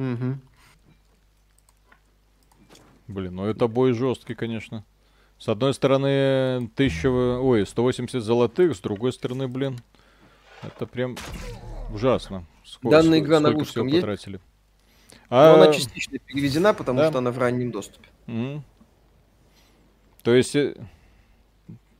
[0.00, 0.38] Угу.
[3.08, 4.84] Блин, ну это бой жесткий, конечно.
[5.38, 7.08] С одной стороны, 1000,
[7.40, 9.78] ой, 180 золотых, с другой стороны, блин,
[10.62, 11.16] это прям
[11.92, 12.46] ужасно.
[12.64, 14.00] Сколько, Данная игра на русском есть?
[14.00, 14.40] потратили.
[15.28, 15.56] А...
[15.56, 17.10] Но она частично переведена, потому да.
[17.10, 18.08] что она в раннем доступе.
[18.26, 18.60] Mm.
[20.22, 20.54] То есть...
[20.56, 20.74] Э,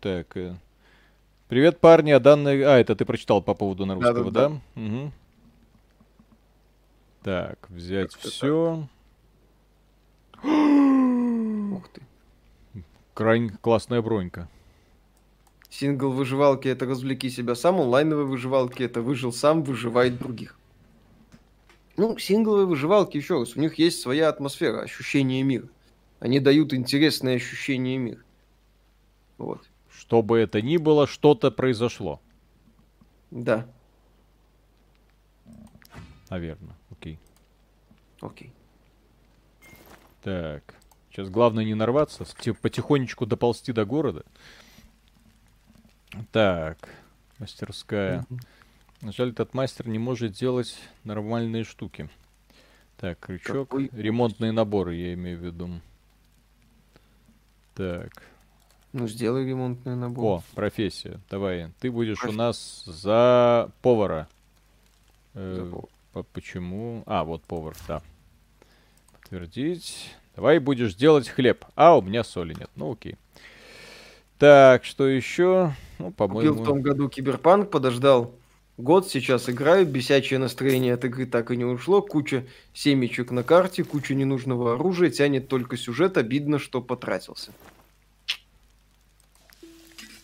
[0.01, 0.37] так...
[0.37, 0.55] Э,
[1.49, 2.75] привет, парни, а данная...
[2.75, 4.49] А, это ты прочитал по поводу на русского, да?
[4.49, 4.61] да, да.
[4.75, 4.83] да?
[4.83, 5.13] Угу.
[7.23, 8.89] Так, взять все.
[10.43, 12.03] Ух ты.
[13.15, 14.49] Крайне классная бронька.
[15.69, 20.57] Сингл выживалки это развлеки себя сам, онлайновые выживалки это выжил сам, выживает других.
[21.97, 25.69] Ну, сингловые выживалки, еще раз, у них есть своя атмосфера, ощущение мира.
[26.19, 28.23] Они дают интересное ощущение мира.
[29.37, 29.69] Вот.
[29.91, 32.21] Что бы это ни было, что-то произошло.
[33.31, 33.67] Да.
[36.31, 36.75] Наверное.
[38.21, 38.53] Окей.
[40.23, 40.75] Так.
[41.11, 42.25] Сейчас главное не нарваться,
[42.63, 44.25] потихонечку доползти до города.
[46.33, 46.89] Так,
[47.39, 48.25] мастерская.
[49.03, 52.09] Жаль, этот мастер не может делать нормальные штуки.
[52.97, 53.69] Так, крючок.
[53.69, 53.89] Какой?
[53.93, 55.81] Ремонтные наборы, я имею в виду.
[57.75, 58.23] Так.
[58.93, 60.25] Ну, сделай ремонтный набор.
[60.25, 61.19] О, профессия.
[61.31, 61.71] Давай.
[61.81, 62.35] Ты будешь Проф...
[62.35, 64.29] у нас за повара.
[65.35, 65.73] Э,
[66.13, 67.03] по почему?
[67.07, 68.03] А, вот повар, да.
[69.31, 70.11] Подтвердить.
[70.35, 71.65] Давай будешь делать хлеб.
[71.77, 72.69] А, у меня соли нет.
[72.75, 73.15] Ну, окей.
[74.39, 75.73] Так, что еще?
[76.01, 76.51] Ну, по-моему...
[76.51, 78.35] Купил в том году Киберпанк, подождал
[78.77, 82.45] год, сейчас играю, бесячее настроение от игры так и не ушло, куча
[82.75, 87.53] семечек на карте, куча ненужного оружия, тянет только сюжет, обидно, что потратился.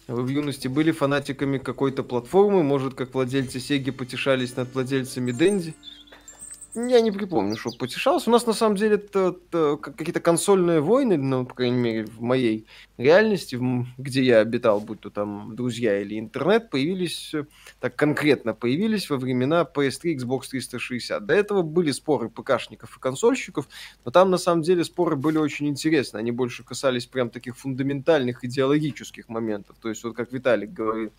[0.08, 5.74] Вы в юности были фанатиками какой-то платформы, может, как владельцы Сеги потешались над владельцами Денди?
[6.78, 8.28] Я не припомню, что потешался.
[8.28, 12.66] У нас на самом деле какие-то консольные войны, ну, по крайней мере, в моей
[12.98, 13.58] реальности,
[13.96, 17.46] где я обитал, будь то там друзья или интернет, появились, э,
[17.80, 21.24] так конкретно появились во времена PS3, Xbox 360.
[21.24, 23.66] До этого были споры ПКшников и консольщиков,
[24.04, 26.18] но там на самом деле споры были очень интересны.
[26.18, 29.76] Они больше касались прям таких фундаментальных идеологических моментов.
[29.80, 31.10] То есть вот как Виталик говорил,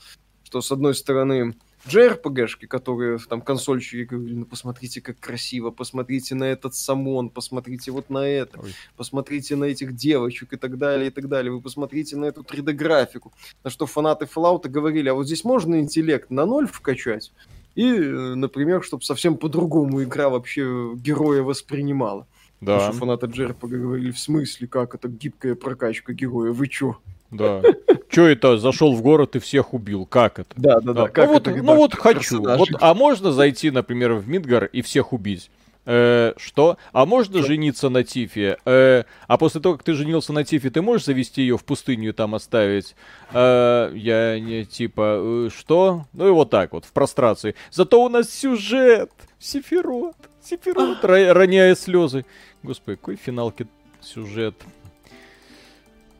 [0.43, 1.55] что с одной стороны
[1.85, 8.09] JRPG-шки, которые там консольщики говорили, ну посмотрите, как красиво, посмотрите на этот самон, посмотрите вот
[8.09, 8.73] на это, Ой.
[8.95, 11.51] посмотрите на этих девочек и так далее, и так далее.
[11.51, 13.31] Вы посмотрите на эту 3D-графику.
[13.63, 17.31] На что фанаты Fallout говорили, а вот здесь можно интеллект на ноль вкачать?
[17.75, 22.25] И, э, например, чтобы совсем по-другому игра вообще героя воспринимала.
[22.59, 22.73] Да.
[22.73, 26.97] Потому что фанаты JRPG говорили, в смысле, как это гибкая прокачка героя, вы чё?
[27.31, 27.61] Да.
[28.09, 30.05] Че это, зашел в город и всех убил?
[30.05, 30.49] Как это?
[30.55, 31.05] Да, да, да.
[31.05, 32.41] Ну, как вот, это, ну вот хочу.
[32.41, 35.49] Вот, а можно зайти, например, в Мидгар и всех убить?
[35.85, 36.77] Э, что?
[36.91, 37.47] А можно что?
[37.47, 38.57] жениться на Тифе?
[38.65, 42.09] Э, а после того, как ты женился на Тифе, ты можешь завести ее в пустыню
[42.09, 42.95] и там оставить?
[43.31, 46.05] Э, я не типа, э, что?
[46.11, 47.55] Ну и вот так вот, в прострации.
[47.71, 49.11] Зато у нас сюжет.
[49.39, 50.17] Сефирот.
[50.43, 52.25] Сефирот, роняя слезы.
[52.63, 53.67] Господи, какой финалки
[54.01, 54.55] сюжет.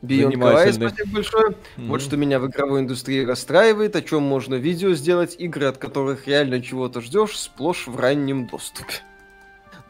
[0.02, 1.48] Beyond Kawaii, спасибо большое.
[1.50, 1.86] Mm-hmm.
[1.88, 6.28] Вот что меня в игровой индустрии расстраивает, о чем можно видео сделать, игры, от которых
[6.28, 9.02] реально чего-то ждешь, сплошь в раннем доступе.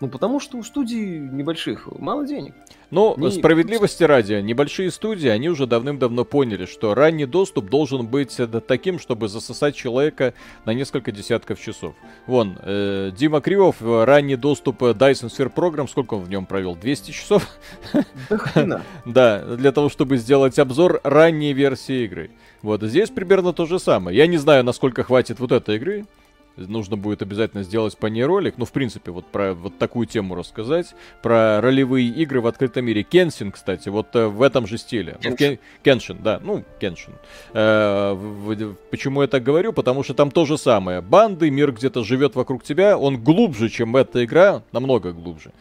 [0.00, 2.54] Ну, потому что у студий небольших мало денег.
[2.90, 3.30] Ну, не...
[3.30, 8.98] справедливости ради, небольшие студии, они уже давным-давно поняли, что ранний доступ должен быть э, таким,
[8.98, 10.32] чтобы засосать человека
[10.64, 11.94] на несколько десятков часов.
[12.26, 16.46] Вон, э, Дима Кривов, э, ранний доступ э, Dyson Sphere Program, сколько он в нем
[16.46, 16.76] провел?
[16.76, 17.46] 200 часов?
[19.04, 22.30] Да, для того, чтобы сделать обзор ранней версии игры.
[22.62, 24.16] Вот здесь примерно то же самое.
[24.16, 26.06] Я не знаю, насколько хватит вот этой игры,
[26.66, 28.54] нужно будет обязательно сделать по ней ролик.
[28.56, 30.94] Ну, в принципе, вот про вот такую тему рассказать.
[31.22, 33.02] Про ролевые игры в открытом мире.
[33.02, 35.16] Кенсин, кстати, вот э, в этом же стиле.
[35.20, 35.30] Кеншин.
[35.30, 37.14] Ну, Кен, Кеншин, да, ну, Кеншин.
[37.52, 39.72] Э, в, в, почему я так говорю?
[39.72, 41.00] Потому что там то же самое.
[41.00, 45.52] Банды, мир где-то живет вокруг тебя, он глубже, чем эта игра, намного глубже.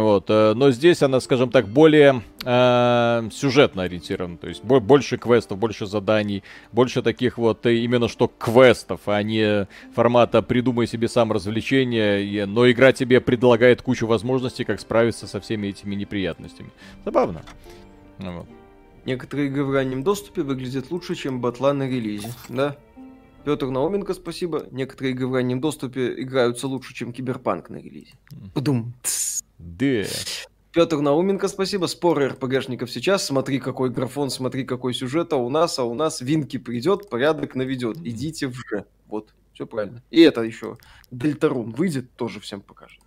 [0.00, 5.58] Вот, э, но здесь она, скажем так, более э, сюжетно ориентирована, то есть больше квестов,
[5.58, 6.42] больше заданий,
[6.72, 12.70] больше таких вот э, именно что квестов, а не формата «придумай себе сам развлечение», но
[12.70, 16.70] игра тебе предлагает кучу возможностей, как справиться со всеми этими неприятностями.
[17.04, 17.42] Забавно.
[18.18, 18.46] Вот.
[19.04, 22.76] Некоторые игры в раннем доступе выглядят лучше, чем батла на релизе, да?
[23.44, 24.66] Петр Науменко, спасибо.
[24.70, 28.14] Некоторые игры в раннем доступе играются лучше, чем Киберпанк на релизе.
[28.54, 28.94] Подум.
[29.58, 30.04] Да.
[30.72, 31.86] Петр Науменко, спасибо.
[31.86, 33.24] Споры РПГшников сейчас.
[33.24, 37.54] Смотри, какой графон, смотри, какой сюжет, а у нас, а у нас Винки придет, порядок
[37.54, 37.96] наведет.
[37.98, 38.84] Идите в же.
[39.06, 39.32] Вот.
[39.52, 40.02] Все правильно.
[40.10, 40.76] И это еще
[41.12, 43.00] Дельтарун выйдет, тоже всем покажет.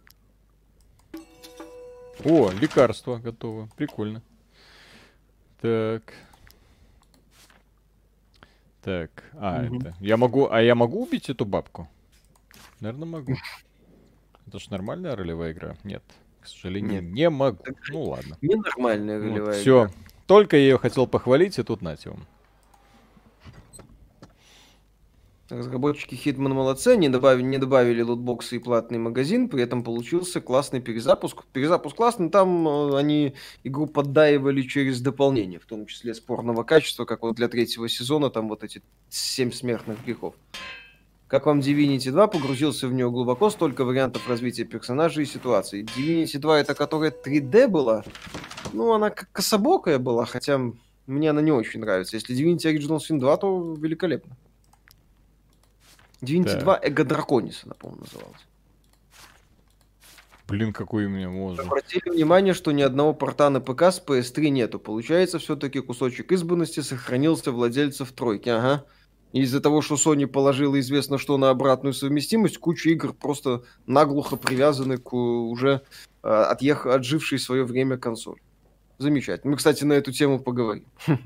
[2.23, 3.69] О, лекарство готово.
[3.75, 4.23] Прикольно.
[5.59, 6.13] Так.
[8.81, 9.81] Так, а, угу.
[9.81, 9.95] это.
[9.99, 10.47] Я могу.
[10.49, 11.89] А я могу убить эту бабку?
[12.79, 13.35] Наверное, могу.
[14.47, 15.75] Это ж нормальная ролевая игра?
[15.83, 16.03] Нет.
[16.47, 17.13] К сожалению, Нет.
[17.13, 17.63] не могу.
[17.63, 18.37] Так, ну ладно.
[18.41, 19.55] Ненормальная ролевая вот.
[19.55, 19.89] Все.
[20.25, 22.25] Только я ее хотел похвалить, и тут нате вам.
[25.49, 30.81] Разработчики Hitman молодцы, не добавили, не добавили лутбоксы и платный магазин, при этом получился классный
[30.81, 31.45] перезапуск.
[31.53, 33.33] Перезапуск классный, там э, они
[33.63, 38.49] игру поддаивали через дополнение, в том числе спорного качества, как вот для третьего сезона, там
[38.49, 40.35] вот эти семь смертных грехов.
[41.27, 42.27] Как вам Divinity 2?
[42.27, 45.83] Погрузился в нее глубоко, столько вариантов развития персонажей и ситуаций.
[45.83, 48.03] Divinity 2 это которая 3D была,
[48.73, 50.59] ну она как кособокая была, хотя
[51.05, 52.15] мне она не очень нравится.
[52.15, 54.37] Если Divinity Original Sin 2, то великолепно.
[56.21, 56.61] Divinity да.
[56.61, 58.47] 2 Эго Драконис, она, по-моему, называлась.
[60.47, 61.63] Блин, какой у меня можно.
[61.63, 64.79] Обратили внимание, что ни одного порта на ПК с PS3 нету.
[64.79, 68.47] Получается, все-таки кусочек избранности сохранился владельцев тройки.
[68.47, 68.85] Ага.
[69.33, 74.97] Из-за того, что Sony положила известно что на обратную совместимость, куча игр просто наглухо привязаны
[74.97, 75.81] к уже
[76.23, 76.85] э, отъех...
[76.85, 78.39] отжившей свое время консоль.
[78.97, 79.51] Замечательно.
[79.51, 80.85] Мы, кстати, на эту тему поговорим.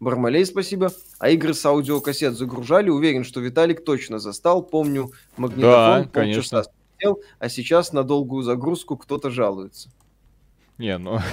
[0.00, 0.92] Бармалей спасибо.
[1.18, 2.90] А игры с аудиокассет загружали.
[2.90, 4.62] Уверен, что Виталик точно застал.
[4.62, 9.90] Помню, магнитофон да, полчаса смотрел, а сейчас на долгую загрузку кто-то жалуется.
[10.78, 11.18] Не, ну...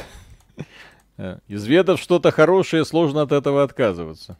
[1.47, 4.37] Изведав что-то хорошее, сложно от этого отказываться.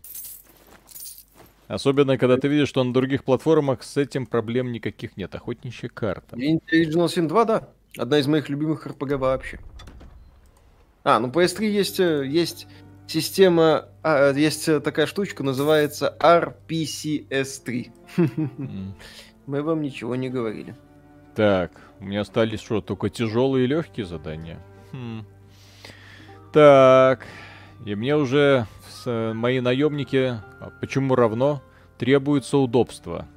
[1.68, 5.34] Особенно, когда ты видишь, что на других платформах с этим проблем никаких нет.
[5.34, 6.35] Охотничья карта.
[6.35, 7.69] Original Sin 2, да.
[7.98, 9.60] Одна из моих любимых RPG вообще.
[11.03, 12.68] А, ну PS3 есть, э, есть
[13.07, 17.91] система, а, есть такая штучка, называется RPCS3.
[19.45, 20.76] Мы вам ничего не говорили.
[21.35, 24.60] Так, у меня остались что, только тяжелые и легкие задания?
[24.91, 25.26] Хм.
[26.53, 27.26] Так,
[27.85, 28.68] и мне уже
[29.03, 31.61] с, мои наемники, а почему равно,
[31.97, 33.27] требуется удобство.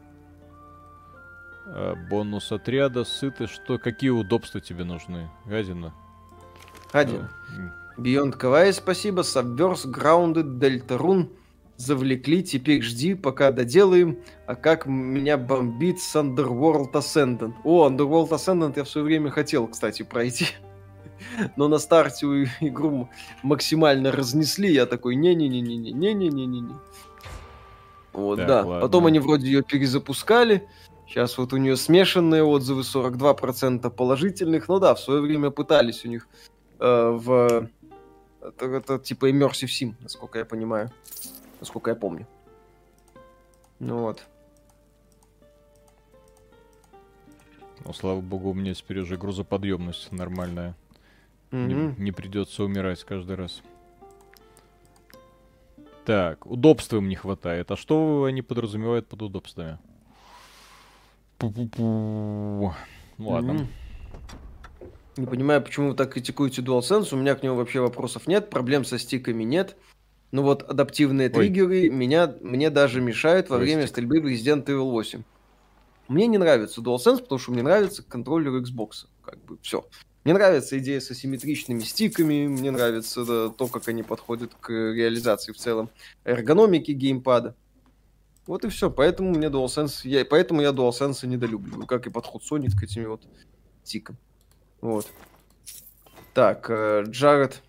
[1.66, 5.92] А, бонус отряда, сыты, что, какие удобства тебе нужны, Гадина?
[6.92, 7.30] Гадина.
[7.98, 11.30] Beyond Kawaii спасибо, Subverse, Grounded, Deltarune
[11.76, 14.18] завлекли, теперь жди, пока доделаем.
[14.46, 17.54] А как меня бомбит с Underworld Ascendant.
[17.64, 20.46] О, Underworld Ascendant я в свое время хотел, кстати, пройти.
[21.56, 22.26] Но на старте
[22.60, 23.08] игру
[23.42, 24.72] максимально разнесли.
[24.72, 26.74] Я такой, не-не-не-не-не-не-не-не-не.
[28.12, 28.64] Вот, так, да.
[28.64, 28.80] Ладно.
[28.80, 30.66] Потом они вроде ее перезапускали.
[31.06, 34.68] Сейчас вот у нее смешанные отзывы, 42% положительных.
[34.68, 36.26] Ну да, в свое время пытались у них
[36.80, 37.68] э, в
[38.40, 40.90] это, это типа Immersive Sim, насколько я понимаю.
[41.60, 42.26] Насколько я помню.
[43.78, 44.22] Ну вот.
[47.84, 50.74] Ну, слава богу, у меня теперь уже грузоподъемность нормальная.
[51.50, 51.94] Mm-hmm.
[51.98, 53.62] Не, не придется умирать каждый раз.
[56.04, 57.70] Так, удобства им не хватает.
[57.70, 59.78] А что они подразумевают под удобствами?
[61.38, 62.72] Пу-пу-пу.
[63.18, 63.50] Ладно.
[63.52, 63.66] Mm-hmm.
[65.16, 67.08] Не понимаю, почему вы так критикуете DualSense.
[67.12, 69.76] У меня к нему вообще вопросов нет, проблем со стиками нет.
[70.30, 71.32] Ну вот адаптивные Ой.
[71.32, 75.22] триггеры меня, мне даже мешают во Ой, время стрельбы в Resident Evil 8.
[76.08, 79.06] Мне не нравится DualSense, потому что мне нравится контроллер Xbox.
[79.22, 79.86] Как бы все.
[80.26, 85.52] Мне нравится идея с асимметричными стиками, мне нравится да, то, как они подходят к реализации
[85.52, 85.88] в целом
[86.24, 87.54] эргономики геймпада.
[88.44, 88.90] Вот и все.
[88.90, 93.22] Поэтому мне DualSense, я, поэтому я DualSense недолюбливаю, как и подход Sony к этим вот
[93.84, 94.16] тикам.
[94.80, 95.06] Вот.
[96.34, 97.62] Так, э, Джаред.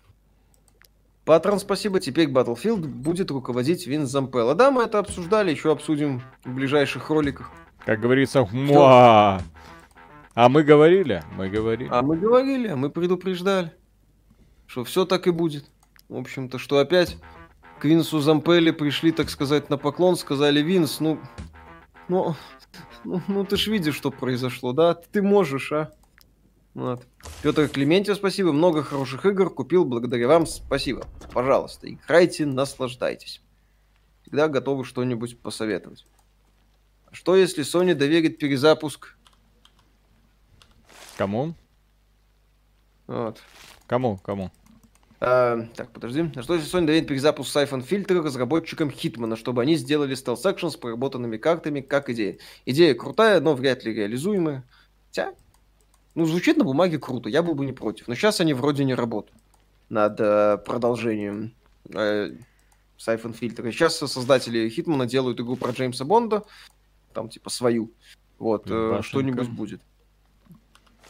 [1.24, 2.00] Патрон, спасибо.
[2.00, 4.56] Теперь Battlefield будет руководить Винс Зампелла.
[4.56, 7.52] Да, мы это обсуждали, еще обсудим в ближайших роликах.
[7.86, 9.40] Как говорится, муа.
[10.38, 11.24] А мы говорили?
[11.32, 11.88] Мы говорили.
[11.90, 13.72] А мы говорили, а мы предупреждали,
[14.68, 15.68] что все так и будет.
[16.08, 17.16] В общем-то, что опять
[17.80, 21.18] к Винсу Зампелле пришли, так сказать, на поклон, сказали, Винс, ну,
[22.06, 22.36] ну,
[23.02, 24.94] ну, ну ты ж видишь, что произошло, да?
[24.94, 25.90] Ты можешь, а?
[26.72, 27.04] Вот.
[27.42, 28.52] Петр Клементьев, спасибо.
[28.52, 30.46] Много хороших игр купил благодаря вам.
[30.46, 31.02] Спасибо.
[31.32, 33.42] Пожалуйста, играйте, наслаждайтесь.
[34.22, 36.06] Всегда готовы что-нибудь посоветовать.
[37.10, 39.17] Что если Sony доверит перезапуск?
[41.18, 41.54] Кому?
[43.08, 43.42] Вот.
[43.88, 44.18] Кому?
[44.18, 44.52] Кому?
[45.18, 46.30] А, так, подожди.
[46.40, 50.76] Что если Sony доверит перезапуск Siphon Filter разработчикам Хитмана, чтобы они сделали Stealth Action с
[50.76, 52.38] проработанными картами как идея?
[52.66, 54.62] Идея крутая, но вряд ли реализуемая.
[55.08, 55.34] Хотя,
[56.14, 58.06] ну, звучит на бумаге круто, я был бы не против.
[58.06, 59.42] Но сейчас они вроде не работают
[59.88, 61.52] над э, продолжением
[61.92, 62.30] э,
[62.96, 63.72] Siphon Filter.
[63.72, 66.44] Сейчас создатели Хитмана делают игру про Джеймса Бонда.
[67.12, 67.90] там, типа, свою.
[68.38, 69.80] Вот, э, что-нибудь будет.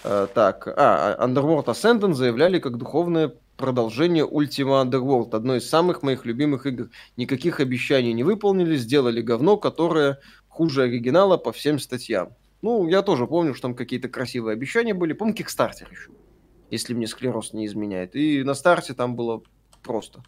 [0.05, 6.25] Э, так, а, Underworld Ascendant заявляли как духовное продолжение Ultima Underworld, одной из самых моих
[6.25, 6.91] любимых игр.
[7.17, 12.31] Никаких обещаний не выполнили, сделали говно, которое хуже оригинала по всем статьям.
[12.63, 15.13] Ну, я тоже помню, что там какие-то красивые обещания были.
[15.13, 16.11] Помню, Кикстартер еще,
[16.71, 18.15] если мне склероз не изменяет.
[18.15, 19.43] И на старте там было
[19.83, 20.23] просто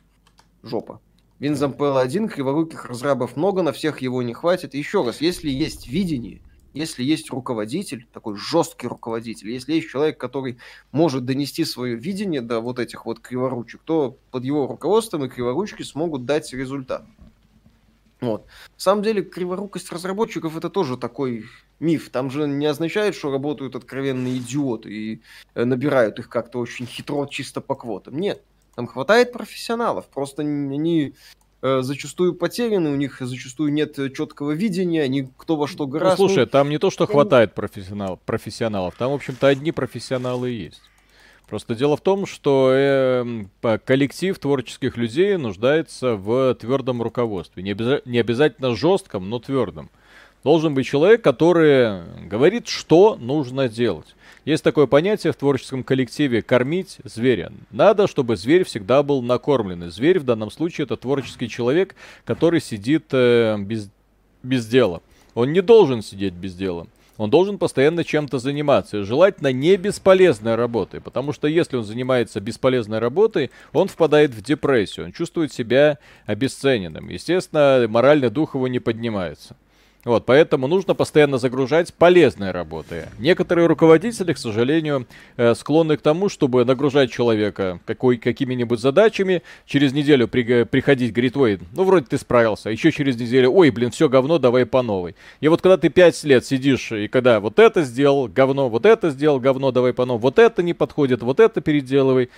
[0.63, 1.01] жопа.
[1.39, 4.75] Винзам PL1, криворуких разрабов много, на всех его не хватит.
[4.75, 6.43] Еще раз, если есть видение,
[6.73, 10.59] если есть руководитель, такой жесткий руководитель, если есть человек, который
[10.93, 15.83] может донести свое видение до вот этих вот криворучек, то под его руководством и криворучки
[15.83, 17.05] смогут дать результат.
[18.21, 18.45] Вот.
[18.45, 21.47] На самом деле, криворукость разработчиков это тоже такой
[21.79, 22.11] миф.
[22.11, 25.23] Там же не означает, что работают откровенные идиоты и
[25.55, 28.19] э, набирают их как-то очень хитро, чисто по квотам.
[28.19, 28.43] Нет.
[28.75, 30.07] Там хватает профессионалов.
[30.09, 31.15] Просто они
[31.63, 36.23] зачастую потеряны, у них зачастую нет четкого видения, они кто во что гораздо.
[36.23, 40.65] Ну, слушай, там не то, что хватает профессионал, профессионалов, там, в общем-то, одни профессионалы и
[40.65, 40.83] есть.
[41.49, 47.65] Просто дело в том, что э, коллектив творческих людей нуждается в твердом руководстве.
[47.65, 49.91] Не, обяза- не обязательно жестком, но твердом.
[50.43, 54.15] Должен быть человек, который говорит, что нужно делать.
[54.47, 57.53] Есть такое понятие в творческом коллективе «кормить зверя».
[57.71, 59.91] Надо, чтобы зверь всегда был накормлен.
[59.91, 61.95] зверь в данном случае это творческий человек,
[62.25, 63.91] который сидит э, без,
[64.43, 65.03] без дела.
[65.35, 66.87] Он не должен сидеть без дела.
[67.19, 69.05] Он должен постоянно чем-то заниматься.
[69.05, 71.03] Желательно не бесполезной работой.
[71.03, 75.05] Потому что если он занимается бесполезной работой, он впадает в депрессию.
[75.05, 77.11] Он чувствует себя обесцененным.
[77.11, 79.55] Естественно, моральный дух его не поднимается.
[80.05, 83.09] Вот, поэтому нужно постоянно загружать полезные работы.
[83.19, 85.07] Некоторые руководители, к сожалению,
[85.37, 91.37] э, склонны к тому, чтобы нагружать человека какой, какими-нибудь задачами, через неделю при, приходить, говорит,
[91.37, 95.17] ой, ну вроде ты справился, еще через неделю, ой, блин, все говно, давай по новой.
[95.41, 99.11] И вот когда ты пять лет сидишь, и когда вот это сделал, говно, вот это
[99.11, 102.31] сделал, говно, давай по новой, вот это не подходит, вот это переделывай,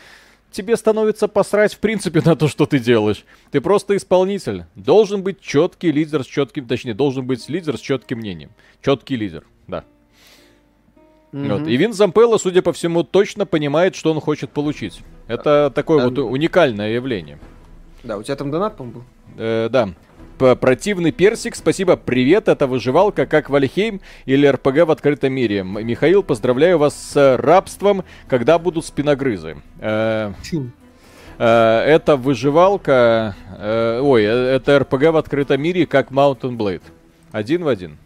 [0.52, 3.24] тебе становится посрать в принципе на то, что ты делаешь.
[3.50, 4.64] Ты просто исполнитель.
[4.74, 8.50] Должен быть четкий лидер с четким, точнее, должен быть лидер с четким мнением.
[8.80, 9.84] Четкий лидер, да.
[11.32, 11.58] Mm-hmm.
[11.58, 11.68] Вот.
[11.68, 15.00] И Вин Зампелло, судя по всему, точно понимает, что он хочет получить.
[15.26, 16.08] Это такое а...
[16.08, 17.38] вот уникальное явление.
[18.04, 19.04] Да, у тебя там донат, по-моему, был?
[19.38, 19.94] Э, да
[20.60, 25.62] противный персик, спасибо, привет, это выживалка как Вальхейм или РПГ в открытом мире.
[25.62, 29.56] Михаил, поздравляю вас с рабством, когда будут спиногрызы.
[29.78, 30.32] Э,
[31.38, 36.82] э, это выживалка, э, ой, это РПГ в открытом мире как Mountain Blade.
[37.30, 37.96] Один в один.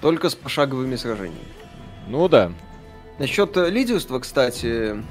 [0.00, 1.38] Только с пошаговыми сражениями.
[2.08, 2.52] Ну да.
[3.18, 5.02] Насчет лидерства, кстати,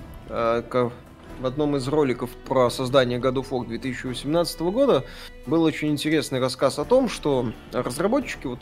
[1.39, 5.03] в одном из роликов про создание God of War 2018 года
[5.45, 8.59] был очень интересный рассказ о том, что разработчики, вот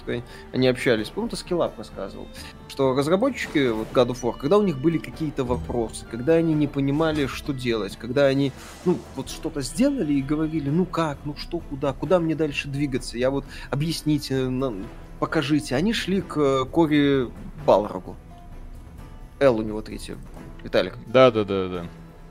[0.53, 2.27] они общались, помню, Скиллап рассказывал,
[2.67, 6.67] что разработчики вот God of War, когда у них были какие-то вопросы, когда они не
[6.67, 8.51] понимали, что делать, когда они,
[8.85, 13.17] ну, вот что-то сделали и говорили, ну как, ну что, куда, куда мне дальше двигаться,
[13.17, 14.49] я вот, объясните,
[15.19, 15.75] покажите.
[15.75, 17.29] Они шли к Кори
[17.65, 18.17] Балрогу.
[19.39, 20.15] Эл у него третий.
[20.63, 20.97] Виталик.
[21.07, 21.85] Да, да, да, да.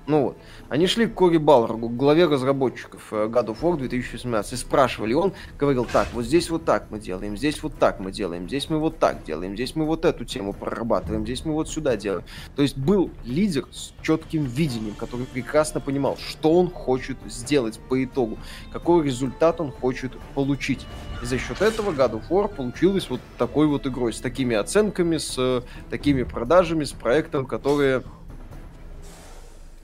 [0.06, 0.38] Ну вот.
[0.68, 5.12] Они шли к Кори Балрогу, главе разработчиков э, God of War 2018, и спрашивали.
[5.12, 8.70] Он говорил, так, вот здесь вот так мы делаем, здесь вот так мы делаем, здесь
[8.70, 12.24] мы вот так делаем, здесь мы вот эту тему прорабатываем, здесь мы вот сюда делаем.
[12.56, 18.02] То есть был лидер с четким видением, который прекрасно понимал, что он хочет сделать по
[18.02, 18.38] итогу,
[18.72, 20.86] какой результат он хочет получить.
[21.22, 25.18] И за счет этого God of War получилась вот такой вот игрой, с такими оценками,
[25.18, 28.02] с э, такими продажами, с проектом, которые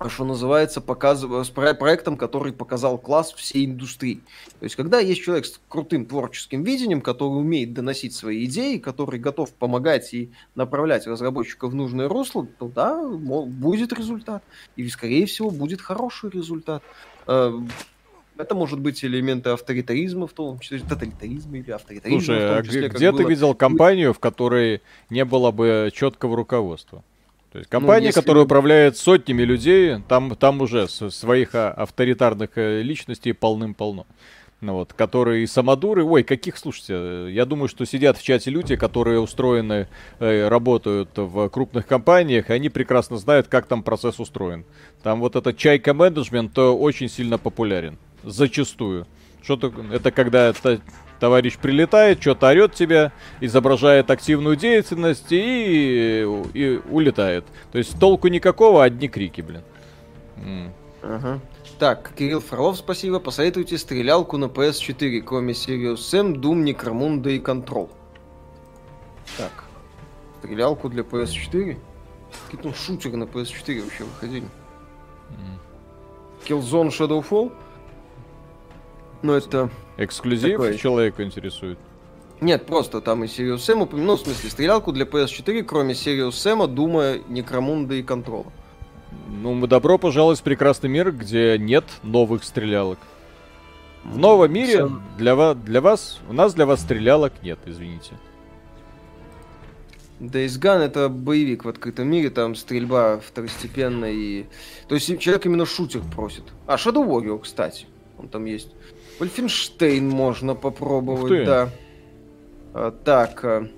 [0.08, 4.20] что называется, показываю, с проектом, который показал класс всей индустрии.
[4.58, 9.18] То есть, когда есть человек с крутым творческим видением, который умеет доносить свои идеи, который
[9.18, 14.42] готов помогать и направлять разработчика в нужное русло, то да, будет результат.
[14.76, 16.82] И, скорее всего, будет хороший результат.
[17.26, 17.58] Э,
[18.36, 22.20] это может быть элементы авторитаризма, в том числе тоталитаризма или авторитаризма.
[22.20, 23.28] Слушай, в том числе, а где ты было...
[23.28, 27.02] видел компанию, в которой не было бы четкого руководства?
[27.56, 28.44] То есть компания, ну, которая вы...
[28.44, 34.04] управляет сотнями людей, там, там уже своих а, авторитарных э, личностей полным-полно.
[34.60, 39.20] Ну вот, которые самодуры, ой, каких, слушайте, я думаю, что сидят в чате люди, которые
[39.20, 39.88] устроены,
[40.18, 44.66] э, работают в крупных компаниях, и они прекрасно знают, как там процесс устроен.
[45.02, 49.06] Там вот этот чайка менеджмент очень сильно популярен, зачастую.
[49.42, 50.82] Что-то, это когда это
[51.20, 56.22] товарищ прилетает, что-то орет тебя, изображает активную деятельность и,
[56.54, 57.44] и улетает.
[57.72, 59.62] То есть толку никакого, одни крики, блин.
[61.02, 61.40] Ага.
[61.78, 63.20] Так, Кирилл Фролов, спасибо.
[63.20, 67.90] Посоветуйте стрелялку на PS4, кроме Sirius Sam, Doom, Necromunda и Control.
[69.36, 69.64] Так,
[70.38, 71.76] стрелялку для PS4?
[72.46, 74.48] Какие там шутеры на PS4 вообще выходили?
[76.46, 77.52] Killzone Shadowfall?
[79.22, 79.70] Ну, это...
[79.96, 80.78] Эксклюзив Такой.
[80.78, 81.78] человека интересует.
[82.40, 86.30] Нет, просто там и Sirius Sam упомянул, ну, в смысле, стрелялку для PS4, кроме Sirius
[86.30, 88.52] Sam, Дума, Некромунда и Контрола.
[89.28, 92.98] Ну, мы добро пожаловать в прекрасный мир, где нет новых стрелялок.
[94.04, 98.12] В новом мире для, вас, для вас, у нас для вас стрелялок нет, извините.
[100.20, 104.46] Days Gone это боевик в открытом мире, там стрельба второстепенная и...
[104.88, 106.44] То есть человек именно шутер просит.
[106.66, 107.86] А, Shadow Warrior, кстати,
[108.16, 108.70] он там есть.
[109.18, 111.70] Вольфенштейн можно попробовать, да.
[112.74, 113.68] А, так, а,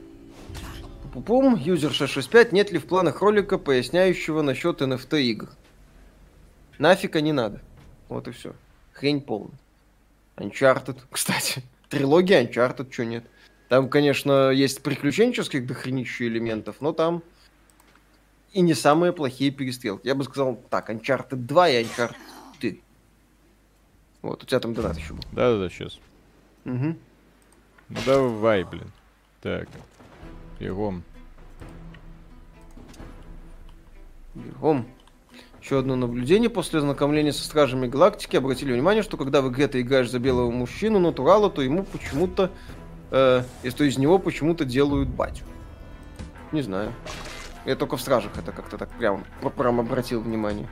[1.26, 5.48] пум юзер 665, нет ли в планах ролика, поясняющего насчет NFT игр?
[6.78, 7.60] Нафига не надо.
[8.08, 8.54] Вот и все.
[8.92, 9.58] Хрень полная.
[10.36, 11.62] Uncharted, кстати.
[11.88, 13.24] Трилогия Uncharted, что нет?
[13.68, 17.22] Там, конечно, есть приключенческих дохренища элементов, но там
[18.52, 20.06] и не самые плохие перестрелки.
[20.06, 22.27] Я бы сказал так, Uncharted 2 и Uncharted 4.
[24.28, 25.22] Вот, у тебя там донат еще был.
[25.32, 25.98] Да-да-да, сейчас.
[26.64, 26.98] Мгм.
[27.88, 28.92] Ну давай, блин.
[29.40, 29.68] Так.
[30.60, 31.02] Бегом.
[34.34, 34.86] Бегом.
[35.62, 36.50] Еще одно наблюдение.
[36.50, 40.50] После ознакомления со Стражами Галактики обратили внимание, что когда в игре ты играешь за белого
[40.50, 42.50] мужчину, натурала, то ему почему-то...
[43.10, 45.44] Э, и что из него почему-то делают батю.
[46.52, 46.92] Не знаю.
[47.64, 49.24] Я только в Стражах это как-то так прям,
[49.56, 50.68] прям обратил внимание.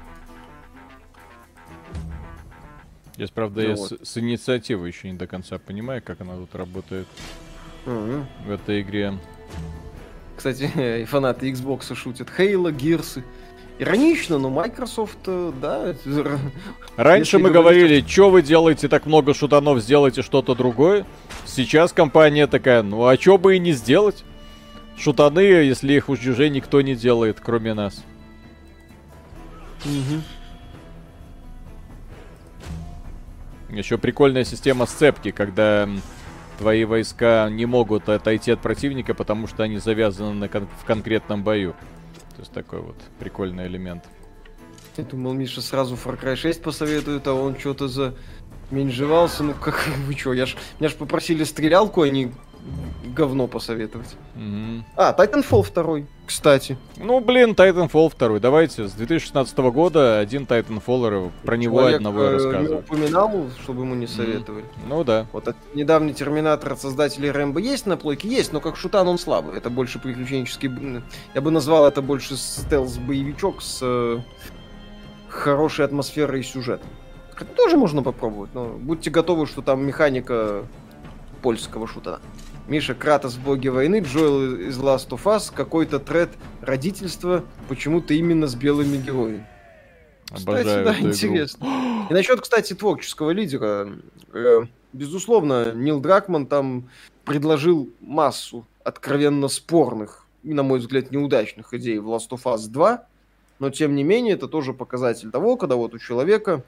[3.16, 3.93] Здесь, правда, Ну я вот.
[4.02, 7.06] с, с инициативой еще не до конца понимаю, как она тут работает
[7.86, 8.26] Мгм.
[8.47, 9.18] в этой игре.
[10.36, 10.70] Кстати,
[11.02, 12.28] и фанаты Xbox шутят.
[12.36, 13.24] Хейла, Гирсы.
[13.78, 15.94] Иронично, но Microsoft, э, да,
[16.97, 21.05] Раньше мы говорили, что вы делаете так много шутанов, сделайте что-то другое.
[21.44, 24.24] Сейчас компания такая, ну а что бы и не сделать?
[24.98, 28.02] Шутаны, если их уже никто не делает, кроме нас.
[33.70, 35.88] Еще прикольная система сцепки, когда
[36.59, 41.43] твои войска не могут отойти от противника, потому что они завязаны на кон- в конкретном
[41.43, 41.74] бою.
[42.36, 44.05] То есть такой вот прикольный элемент.
[44.97, 48.14] Я думал, Миша сразу Far Cry 6 посоветует, а он что-то за
[48.70, 49.43] менжевался.
[49.43, 52.32] Ну как вы чё, я ж, меня ж попросили стрелялку, а не
[53.16, 54.16] говно посоветовать.
[54.34, 54.84] Мгм.
[54.97, 56.76] А, Titanfall 2, кстати.
[56.97, 58.40] Ну, блин, Titanfall 2.
[58.40, 62.78] Давайте, с 2016 года один Titanfall, про него Человек, одного я э, не рассказываю.
[62.80, 64.64] упоминал, чтобы ему не советовали.
[64.86, 65.26] Ну да.
[65.32, 68.28] Вот этот недавний Терминатор от создателей Рэмбо есть на плойке?
[68.28, 69.56] Есть, но как шутан он слабый.
[69.56, 70.70] Это больше приключенческий...
[71.34, 74.18] Я бы назвал это больше стелс-боевичок с э,
[75.28, 76.88] хорошей атмосферой и сюжетом.
[77.34, 80.64] Хотя тоже можно попробовать, но будьте готовы, что там механика
[81.43, 82.20] польского шутана.
[82.68, 86.30] Миша, Кратос в Боге войны, Джоэл из Last of Us, какой-то тред
[86.60, 89.47] родительства, почему-то именно с белыми героями.
[90.32, 91.09] Обожаю Кстати, да, игру.
[91.09, 91.66] интересно.
[92.10, 93.88] И насчет, кстати, творческого лидера.
[94.32, 94.62] э,
[94.93, 96.88] безусловно, Нил Дракман там
[97.24, 103.06] предложил массу откровенно спорных и, на мой взгляд, неудачных идей в Last of Us 2.
[103.60, 106.64] Но, тем не менее, это тоже показатель того, когда вот у человека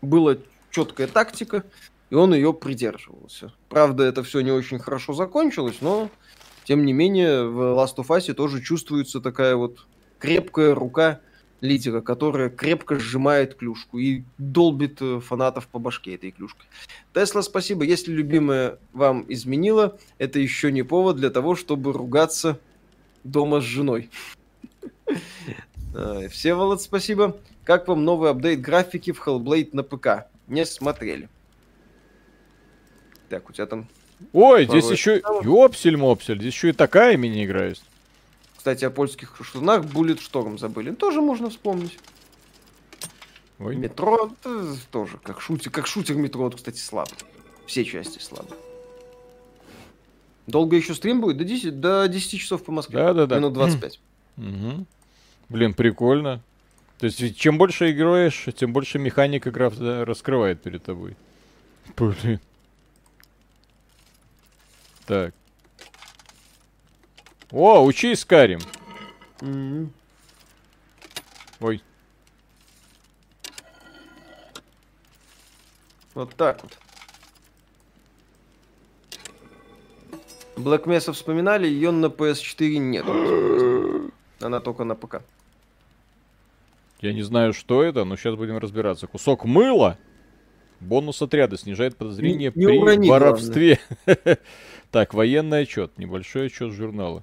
[0.00, 0.36] была
[0.70, 1.64] четкая тактика,
[2.12, 3.54] и он ее придерживался.
[3.70, 6.10] Правда, это все не очень хорошо закончилось, но,
[6.64, 9.86] тем не менее, в Last of Us тоже чувствуется такая вот
[10.18, 11.20] крепкая рука
[11.62, 16.66] лидера, которая крепко сжимает клюшку и долбит э, фанатов по башке этой клюшкой.
[17.14, 17.82] Тесла, спасибо.
[17.82, 22.58] Если любимая вам изменила, это еще не повод для того, чтобы ругаться
[23.24, 24.10] дома с женой.
[25.94, 27.38] Э, Всеволод, спасибо.
[27.64, 30.26] Как вам новый апдейт графики в Hellblade на ПК?
[30.48, 31.28] Не смотрели.
[33.32, 33.86] Так, у тебя там,
[34.34, 35.22] Ой, здесь еще...
[35.42, 37.82] Ёпсель-мопсель, здесь еще и такая мини-игра есть.
[38.54, 40.90] кстати, о польских шутунах Bullet Storm забыли.
[40.90, 41.98] Тоже можно вспомнить.
[43.58, 43.76] Ой.
[43.76, 47.16] Метро э, тоже, как шутер, как шутер метро, кстати, слабый.
[47.64, 48.60] Все части слабые.
[50.46, 51.38] Долго еще стрим будет?
[51.38, 52.98] До 10, до 10 часов по Москве.
[52.98, 53.38] Да-да-да.
[53.38, 53.98] Минут 25.
[54.36, 54.86] Мгм.
[55.48, 56.42] Блин, прикольно.
[56.98, 61.16] То есть, чем больше играешь, тем больше механик игра да, раскрывает перед тобой.
[61.96, 62.38] Блин.
[65.06, 65.34] Так.
[67.50, 68.60] О, учись, Скарим.
[69.40, 69.92] Мгм.
[71.60, 71.82] Ой.
[76.14, 76.78] Вот так вот.
[80.56, 83.04] Black Mesa вспоминали, ее на PS4 нет.
[84.40, 85.22] Она только на ПК.
[87.00, 89.06] Я не знаю, что это, но сейчас будем разбираться.
[89.06, 89.98] Кусок мыла?
[90.82, 93.78] Бонус отряда снижает подозрение Не- не при урони, воровстве.
[94.90, 95.96] Так, военный отчет.
[95.96, 97.22] Небольшой отчет журнала.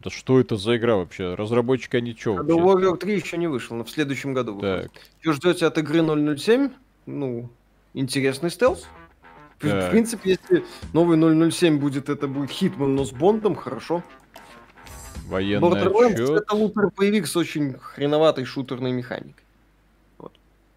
[0.00, 1.34] Да что это за игра вообще?
[1.34, 2.86] Разработчики они чё God вообще?
[2.86, 4.92] of War 3 еще не вышел, но в следующем году выходит.
[4.92, 6.02] Так, Что ждете от игры
[6.36, 6.70] 007?
[7.06, 7.50] Ну,
[7.94, 8.86] интересный стелс.
[9.60, 14.04] В, принципе, если новый 007 будет, это будет Хитман, но с Бондом, хорошо.
[15.26, 16.30] военный Borderlands отчет.
[16.42, 19.42] это лутер-боевик с очень хреноватой шутерной механикой.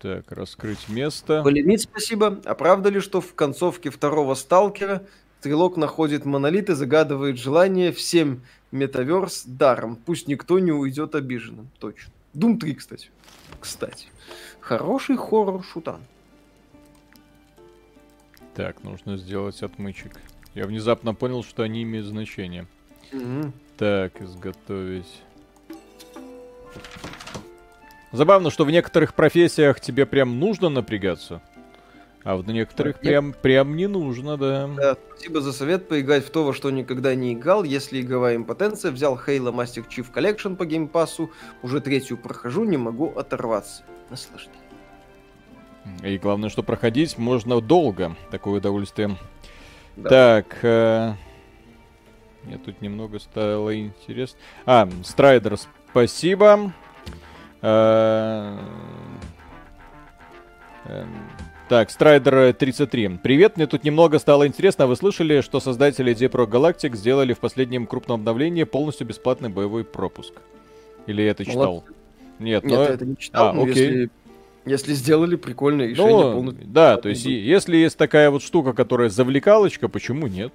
[0.01, 1.43] Так, раскрыть место.
[1.43, 2.41] Полемит, спасибо.
[2.45, 5.05] А правда ли, что в концовке второго Сталкера
[5.41, 9.95] Стрелок находит монолит и загадывает желание всем метаверс даром.
[9.95, 11.67] Пусть никто не уйдет обиженным.
[11.79, 12.13] Точно.
[12.35, 13.09] Doom 3, кстати.
[13.59, 14.07] Кстати.
[14.59, 16.01] Хороший хоррор-шутан.
[18.53, 20.19] Так, нужно сделать отмычек.
[20.53, 22.67] Я внезапно понял, что они имеют значение.
[23.11, 23.51] Мгм.
[23.77, 25.23] Так, изготовить.
[28.11, 31.41] Забавно, что в некоторых профессиях тебе прям нужно напрягаться,
[32.23, 33.03] а в некоторых Нет.
[33.03, 34.69] прям, прям не нужно, да.
[34.75, 37.63] Да, спасибо за совет поиграть в то, во что никогда не играл.
[37.63, 41.31] Если игровая импотенция, взял Halo Master Chief Collection по геймпасу.
[41.63, 43.83] Уже третью прохожу, не могу оторваться.
[44.09, 44.59] Наслаждение.
[46.03, 48.15] И главное, что проходить можно долго.
[48.29, 49.17] Такое удовольствие.
[49.95, 50.09] Да.
[50.09, 51.13] Так, э,
[52.43, 54.37] мне тут немного стало интересно.
[54.65, 55.57] А, Strider,
[55.89, 56.73] спасибо.
[57.61, 58.57] Э,
[60.85, 61.07] эм,
[61.69, 63.19] Так, Strider 33.
[63.23, 64.87] Привет, мне тут немного стало интересно.
[64.87, 69.83] Вы слышали, что создатели Deep Rock Galactic сделали в последнем крупном обновлении полностью бесплатный боевой
[69.85, 70.33] пропуск?
[71.07, 71.65] Или я это читал?
[71.75, 71.93] Молодцы.
[72.39, 72.83] Нет, Нет, но...
[72.83, 73.73] я это не читал, А, но окей.
[73.75, 74.09] если,
[74.65, 78.73] если сделали прикольное решение, Ну, полностью да, то есть, и- если есть такая вот штука,
[78.73, 80.51] которая завлекалочка, почему нет?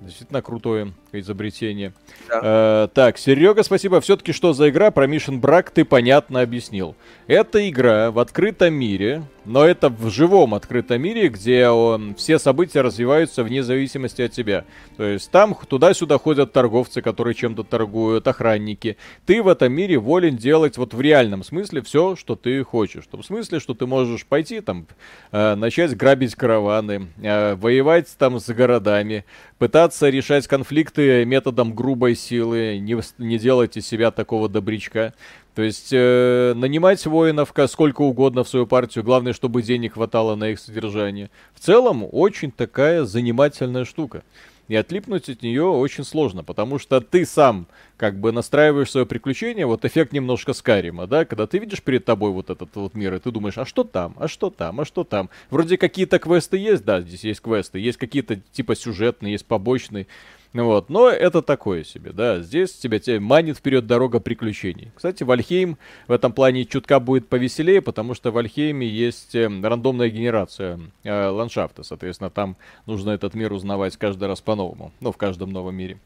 [0.00, 1.92] Действительно крутое изобретение.
[2.28, 2.40] Да.
[2.42, 4.00] Э, так, Серега, спасибо.
[4.00, 6.94] Все-таки что за игра про Mission Брак ты понятно объяснил.
[7.26, 12.80] Это игра в открытом мире, но это в живом открытом мире, где он, все события
[12.80, 14.64] развиваются вне зависимости от тебя.
[14.96, 18.96] То есть там туда-сюда ходят торговцы, которые чем-то торгуют, охранники.
[19.26, 23.04] Ты в этом мире волен делать вот в реальном смысле все, что ты хочешь.
[23.04, 24.86] В том смысле, что ты можешь пойти там,
[25.32, 29.24] э, начать грабить караваны, э, воевать там с городами,
[29.60, 35.12] пытаться решать конфликты методом грубой силы, не, не делать себя такого добрячка.
[35.54, 40.48] То есть э, нанимать воинов сколько угодно в свою партию, главное, чтобы денег хватало на
[40.48, 41.28] их содержание.
[41.54, 44.22] В целом, очень такая занимательная штука.
[44.70, 47.66] И отлипнуть от нее очень сложно, потому что ты сам
[47.96, 52.30] как бы настраиваешь свое приключение, вот эффект немножко Скарима, да, когда ты видишь перед тобой
[52.30, 55.02] вот этот вот мир, и ты думаешь, а что там, а что там, а что
[55.02, 55.28] там.
[55.50, 60.06] Вроде какие-то квесты есть, да, здесь есть квесты, есть какие-то типа сюжетные, есть побочные,
[60.52, 62.40] Вот, но это такое себе, да.
[62.40, 64.90] Здесь тебя, тебя манит вперед дорога приключений.
[64.96, 65.78] Кстати, Вальхейм
[66.08, 71.28] в этом плане чутка будет повеселее, потому что в Вальхейме есть э, рандомная генерация э,
[71.28, 71.84] ландшафта.
[71.84, 72.56] Соответственно, там
[72.86, 74.92] нужно этот мир узнавать каждый раз по-новому.
[74.98, 75.98] Ну, в каждом новом мире.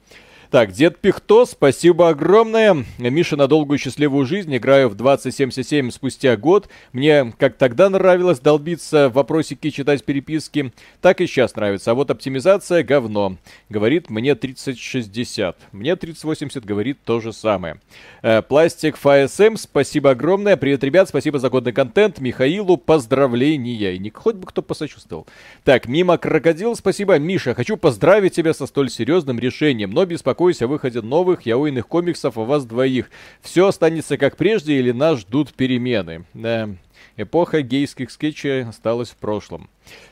[0.50, 2.84] Так, Дед Пихто, спасибо огромное.
[2.98, 4.54] Миша на долгую счастливую жизнь.
[4.56, 6.68] Играю в 2077 спустя год.
[6.92, 11.90] Мне как тогда нравилось долбиться в вопросики, читать переписки, так и сейчас нравится.
[11.90, 13.36] А вот оптимизация говно.
[13.68, 15.56] Говорит мне 3060.
[15.72, 17.80] Мне 3080 говорит то же самое.
[18.22, 20.56] Э, Пластик FSM, спасибо огромное.
[20.56, 22.20] Привет, ребят, спасибо за годный контент.
[22.20, 23.94] Михаилу поздравления.
[23.94, 25.26] И не хоть бы кто посочувствовал.
[25.64, 27.18] Так, мимо крокодил, спасибо.
[27.18, 30.04] Миша, хочу поздравить тебя со столь серьезным решением, но
[30.35, 33.09] беспокойся о выходе новых яойных комиксов о вас двоих.
[33.40, 36.24] Все останется как прежде или нас ждут перемены.
[36.35, 36.69] Да.
[37.16, 39.69] Эпоха гейских скетчей осталась в прошлом.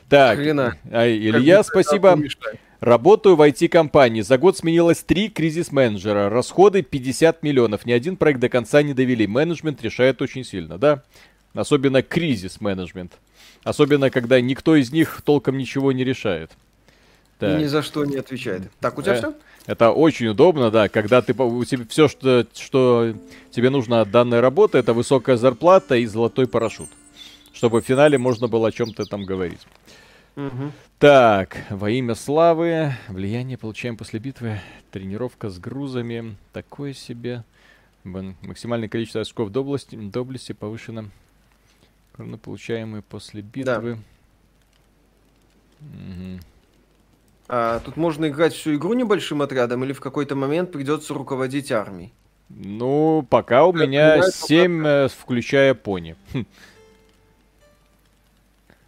[0.07, 0.77] Так, Хрена.
[0.89, 2.17] а, Илья, Как спасибо.
[2.79, 4.21] Работаю в IT-компании.
[4.21, 6.29] За год сменилось три кризис-менеджера.
[6.29, 7.85] Расходы 50 миллионов.
[7.85, 9.27] Ни один проект до конца не довели.
[9.27, 11.03] Менеджмент решает очень сильно, да?
[11.53, 13.13] Особенно кризис-менеджмент.
[13.63, 16.51] Особенно, когда никто из них толком ничего не решает.
[17.41, 18.63] И ни за что не отвечает.
[18.79, 19.33] Так, у тебя Э, все?
[19.65, 23.15] Это очень удобно, да, когда ты у тебя все, что, что
[23.49, 26.89] тебе нужно от данной работы, это высокая зарплата и золотой парашют.
[27.53, 29.65] Чтобы в финале можно было о чем-то там говорить.
[30.99, 34.59] Так, во имя славы, влияние получаем после битвы,
[34.91, 37.43] тренировка с грузами, такое себе.
[38.03, 41.09] Максимальное количество очков доблести, доблести повышено.
[42.13, 43.99] Кроны, получаемые после битвы.
[45.79, 46.39] Мгм.
[47.47, 52.13] А, тут можно играть всю игру небольшим отрядом или в какой-то момент придется руководить армией?
[52.49, 56.15] Ну, пока у Я меня понимаю, 7, э, включая пони.
[56.33, 56.45] Хм,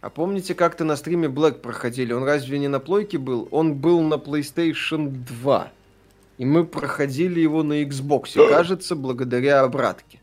[0.00, 2.12] А помните, как-то на стриме Black проходили?
[2.12, 3.48] Он разве не на плойке был?
[3.50, 5.72] Он был на PlayStation 2.
[6.38, 10.20] И мы проходили его на Xbox, кажется, благодаря обратке.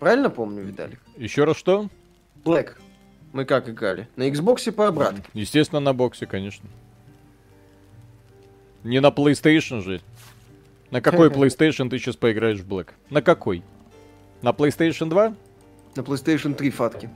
[0.00, 1.00] Правильно помню, Виталик?
[1.16, 1.88] Еще раз что?
[2.44, 2.72] Black.
[3.32, 4.08] Мы как играли?
[4.16, 5.22] На Xbox по обратке.
[5.34, 6.68] Естественно, на боксе, конечно.
[8.86, 10.00] Не на PlayStation же.
[10.92, 12.90] На какой PlayStation ты сейчас поиграешь в Black?
[13.10, 13.64] На какой?
[14.42, 15.34] На PlayStation 2?
[15.96, 17.10] На PlayStation 3 фатки.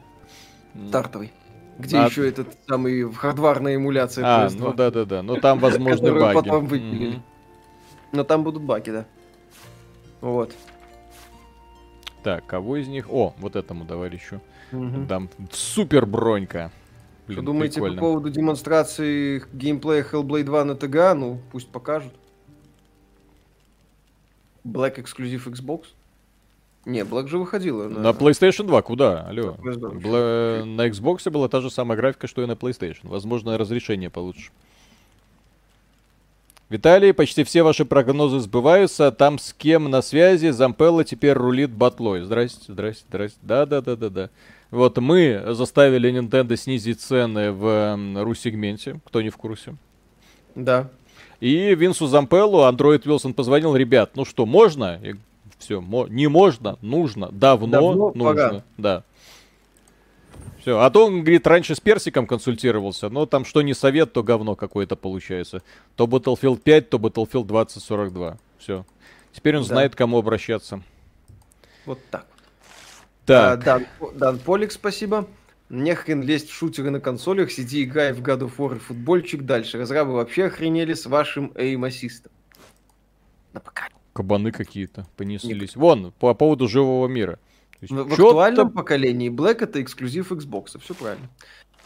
[0.89, 1.33] Стартовый.
[1.79, 2.07] Где а...
[2.07, 4.59] еще этот самый хардварная эмуляция а, PS2.
[4.59, 5.23] ну да-да-да.
[5.23, 6.35] Ну там возможны баги.
[6.35, 7.23] потом выпилили.
[8.13, 9.07] Но там будут баги, да.
[10.21, 10.53] Вот.
[12.25, 13.07] Так, кого из них?
[13.09, 14.41] О, вот этому товарищу.
[14.73, 15.07] Угу.
[15.09, 16.73] Там супер бронька.
[17.31, 17.97] Блин, Что думаете прикольно.
[17.97, 21.15] по поводу демонстрации геймплея Hellblade 2 на ТГА?
[21.15, 22.13] Ну, пусть покажут.
[24.65, 25.85] Black эксклюзив Xbox?
[26.87, 27.89] Не, Black же выходила.
[27.89, 28.01] На...
[28.01, 29.29] на PlayStation 2, куда?
[29.29, 29.57] Алло.
[29.63, 30.65] Бла...
[30.65, 33.05] На Xbox была та же самая графика, что и на PlayStation.
[33.05, 34.51] Возможно, разрешение получше.
[36.69, 39.13] Виталий, почти все ваши прогнозы сбываются.
[39.13, 40.51] Там с кем на связи?
[40.51, 42.23] Зампелла теперь рулит батлой.
[42.23, 43.39] Здрасте, здрасте, здрасте.
[43.43, 44.31] Да-да-да-да-да.
[44.71, 49.01] Вот мы заставили Nintendo снизить цены в ру-сегменте.
[49.05, 49.75] Кто не в курсе?
[50.55, 50.91] Да.
[51.41, 55.01] И Винсу Зампеллу Андроид Вилсон позвонил, ребят, ну что, можно?
[55.03, 55.15] И
[55.59, 58.25] все, мо- не можно, нужно, давно, давно нужно.
[58.25, 58.65] Пора.
[58.77, 59.05] Да.
[60.61, 60.79] Все.
[60.79, 64.55] А то он, говорит, раньше с персиком консультировался, но там что не совет, то говно
[64.55, 65.63] какое-то получается.
[65.97, 68.37] То Battlefield 5, то Battlefield 2042.
[68.59, 68.85] Все.
[69.33, 69.69] Теперь он да.
[69.69, 70.83] знает, к кому обращаться.
[71.87, 72.27] Вот так.
[73.31, 73.61] Так.
[73.61, 75.29] А, Дан, Дан Полик, спасибо.
[75.69, 79.43] Не хрен лезть в шутеры на консолях, сиди играй в God of War и футбольчик
[79.43, 79.79] дальше.
[79.79, 82.33] Разрабы вообще охренели с вашим эйм-ассистом.
[83.53, 83.89] На пока.
[84.13, 85.61] Кабаны какие-то понеслись.
[85.61, 85.77] Нет.
[85.77, 87.39] Вон, по поводу живого мира.
[87.81, 91.29] В, в актуальном поколении Black это эксклюзив Xbox, все правильно.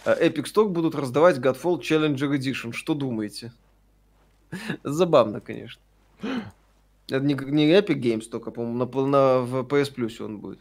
[0.06, 2.72] А Epic Stock будут раздавать Godfall Challenger Edition.
[2.72, 3.52] Что думаете?
[4.82, 5.82] Забавно, конечно.
[6.22, 10.60] Это не, не Epic Games только, по-моему, на, на, в PS Plus он будет.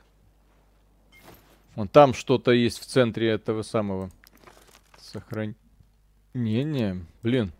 [1.75, 4.11] Вон там что-то есть в центре этого самого.
[4.99, 5.55] Сохрань.
[6.33, 7.51] Не-не, блин.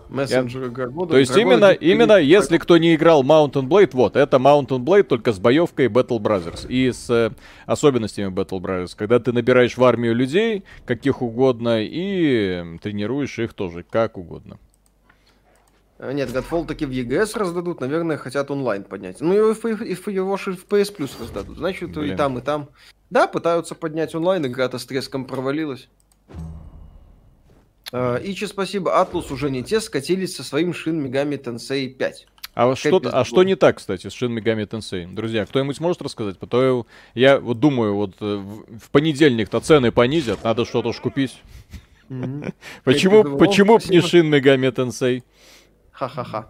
[0.09, 0.87] Мессенджеры я...
[0.87, 1.13] года.
[1.13, 5.31] То есть именно, именно если кто не играл Mountain Blade, вот, это Mountain Blade только
[5.33, 7.31] с боевкой Battle Brothers и с э,
[7.65, 13.83] особенностями Battle Brothers, когда ты набираешь в армию людей, каких угодно, и тренируешь их тоже
[13.89, 14.59] как угодно.
[15.99, 19.21] А, нет, Godfall таки в EGS раздадут, наверное, хотят онлайн поднять.
[19.21, 21.57] Ну, его, его, же в PS Plus раздадут.
[21.57, 22.13] Значит, Блин.
[22.13, 22.69] и там, и там.
[23.09, 25.89] Да, пытаются поднять онлайн, игра-то с треском провалилась.
[27.93, 28.99] Ичи, спасибо.
[28.99, 32.27] Атлус уже не те, скатились со своим Shin Megami Tensei 5.
[32.55, 35.11] А что, а что не так, кстати, с Shin Megami Tensei?
[35.11, 36.37] Друзья, кто-нибудь сможет рассказать?
[36.37, 41.39] Потому я вот думаю, вот э, в понедельник-то цены понизят, надо что-то уж купить.
[42.83, 45.23] Почему, почему не Shin Megami Tensei?
[45.93, 46.49] Ха-ха-ха.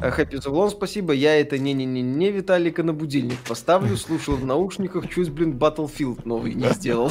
[0.00, 1.12] Хэппи Зулон, спасибо.
[1.12, 6.68] Я это не-не-не-не Виталика на будильник поставлю, слушал в наушниках, чуть, блин, Battlefield новый не
[6.70, 7.10] сделал.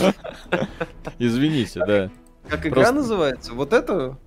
[1.20, 2.12] Извините, да.
[2.48, 3.54] Как игра называется?
[3.54, 4.18] Вот это?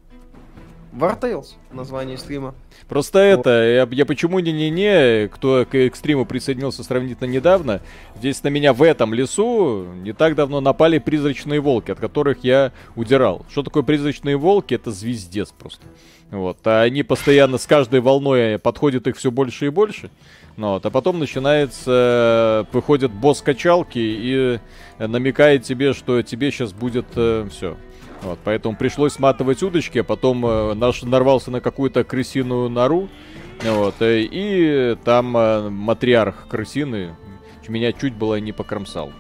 [0.92, 2.54] War Tales, название стрима.
[2.88, 3.40] Просто вот.
[3.40, 7.82] это, я, я почему не-не-не, кто к экстриму присоединился сравнительно недавно,
[8.16, 12.72] здесь на меня в этом лесу не так давно напали призрачные волки, от которых я
[12.94, 13.44] удирал.
[13.50, 14.72] Что такое призрачные волки?
[14.72, 15.84] Это звездец просто.
[16.30, 20.10] Вот, а они постоянно с каждой волной подходят их все больше и больше.
[20.56, 24.58] Ну, вот, а потом начинается, выходит босс качалки и
[24.98, 27.76] намекает тебе, что тебе сейчас будет э, все
[28.22, 33.08] Вот, поэтому пришлось сматывать удочки, а потом э, наш нарвался на какую-то крысиную нору.
[33.62, 37.14] Вот, э, и там э, матриарх крысины
[37.68, 39.12] меня чуть было не покромсал.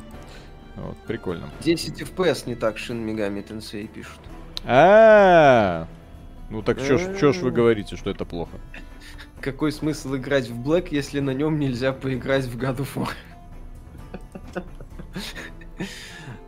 [0.76, 1.50] Вот, прикольно.
[1.60, 4.20] 10 FPS не так Шин Мегами Тенсей пишут.
[4.64, 5.86] А,
[6.50, 8.58] ну так что ж вы говорите, что это плохо?
[9.40, 13.10] Какой смысл играть в Black, если на нем нельзя поиграть в God of War?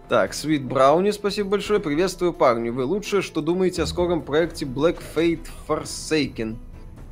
[0.09, 1.81] Так, Sweet Brownie, спасибо большое.
[1.81, 2.70] Приветствую, парни.
[2.70, 6.57] Вы лучшее, что думаете о скором проекте Black Fate Forsaken?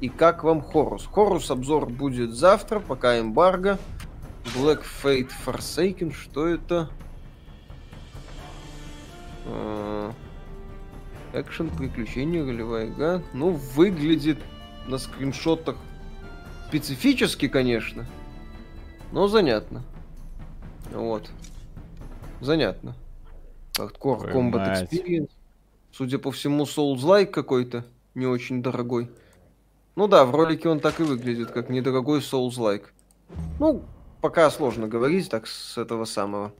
[0.01, 1.05] И как вам Хорус?
[1.05, 3.79] Хорус обзор будет завтра, пока эмбарго.
[4.57, 6.89] Black Fate Forsaken, что это?
[11.37, 13.23] Экшен, приключения, ролевая игра.
[13.35, 14.39] Ну, выглядит
[14.87, 15.77] на скриншотах
[16.69, 18.07] специфически, конечно.
[19.13, 19.83] Но занятно.
[20.93, 21.31] Вот.
[22.41, 22.95] Занятно.
[23.79, 25.31] Hardcore Combat Experience.
[25.93, 27.85] Судя по всему, Souls-like какой-то.
[28.15, 29.11] Не очень дорогой.
[29.95, 32.85] Ну да, в ролике он так и выглядит, как недорогой Souls-like.
[33.61, 33.83] Ну,
[34.21, 36.53] пока сложно говорить так с этого самого.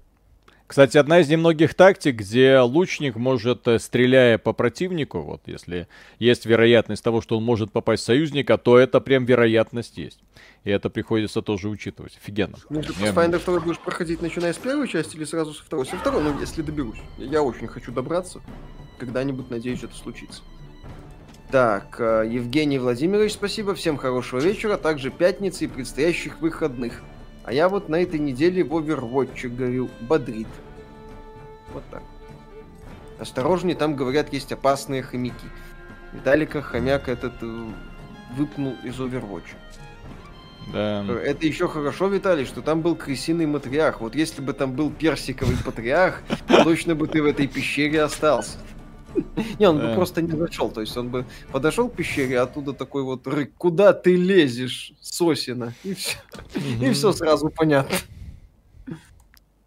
[0.67, 5.87] Кстати, одна из немногих тактик, где лучник может, э, стреляя по противнику, вот если
[6.19, 10.19] есть вероятность того, что он может попасть в союзника, то это прям вероятность есть.
[10.65, 12.17] И это приходится тоже учитывать.
[12.21, 12.57] Офигенно.
[12.69, 15.87] Ну, ты Pathfinder 2 будешь проходить, начиная с первой части или сразу со второй?
[15.87, 16.99] Со второй, ну, если доберусь.
[17.17, 18.43] Я очень хочу добраться.
[18.99, 20.43] Когда-нибудь, надеюсь, это случится.
[21.53, 23.77] Так, э, Евгений Владимирович, спасибо.
[23.77, 27.03] Всем хорошего вечера, также пятницы и предстоящих выходных.
[27.47, 30.49] А я вот на этой неделе в Overwatch говорил, бодрит.
[31.73, 32.03] Вот так.
[33.21, 35.47] Осторожнее, там, говорят, есть опасные хомяки.
[36.13, 37.67] Виталика хомяк этот э,
[38.37, 39.55] выпнул из Overwatch.
[40.73, 41.05] Да.
[41.23, 44.01] Это еще хорошо, Виталий, что там был крысиный матриарх.
[44.01, 46.23] Вот если бы там был персиковый патриарх,
[46.65, 48.59] точно бы ты в этой пещере остался.
[49.59, 50.71] Не, он бы просто не зашел.
[50.71, 55.75] То есть он бы подошел к пещере, оттуда такой вот рык, куда ты лезешь, сосина?
[55.85, 56.19] И все.
[56.81, 57.97] И все сразу понятно.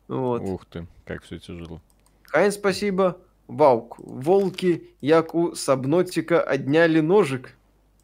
[0.08, 0.42] Вот.
[0.42, 1.82] Ух ты, как все тяжело.
[2.24, 3.18] Хайн, спасибо.
[3.48, 7.56] Ваук, волки, яку, сабнотика отняли ножик.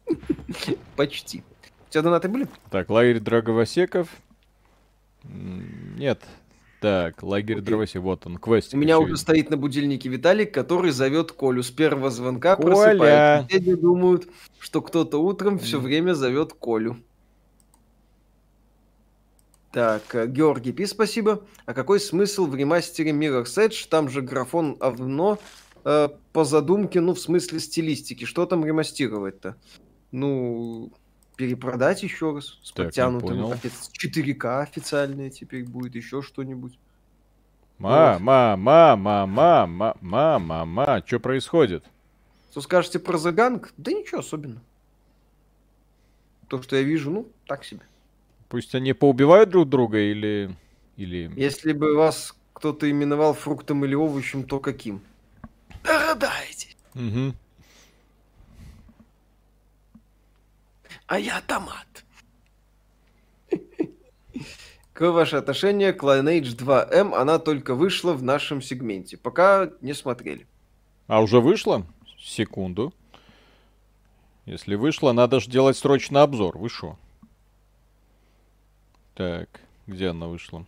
[0.96, 1.42] Почти.
[1.88, 2.48] У тебя донаты были?
[2.70, 4.08] Так, лагерь драговосеков.
[5.24, 6.22] Нет,
[6.80, 7.62] так, лагерь okay.
[7.62, 8.74] дровоси, вот он, квест.
[8.74, 9.18] У меня уже видно.
[9.18, 12.66] стоит на будильнике Виталик, который зовет Колю с первого звонка, Коля.
[12.66, 13.44] просыпает.
[13.50, 14.28] Соседи думают,
[14.58, 16.96] что кто-то утром все время зовет Колю.
[19.72, 21.44] Так, э, Георгий Пи, спасибо.
[21.66, 23.86] А какой смысл в ремастере Mirror's Edge?
[23.90, 25.38] Там же графон овно
[25.84, 28.24] э, по задумке, ну, в смысле стилистики.
[28.24, 29.56] Что там ремастировать-то?
[30.12, 30.92] Ну,
[31.36, 33.90] перепродать еще раз с так, подтянутым офиц...
[33.92, 36.78] 4К официальные теперь будет, еще что-нибудь.
[37.78, 41.84] Мама, мама, мама, мама, мама, мама, что происходит?
[42.50, 44.62] Что скажете про заганг Да ничего особенного.
[46.48, 47.82] То, что я вижу, ну, так себе.
[48.48, 50.56] Пусть они поубивают друг друга или...
[50.96, 51.30] или...
[51.36, 55.02] Если бы вас кто-то именовал фруктом или овощем, то каким?
[55.84, 56.76] Догадайтесь.
[56.94, 57.34] Угу.
[61.06, 62.04] А я томат.
[64.92, 67.14] Какое ваше отношение к Lineage 2M?
[67.14, 69.18] Она только вышла в нашем сегменте.
[69.18, 70.46] Пока не смотрели.
[71.06, 71.86] А уже вышла?
[72.18, 72.94] Секунду.
[74.46, 76.56] Если вышла, надо же делать срочно обзор.
[76.56, 76.98] Вы шо?
[79.14, 80.64] Так, где она вышла?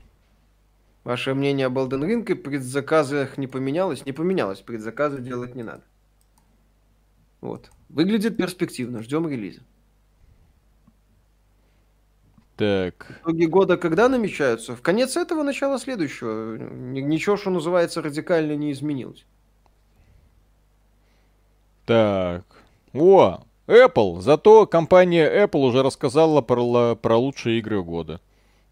[1.04, 4.04] Ваше мнение об Elden Ring и предзаказах не поменялось?
[4.04, 5.84] Не поменялось, предзаказы делать не надо.
[7.40, 7.70] Вот.
[7.88, 9.62] Выглядит перспективно, ждем релиза.
[12.58, 13.06] Так.
[13.22, 14.74] Итоги года когда намечаются?
[14.74, 16.56] В конец этого, начало следующего.
[16.56, 19.24] Ничего, что называется, радикально не изменилось.
[21.86, 22.44] Так.
[22.92, 24.20] О, Apple.
[24.20, 28.20] Зато компания Apple уже рассказала про, про лучшие игры года.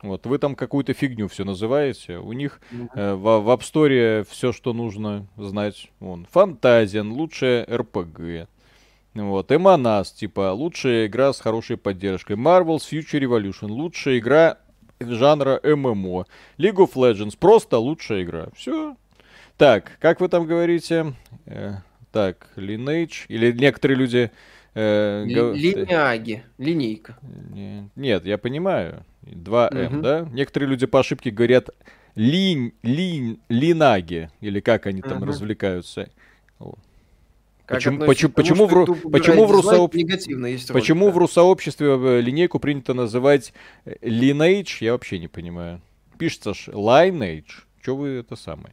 [0.02, 2.18] Вот, вы там какую-то фигню все называете.
[2.18, 2.88] У них mm-hmm.
[2.92, 5.92] э, в, в App Store все, что нужно знать.
[6.00, 8.48] Вон, Фантазиан, лучшая RPG.
[9.22, 12.36] Вот, Эманас, типа, лучшая игра с хорошей поддержкой.
[12.36, 14.58] Marvel's Future Revolution, лучшая игра
[15.00, 16.26] жанра ММО.
[16.58, 18.48] League of Legends, просто лучшая игра.
[18.54, 18.96] Все.
[19.56, 21.14] Так, как вы там говорите?
[21.46, 21.76] Э,
[22.12, 24.30] так, Lineage, или некоторые люди...
[24.74, 27.16] Э, Линяги, линейка.
[27.96, 29.04] Нет, я понимаю.
[29.22, 30.02] 2М, угу.
[30.02, 30.28] да?
[30.30, 31.70] Некоторые люди по ошибке говорят
[32.14, 35.26] линь, линь, линаги, или как они там угу.
[35.26, 36.10] развлекаются.
[37.66, 39.92] Как почему, почему, почему, в, почему, в, русооб...
[40.72, 43.52] почему в русообществе э, линейку принято называть
[43.84, 45.80] э, Lineage, я вообще не понимаю.
[46.16, 47.64] Пишется ж Lineage.
[47.82, 48.72] Что вы это самое?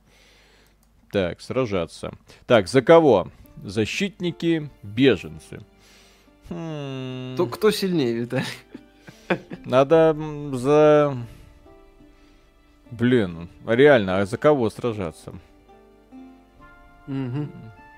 [1.11, 2.13] Так, сражаться.
[2.45, 3.31] Так, за кого?
[3.63, 5.61] Защитники, беженцы.
[6.49, 7.35] Хм...
[7.35, 8.45] То кто сильнее, Виталий?
[9.65, 10.15] Надо
[10.53, 11.17] за...
[12.91, 15.33] Блин, реально, а за кого сражаться?
[17.07, 17.47] Угу.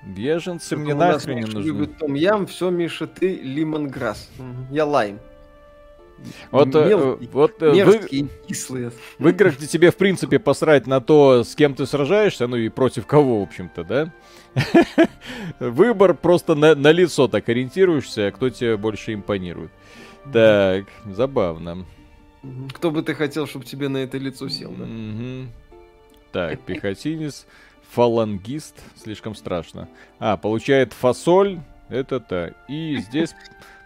[0.06, 1.60] Беженцы мне нахрен не нужны.
[1.60, 4.30] Любит Том Ям, все, Миша, ты лимонграсс.
[4.70, 5.18] Я лайм.
[6.50, 8.92] Вот, э, Мелкий, вот э, мерзкие, вы, кислые.
[9.18, 12.70] В играх где тебе, в принципе, посрать на то, с кем ты сражаешься, ну и
[12.70, 14.12] против кого, в общем-то, да?
[15.60, 19.70] Выбор просто на, на лицо так ориентируешься, кто тебе больше импонирует.
[20.32, 21.84] Так, забавно.
[22.72, 24.86] Кто бы ты хотел, чтобы тебе на это лицо сел, да?
[26.32, 27.46] Так, пехотинец,
[27.96, 29.88] фалангист, слишком страшно.
[30.18, 32.54] А, получает фасоль, это-то.
[32.68, 33.34] И здесь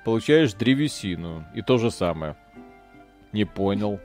[0.05, 1.45] получаешь древесину.
[1.55, 2.35] И то же самое.
[3.32, 4.01] Не понял.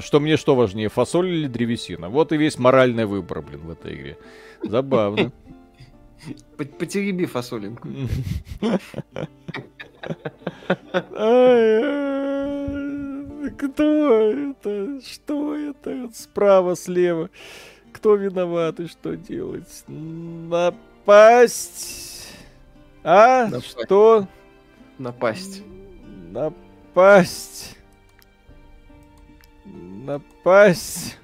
[0.00, 2.10] Что мне что важнее, фасоль или древесина?
[2.10, 4.18] Вот и весь моральный выбор, блин, в этой игре.
[4.62, 5.32] Забавно.
[6.78, 7.88] Потереби фасолинку.
[13.58, 15.00] Кто это?
[15.00, 16.10] Что это?
[16.12, 17.30] Справа, слева.
[17.94, 19.84] Кто виноват и что делать?
[19.86, 21.54] Напасть.
[23.04, 23.46] А?
[23.46, 23.80] Напасть.
[23.84, 24.26] Что?
[24.98, 25.62] Напасть.
[26.32, 27.76] Напасть.
[29.64, 31.18] Напасть.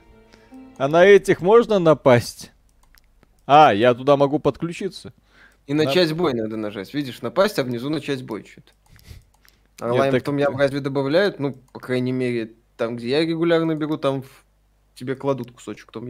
[0.79, 2.53] А на этих можно напасть?
[3.47, 5.13] А, я туда могу подключиться.
[5.67, 6.95] И начать бой надо нажать.
[6.95, 8.71] Видишь, напасть, а внизу начать бой что-то.
[9.81, 10.23] А лайм так...
[10.23, 11.41] потом я разве добавляют?
[11.41, 14.45] Ну, по крайней мере, там, где я регулярно беру, там в...
[14.95, 16.07] тебе кладут кусочек том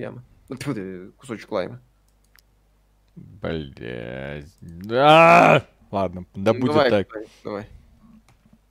[0.50, 1.12] ямы.
[1.16, 1.80] Кусочек лайма.
[3.16, 4.48] Блять.
[4.90, 5.62] А!
[5.90, 7.08] Ладно, да будет давай, так.
[7.08, 7.66] Давай, давай.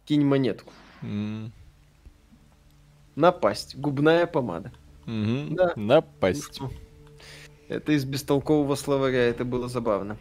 [0.06, 0.72] Кинь монетку.
[1.02, 1.52] Mm.
[3.16, 3.76] Напасть.
[3.76, 4.72] Губная помада.
[5.06, 5.56] Mm-hmm.
[5.56, 5.74] Да.
[5.76, 6.60] Напасть.
[6.62, 6.72] Ну,
[7.68, 10.18] это из бестолкового словаря, это было забавно.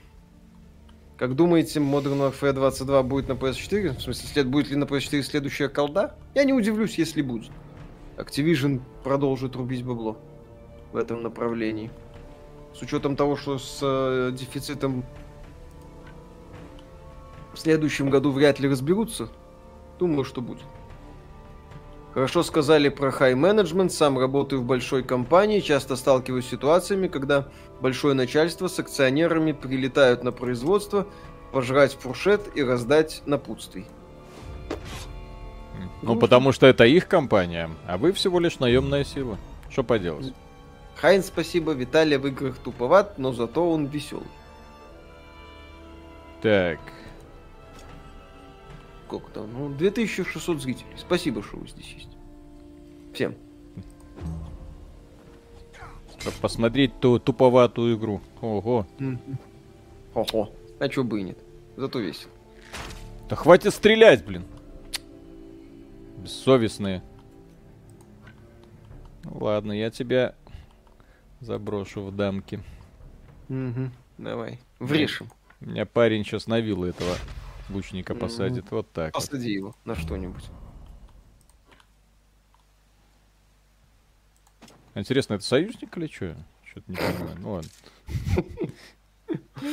[1.16, 3.96] Как думаете, Modern Warfare 22 будет на PS4?
[3.96, 6.16] В смысле, след, будет ли на PS4 следующая колда?
[6.34, 7.50] Я не удивлюсь, если будет.
[8.16, 10.18] Activision продолжит рубить бабло
[10.92, 11.90] в этом направлении.
[12.74, 15.04] С учетом того, что с э, дефицитом
[17.52, 19.28] в следующем году вряд ли разберутся,
[19.98, 20.62] думаю, что будет.
[22.14, 23.90] Хорошо сказали про management.
[23.90, 27.48] Сам работаю в большой компании, часто сталкиваюсь с ситуациями, когда
[27.80, 31.06] большое начальство с акционерами прилетают на производство,
[31.52, 33.86] пожрать фуршет и раздать напутствий.
[36.02, 39.36] Ну потому что это их компания, а вы всего лишь наемная сила.
[39.70, 40.32] Что поделать?
[41.00, 41.72] Хайн, спасибо.
[41.72, 44.26] Виталий в играх туповат, но зато он веселый.
[46.42, 46.80] Так,
[49.06, 49.52] сколько там?
[49.52, 50.96] Ну, 2600 зрителей.
[50.96, 52.08] Спасибо, что вы здесь есть.
[53.14, 53.34] Всем.
[56.40, 58.20] Посмотреть ту туповатую игру.
[58.40, 58.86] Ого.
[60.14, 60.52] Ого.
[60.80, 61.38] А чё бы и нет.
[61.76, 62.32] Зато весело.
[63.28, 64.44] Да хватит стрелять, блин.
[66.18, 67.02] Бессовестные.
[69.24, 70.34] Ну, ладно, я тебя
[71.40, 72.60] заброшу в дамки.
[73.48, 73.90] Угу.
[74.18, 74.58] Давай.
[74.78, 75.28] Врешим.
[75.60, 77.16] У меня парень сейчас на виллу этого
[77.68, 78.64] лучника посадит.
[78.64, 78.76] Mm-hmm.
[78.76, 79.12] Вот так.
[79.12, 79.74] Посади вот.
[79.74, 80.44] его на что-нибудь.
[84.94, 86.36] Интересно, это союзник или что?
[86.64, 87.36] Что-то не понимаю.
[87.40, 87.70] Ну ладно.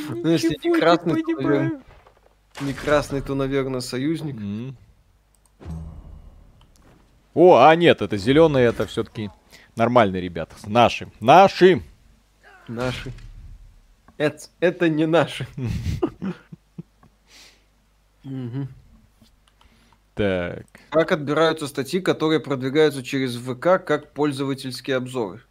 [0.10, 1.82] Ну, если не красный, то,
[2.62, 4.36] не красный, то, наверное, союзник.
[7.34, 9.30] О, а нет, это зеленые, это все-таки
[9.76, 10.56] нормальные ребята.
[10.66, 11.08] Наши.
[11.20, 11.82] Наши!
[12.68, 13.12] Наши.
[14.18, 15.48] Это, это не наши.
[20.16, 20.66] Так.
[20.90, 25.42] Как отбираются статьи, которые продвигаются через ВК как пользовательские обзоры?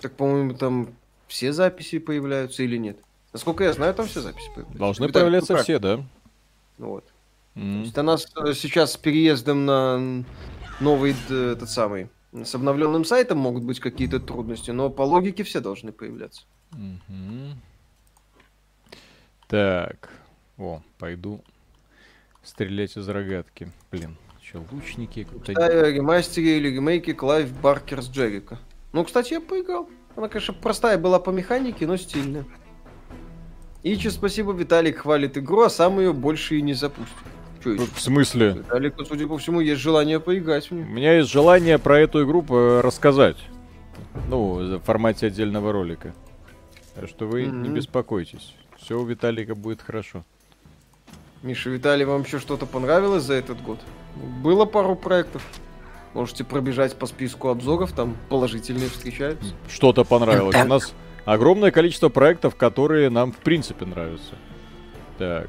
[0.00, 0.88] Так, по-моему, там
[1.28, 2.98] все записи появляются или нет?
[3.32, 4.78] Насколько я знаю, там все записи появляются.
[4.78, 6.04] Должны Виталий, появляться ну все, да.
[6.78, 7.04] Вот.
[7.54, 7.80] Mm.
[7.80, 10.24] То есть у нас э, сейчас с переездом на
[10.80, 15.92] новый этот самый с обновленным сайтом могут быть какие-то трудности, но по логике все должны
[15.92, 16.42] появляться.
[16.72, 17.54] Mm-hmm.
[19.48, 20.10] Так,
[20.58, 21.42] о, пойду
[22.42, 23.72] стрелять из рогатки.
[23.90, 25.26] Блин, что, лучники?
[25.40, 28.58] Кстати, ремастере или ремейке Clive Barker's Jericho.
[28.92, 29.88] Ну, кстати, я поиграл.
[30.16, 32.44] Она, конечно, простая была по механике, но стильная.
[33.82, 37.16] Ичи, спасибо, Виталик хвалит игру, а сам ее больше и не запустит.
[37.74, 37.86] Еще?
[37.94, 38.52] В смысле?
[38.58, 40.86] Виталику, судя по всему, есть желание поиграть в нее.
[40.86, 42.44] У меня есть желание про эту игру
[42.80, 43.36] рассказать.
[44.28, 46.14] Ну, в формате отдельного ролика.
[46.94, 47.62] Так что вы mm-hmm.
[47.62, 48.54] не беспокойтесь.
[48.76, 50.24] Все у Виталика будет хорошо.
[51.42, 53.78] Миша, Виталий, вам еще что-то понравилось за этот год?
[54.42, 55.42] Было пару проектов.
[56.14, 59.54] Можете пробежать по списку обзоров, там положительные встречаются.
[59.68, 60.56] Что-то понравилось.
[60.56, 64.34] У нас огромное количество проектов, которые нам в принципе нравятся.
[65.18, 65.48] Так.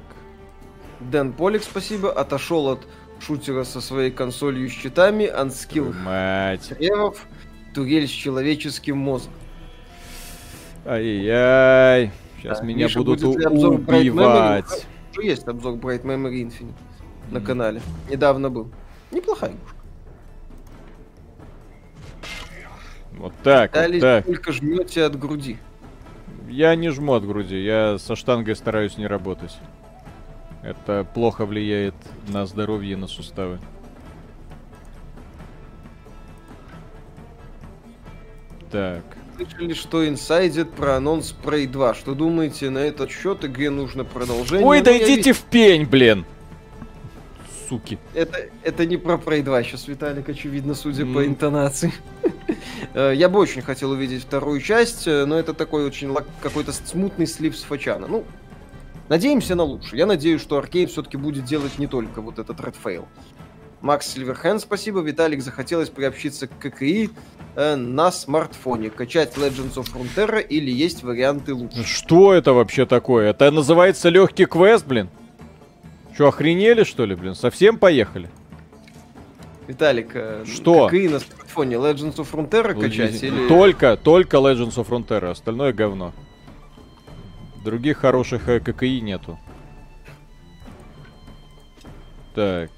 [0.99, 2.87] Дэн Полик, спасибо, отошел от
[3.19, 6.73] шутера со своей консолью с щитами, анскилл Мать.
[6.79, 7.25] Ревов,
[7.73, 9.33] турель с человеческим мозгом.
[10.85, 12.11] Ай-яй.
[12.37, 14.87] Сейчас Да, меня Миша, будут убивать.
[15.11, 16.73] Уже есть обзор Bright Memory Infinite
[17.31, 17.81] на канале.
[18.09, 18.71] Недавно был.
[19.11, 19.75] Неплохая игрушка.
[23.11, 24.25] Вот так, вот Дали так.
[24.25, 25.57] только жмете от груди.
[26.47, 29.57] Я не жму от груди, я со штангой стараюсь не работать.
[30.63, 31.95] Это плохо влияет
[32.27, 33.59] на здоровье и на суставы.
[38.71, 39.03] Так.
[39.37, 41.93] Слышали, что инсайдит про анонс Prey 2.
[41.95, 43.45] Что думаете на этот счет?
[43.45, 44.65] Игре нужно продолжение.
[44.67, 46.25] Ой, Ну, да идите в пень, блин!
[47.69, 47.97] Суки.
[48.13, 51.27] Это, это не про Prey 2, сейчас Виталик, очевидно, судя по М.
[51.27, 51.93] интонации.
[52.95, 57.27] Э, Я бы очень хотел увидеть вторую часть, э, но это такой очень какой-то смутный
[57.27, 58.07] слив с Фачана.
[58.07, 58.25] Ну,
[59.09, 59.99] надеемся на лучшее.
[59.99, 63.05] Я надеюсь, что Аркейн все-таки будет делать не только вот этот Red Fail.
[63.81, 65.01] Макс Сильверхенд, спасибо.
[65.01, 67.09] Виталик, захотелось приобщиться к ККИ
[67.55, 68.89] э, на смартфоне.
[68.89, 71.83] Качать Legends of Frontera или есть варианты лучше?
[71.85, 73.29] Что это вообще такое?
[73.29, 75.09] Это называется легкий квест, блин?
[76.13, 77.35] Что, охренели, что ли, блин?
[77.35, 78.29] Совсем поехали?
[79.67, 80.89] Виталик, э, Что?
[80.89, 83.47] ККИ на смартфоне Legends of Frontera качать или...
[83.47, 86.11] Только, только Legends of Frontera, остальное говно.
[87.63, 89.37] Других хороших э, ККИ нету.
[92.35, 92.69] Так.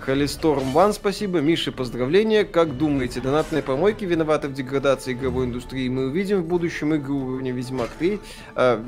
[0.00, 1.40] Холисторм Ван, спасибо.
[1.40, 2.44] Мише, поздравления.
[2.44, 5.88] Как думаете, донатные помойки виноваты в деградации игровой индустрии?
[5.88, 8.18] Мы увидим в будущем игры уровня Ведьмак 3.
[8.54, 8.82] А,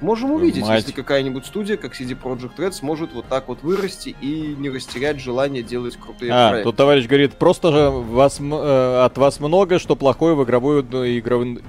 [0.00, 0.80] можем увидеть, Мать.
[0.80, 5.20] если какая-нибудь студия, как CD Projekt Red, сможет вот так вот вырасти и не растерять
[5.20, 6.70] желание делать крутые А, проекты.
[6.70, 10.80] тут товарищ говорит, просто же вас, э, от вас много, что плохое в игровой
[11.18, 11.60] игровой...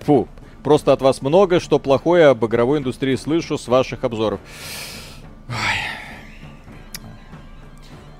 [0.00, 0.28] Фу.
[0.64, 4.40] Просто от вас много, что плохое об игровой индустрии слышу с ваших обзоров.
[5.50, 5.54] Ой.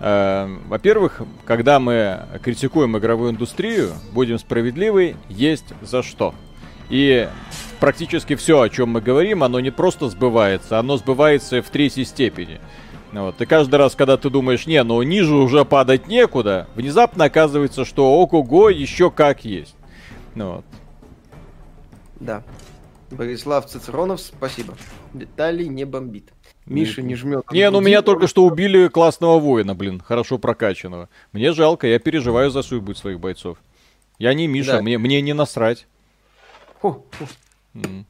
[0.01, 6.35] Э, Во-первых, когда мы критикуем игровую индустрию, будем справедливы, есть за что.
[6.91, 7.31] И
[7.81, 12.61] практически все, о чем мы говорим, оно не просто сбывается, оно сбывается в третьей степени.
[13.13, 13.41] Ну Вот.
[13.41, 18.21] И каждый раз, когда ты думаешь, не, ну ниже уже падать некуда, внезапно оказывается, что
[18.21, 19.75] ого-го, еще как есть.
[20.35, 20.65] Ну вот.
[22.25, 22.43] Да.
[23.11, 24.75] Борислав Цицеронов, спасибо.
[25.13, 26.33] Виталий не бомбит.
[26.65, 27.45] Миша не жмет.
[27.53, 31.11] Не, ну меня только что убили классного воина, блин, хорошо прокачанного.
[31.33, 33.59] Мне жалко, я переживаю за судьбу своих бойцов.
[34.19, 34.83] Я не Миша, Да.
[34.83, 35.87] мне, мне не насрать.
[36.81, 37.27] Фу, фу.
[37.75, 38.07] М.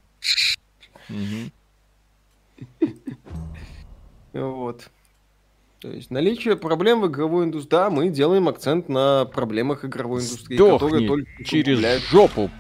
[1.08, 1.52] Мгм.
[4.32, 4.88] Вот.
[5.80, 7.70] То есть наличие проблем в игровой индустрии.
[7.70, 12.50] Да, мы делаем акцент на проблемах игровой индустрии, которые Сдохни только через жопу.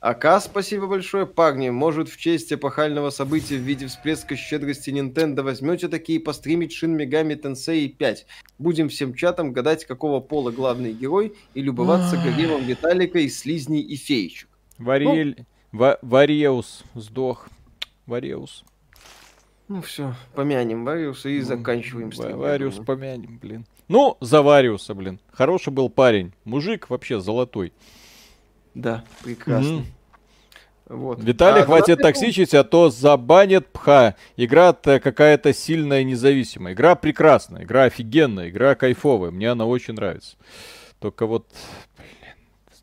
[0.00, 1.26] АК, спасибо большое.
[1.26, 6.96] Парни, может, в честь эпохального события в виде всплеска щедрости Nintendo возьмете такие постримить Shin
[6.96, 8.26] Megami Tensei 5.
[8.58, 13.96] Будем всем чатом гадать, какого пола главный герой, и любоваться гаремом Виталика из слизней и
[13.96, 14.48] феечек.
[14.78, 15.44] Вариэль...
[15.72, 17.48] Ва- Вареус сдох.
[18.06, 18.64] Вареус.
[19.68, 22.38] Ну все, помянем Вариуса и заканчиваем Ва- стрим.
[22.38, 23.66] Вариус помянем, блин.
[23.86, 25.20] Ну, за Вариуса, блин.
[25.30, 26.32] Хороший был парень.
[26.44, 27.72] Мужик вообще золотой.
[28.74, 29.72] Да, прекрасно.
[29.78, 29.86] Мгм.
[30.88, 31.22] Вот.
[31.22, 34.14] Виталий, А, хватит давай, токсичить, а то забанят пха.
[34.38, 36.72] Игра-то какая-то сильная, независимая.
[36.72, 39.30] Игра прекрасная, игра офигенная, игра кайфовая.
[39.30, 40.36] Мне она очень нравится.
[40.98, 41.46] Только вот,
[41.98, 42.34] блин,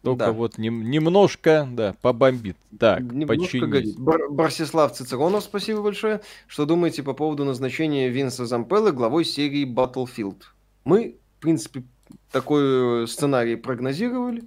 [0.03, 0.31] только Да.
[0.33, 2.57] вот нем- немножко, да, побомбит.
[2.79, 3.11] Так,
[3.67, 3.97] горит.
[3.97, 6.21] Бар- Барсислав Цицеронов, спасибо большое.
[6.45, 10.43] Что думаете по поводу назначения Винса Зампелла главой серии Battlefield?
[10.83, 11.83] Мы, в принципе,
[12.31, 14.43] такой э, сценарий прогнозировали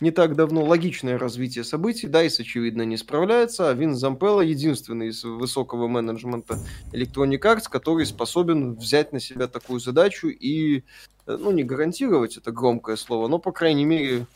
[0.00, 0.64] не так давно.
[0.64, 2.08] Логичное развитие событий.
[2.08, 6.58] Дайс, очевидно, не справляется, а Винс Зампелла единственный из высокого менеджмента
[6.92, 10.84] Electronic Arts, который способен взять на себя такую задачу и,
[11.26, 14.26] э, ну, не гарантировать, это громкое слово, но, по крайней мере,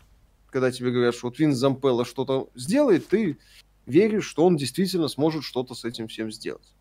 [0.51, 3.39] когда тебе говорят, что вот Винс Зампелла что-то сделает, ты
[3.87, 6.75] веришь, что он действительно сможет что-то с этим всем сделать.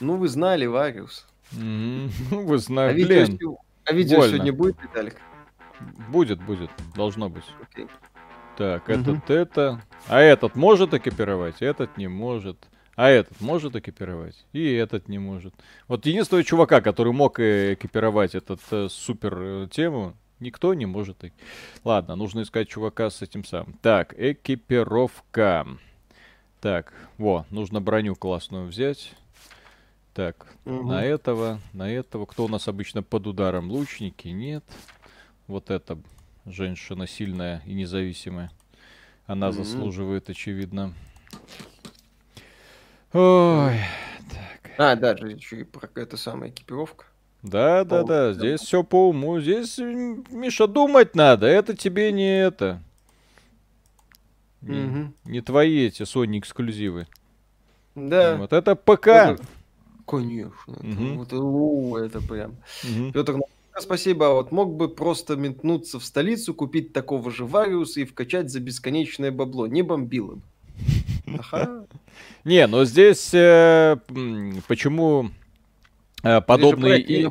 [0.00, 1.26] Ну, вы знали, Вариус.
[1.52, 5.16] Ну, Вы А знаете, видео, а видео сегодня будет, Виталик?
[6.08, 7.44] Будет, будет, должно быть.
[7.62, 7.86] Окей.
[8.56, 9.00] Так, Мгм.
[9.16, 9.82] этот, это.
[10.08, 12.56] А этот может экипировать, этот не может.
[12.96, 15.52] А этот может экипировать, и этот не может.
[15.88, 21.24] Вот единственного чувака, который мог э, экипировать этот э, супер э, тему, никто не может.
[21.82, 23.72] Ладно, нужно искать чувака с этим самым.
[23.82, 25.66] Так, экипировка.
[26.60, 29.12] Так, во, нужно броню классную взять.
[30.14, 30.86] Так, Мгм.
[30.90, 32.24] на этого, на этого.
[32.26, 33.72] Кто у нас обычно под ударом?
[33.72, 34.28] Лучники?
[34.28, 34.62] Нет.
[35.46, 35.98] Вот эта
[36.46, 38.50] женщина сильная и независимая.
[39.26, 39.52] Она mm-hmm.
[39.52, 40.94] заслуживает, очевидно.
[43.12, 43.78] Ой.
[44.30, 44.70] Так.
[44.78, 47.06] А, да, еще и про это самая экипировка.
[47.42, 49.38] Да, да, да, здесь все по уму.
[49.38, 51.46] Здесь, Миша, думать надо.
[51.46, 52.82] Это тебе не это.
[54.62, 55.12] Не, угу.
[55.26, 57.06] не твои эти Sony эксклюзивы.
[57.94, 58.36] Да.
[58.36, 59.08] Вот это ПК.
[59.08, 59.42] Это,
[60.06, 60.72] конечно.
[60.72, 61.22] Угу.
[61.22, 62.56] Это, о, это прям.
[62.82, 63.12] Угу.
[63.12, 63.36] Петр,
[63.80, 64.24] спасибо.
[64.34, 69.30] Вот мог бы просто метнуться в столицу, купить такого же Вариуса и вкачать за бесконечное
[69.30, 69.66] бабло.
[69.66, 70.42] Не бомбило бы.
[71.38, 71.86] Ага.
[72.44, 73.96] Не, но здесь э,
[74.68, 75.30] почему
[76.22, 77.00] э, подобные...
[77.00, 77.28] И...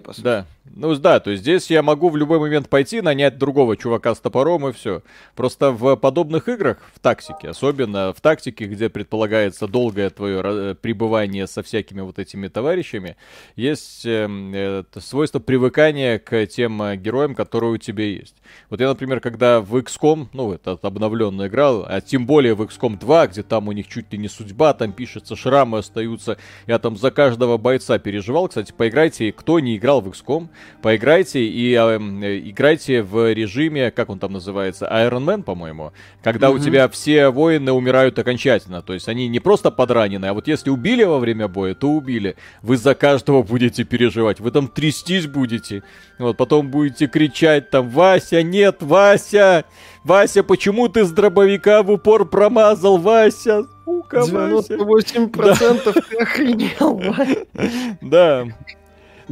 [0.00, 0.24] По сути.
[0.24, 4.14] Да, ну да, то есть здесь я могу в любой момент пойти, нанять другого чувака
[4.14, 5.02] с топором и все.
[5.34, 11.46] Просто в подобных играх, в тактике, особенно в тактике, где предполагается долгое твое э, пребывание
[11.46, 13.16] со всякими вот этими товарищами,
[13.54, 18.36] есть э, свойство привыкания к тем э, героям, которые у тебя есть.
[18.70, 22.98] Вот я, например, когда в XCOM, ну, этот обновленно играл, а тем более в XCOM
[22.98, 26.96] 2, где там у них чуть ли не судьба, там пишется, шрамы остаются, я там
[26.96, 28.48] за каждого бойца переживал.
[28.48, 30.48] Кстати, поиграйте, кто не играл в XCOM,
[30.82, 31.98] поиграйте и э,
[32.44, 35.92] играйте в режиме, как он там называется, Iron Man, по-моему,
[36.22, 36.54] когда mm-hmm.
[36.54, 38.82] у тебя все воины умирают окончательно.
[38.82, 42.36] То есть они не просто подранены, а вот если убили во время боя, то убили.
[42.62, 45.82] Вы за каждого будете переживать, вы там трястись будете.
[46.18, 49.64] Вот, потом будете кричать там, Вася, нет, Вася!
[50.04, 53.64] Вася, почему ты с дробовика в упор промазал, Вася?
[53.84, 55.92] Сука, 98% да.
[55.92, 57.46] ты охренел, Вася.
[58.00, 58.46] Да.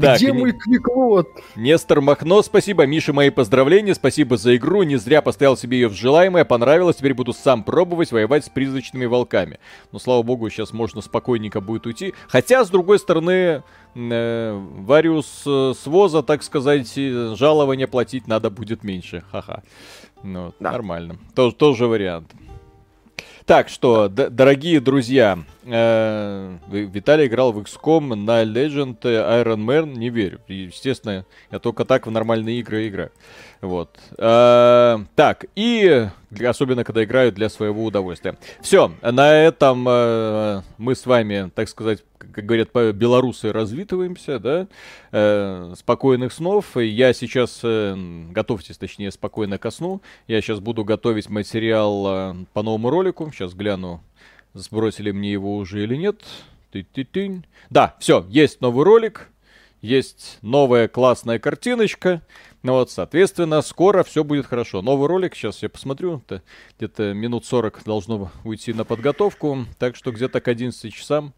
[0.00, 1.28] Так, Где мой квиклот?
[1.54, 2.84] Нестор Махно, спасибо.
[2.84, 3.94] Миша, мои поздравления.
[3.94, 4.82] Спасибо за игру.
[4.82, 6.44] Не зря поставил себе ее в желаемое.
[6.44, 6.96] Понравилось.
[6.96, 9.60] Теперь буду сам пробовать воевать с призрачными волками.
[9.92, 12.12] Но, слава богу, сейчас можно спокойненько будет уйти.
[12.26, 13.62] Хотя, с другой стороны,
[13.94, 19.22] э, Вариус э, с воза, так сказать, жалование платить надо будет меньше.
[19.30, 19.62] Ха-ха.
[20.24, 20.72] Ну, да.
[20.72, 21.18] нормально.
[21.34, 22.32] Тоже, тоже вариант.
[23.46, 30.40] Так что, дорогие друзья, э, Виталий играл в XCOM на Legend Iron Man, не верю.
[30.48, 33.12] Естественно, я только так в нормальные игры играю.
[33.64, 33.98] Вот.
[34.18, 36.06] Э, так, и
[36.46, 38.36] особенно когда играют для своего удовольствия.
[38.60, 44.66] Все, на этом э, мы с вами, так сказать, как говорят белорусы, развитываемся, да.
[45.12, 46.76] Э, спокойных снов.
[46.76, 47.96] Я сейчас, э,
[48.32, 50.02] готовьтесь, точнее, спокойно ко сну.
[50.26, 53.30] Я сейчас буду готовить материал э, по новому ролику.
[53.32, 54.02] Сейчас гляну,
[54.52, 56.22] сбросили мне его уже или нет.
[56.70, 57.42] Ты-ты-ты.
[57.70, 59.30] Да, все, есть новый ролик.
[59.80, 62.20] Есть новая классная картиночка.
[62.64, 64.80] Ну вот, соответственно, скоро все будет хорошо.
[64.80, 66.22] Новый ролик, сейчас я посмотрю,
[66.78, 71.34] где-то минут 40 должно уйти на подготовку, так что где-то к 11 часам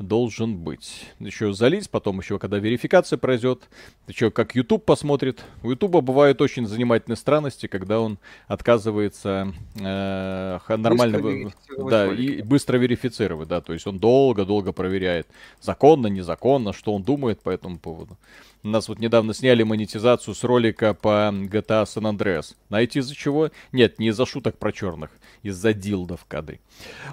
[0.00, 1.06] должен быть.
[1.20, 3.68] Еще залить, потом еще, когда верификация пройдет,
[4.08, 5.44] еще как YouTube посмотрит.
[5.62, 8.18] У YouTube бывают очень занимательные странности, когда он
[8.48, 11.52] отказывается э, нормально...
[11.78, 15.28] Да, и быстро верифицировать, да, то есть он долго-долго проверяет,
[15.60, 18.18] законно, незаконно, что он думает по этому поводу.
[18.64, 22.54] У нас вот недавно сняли монетизацию с ролика по GTA San Andreas.
[22.70, 23.50] Знаете из-за чего?
[23.72, 25.10] Нет, не из-за шуток про черных,
[25.42, 26.60] из-за дилдов в кадре.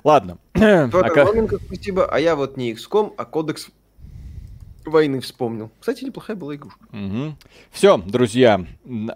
[0.05, 0.37] Ладно.
[0.53, 2.05] Федор, спасибо.
[2.05, 3.67] А я вот не XCOM, а кодекс
[4.85, 5.71] войны вспомнил.
[5.81, 6.79] Кстати, неплохая была игрушка.
[6.93, 7.35] Угу.
[7.69, 8.65] Все, друзья,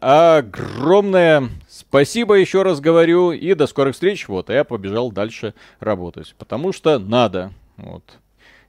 [0.01, 4.27] огромное спасибо еще раз говорю и до скорых встреч.
[4.27, 7.53] Вот, а я побежал дальше работать, потому что надо.
[7.77, 8.19] Вот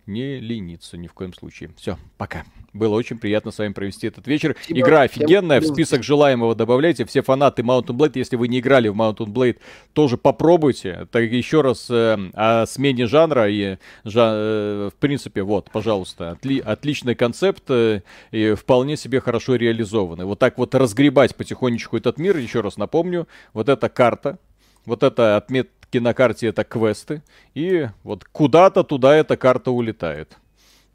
[0.07, 1.71] не лениться ни в коем случае.
[1.77, 2.45] Все, пока.
[2.73, 4.55] Было очень приятно с вами провести этот вечер.
[4.59, 4.81] Спасибо.
[4.81, 7.05] Игра офигенная, в список желаемого добавляйте.
[7.07, 9.59] Все фанаты Mountain Blade, если вы не играли в Mountain Blade,
[9.95, 11.09] тоже попробуйте.
[11.11, 16.61] Так еще раз э, о смене жанра и, жа, э, в принципе, вот, пожалуйста, отли,
[16.61, 20.25] отличный концепт э, и вполне себе хорошо реализованный.
[20.25, 24.39] Вот так вот разгребать потихонечку этот мир, еще раз напомню, вот эта карта,
[24.85, 27.23] вот это отмет, на карте это квесты,
[27.55, 30.37] и вот куда-то туда эта карта улетает.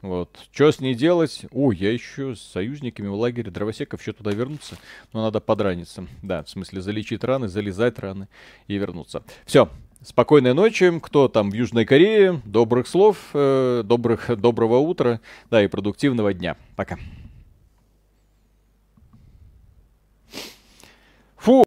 [0.02, 0.36] Вот.
[0.52, 1.46] Что с ней делать?
[1.52, 4.76] О, я еще с союзниками в лагере дровосеков еще туда вернуться.
[5.12, 6.06] Но надо подраниться.
[6.22, 8.28] Да, в смысле залечить раны, залезать раны
[8.66, 9.22] и вернуться.
[9.46, 9.70] Все.
[10.04, 10.98] Спокойной ночи.
[11.00, 12.42] Кто там в Южной Корее?
[12.44, 15.20] Добрых слов, э, добрых, доброго утра.
[15.50, 16.56] Да, и продуктивного дня.
[16.74, 16.98] Пока.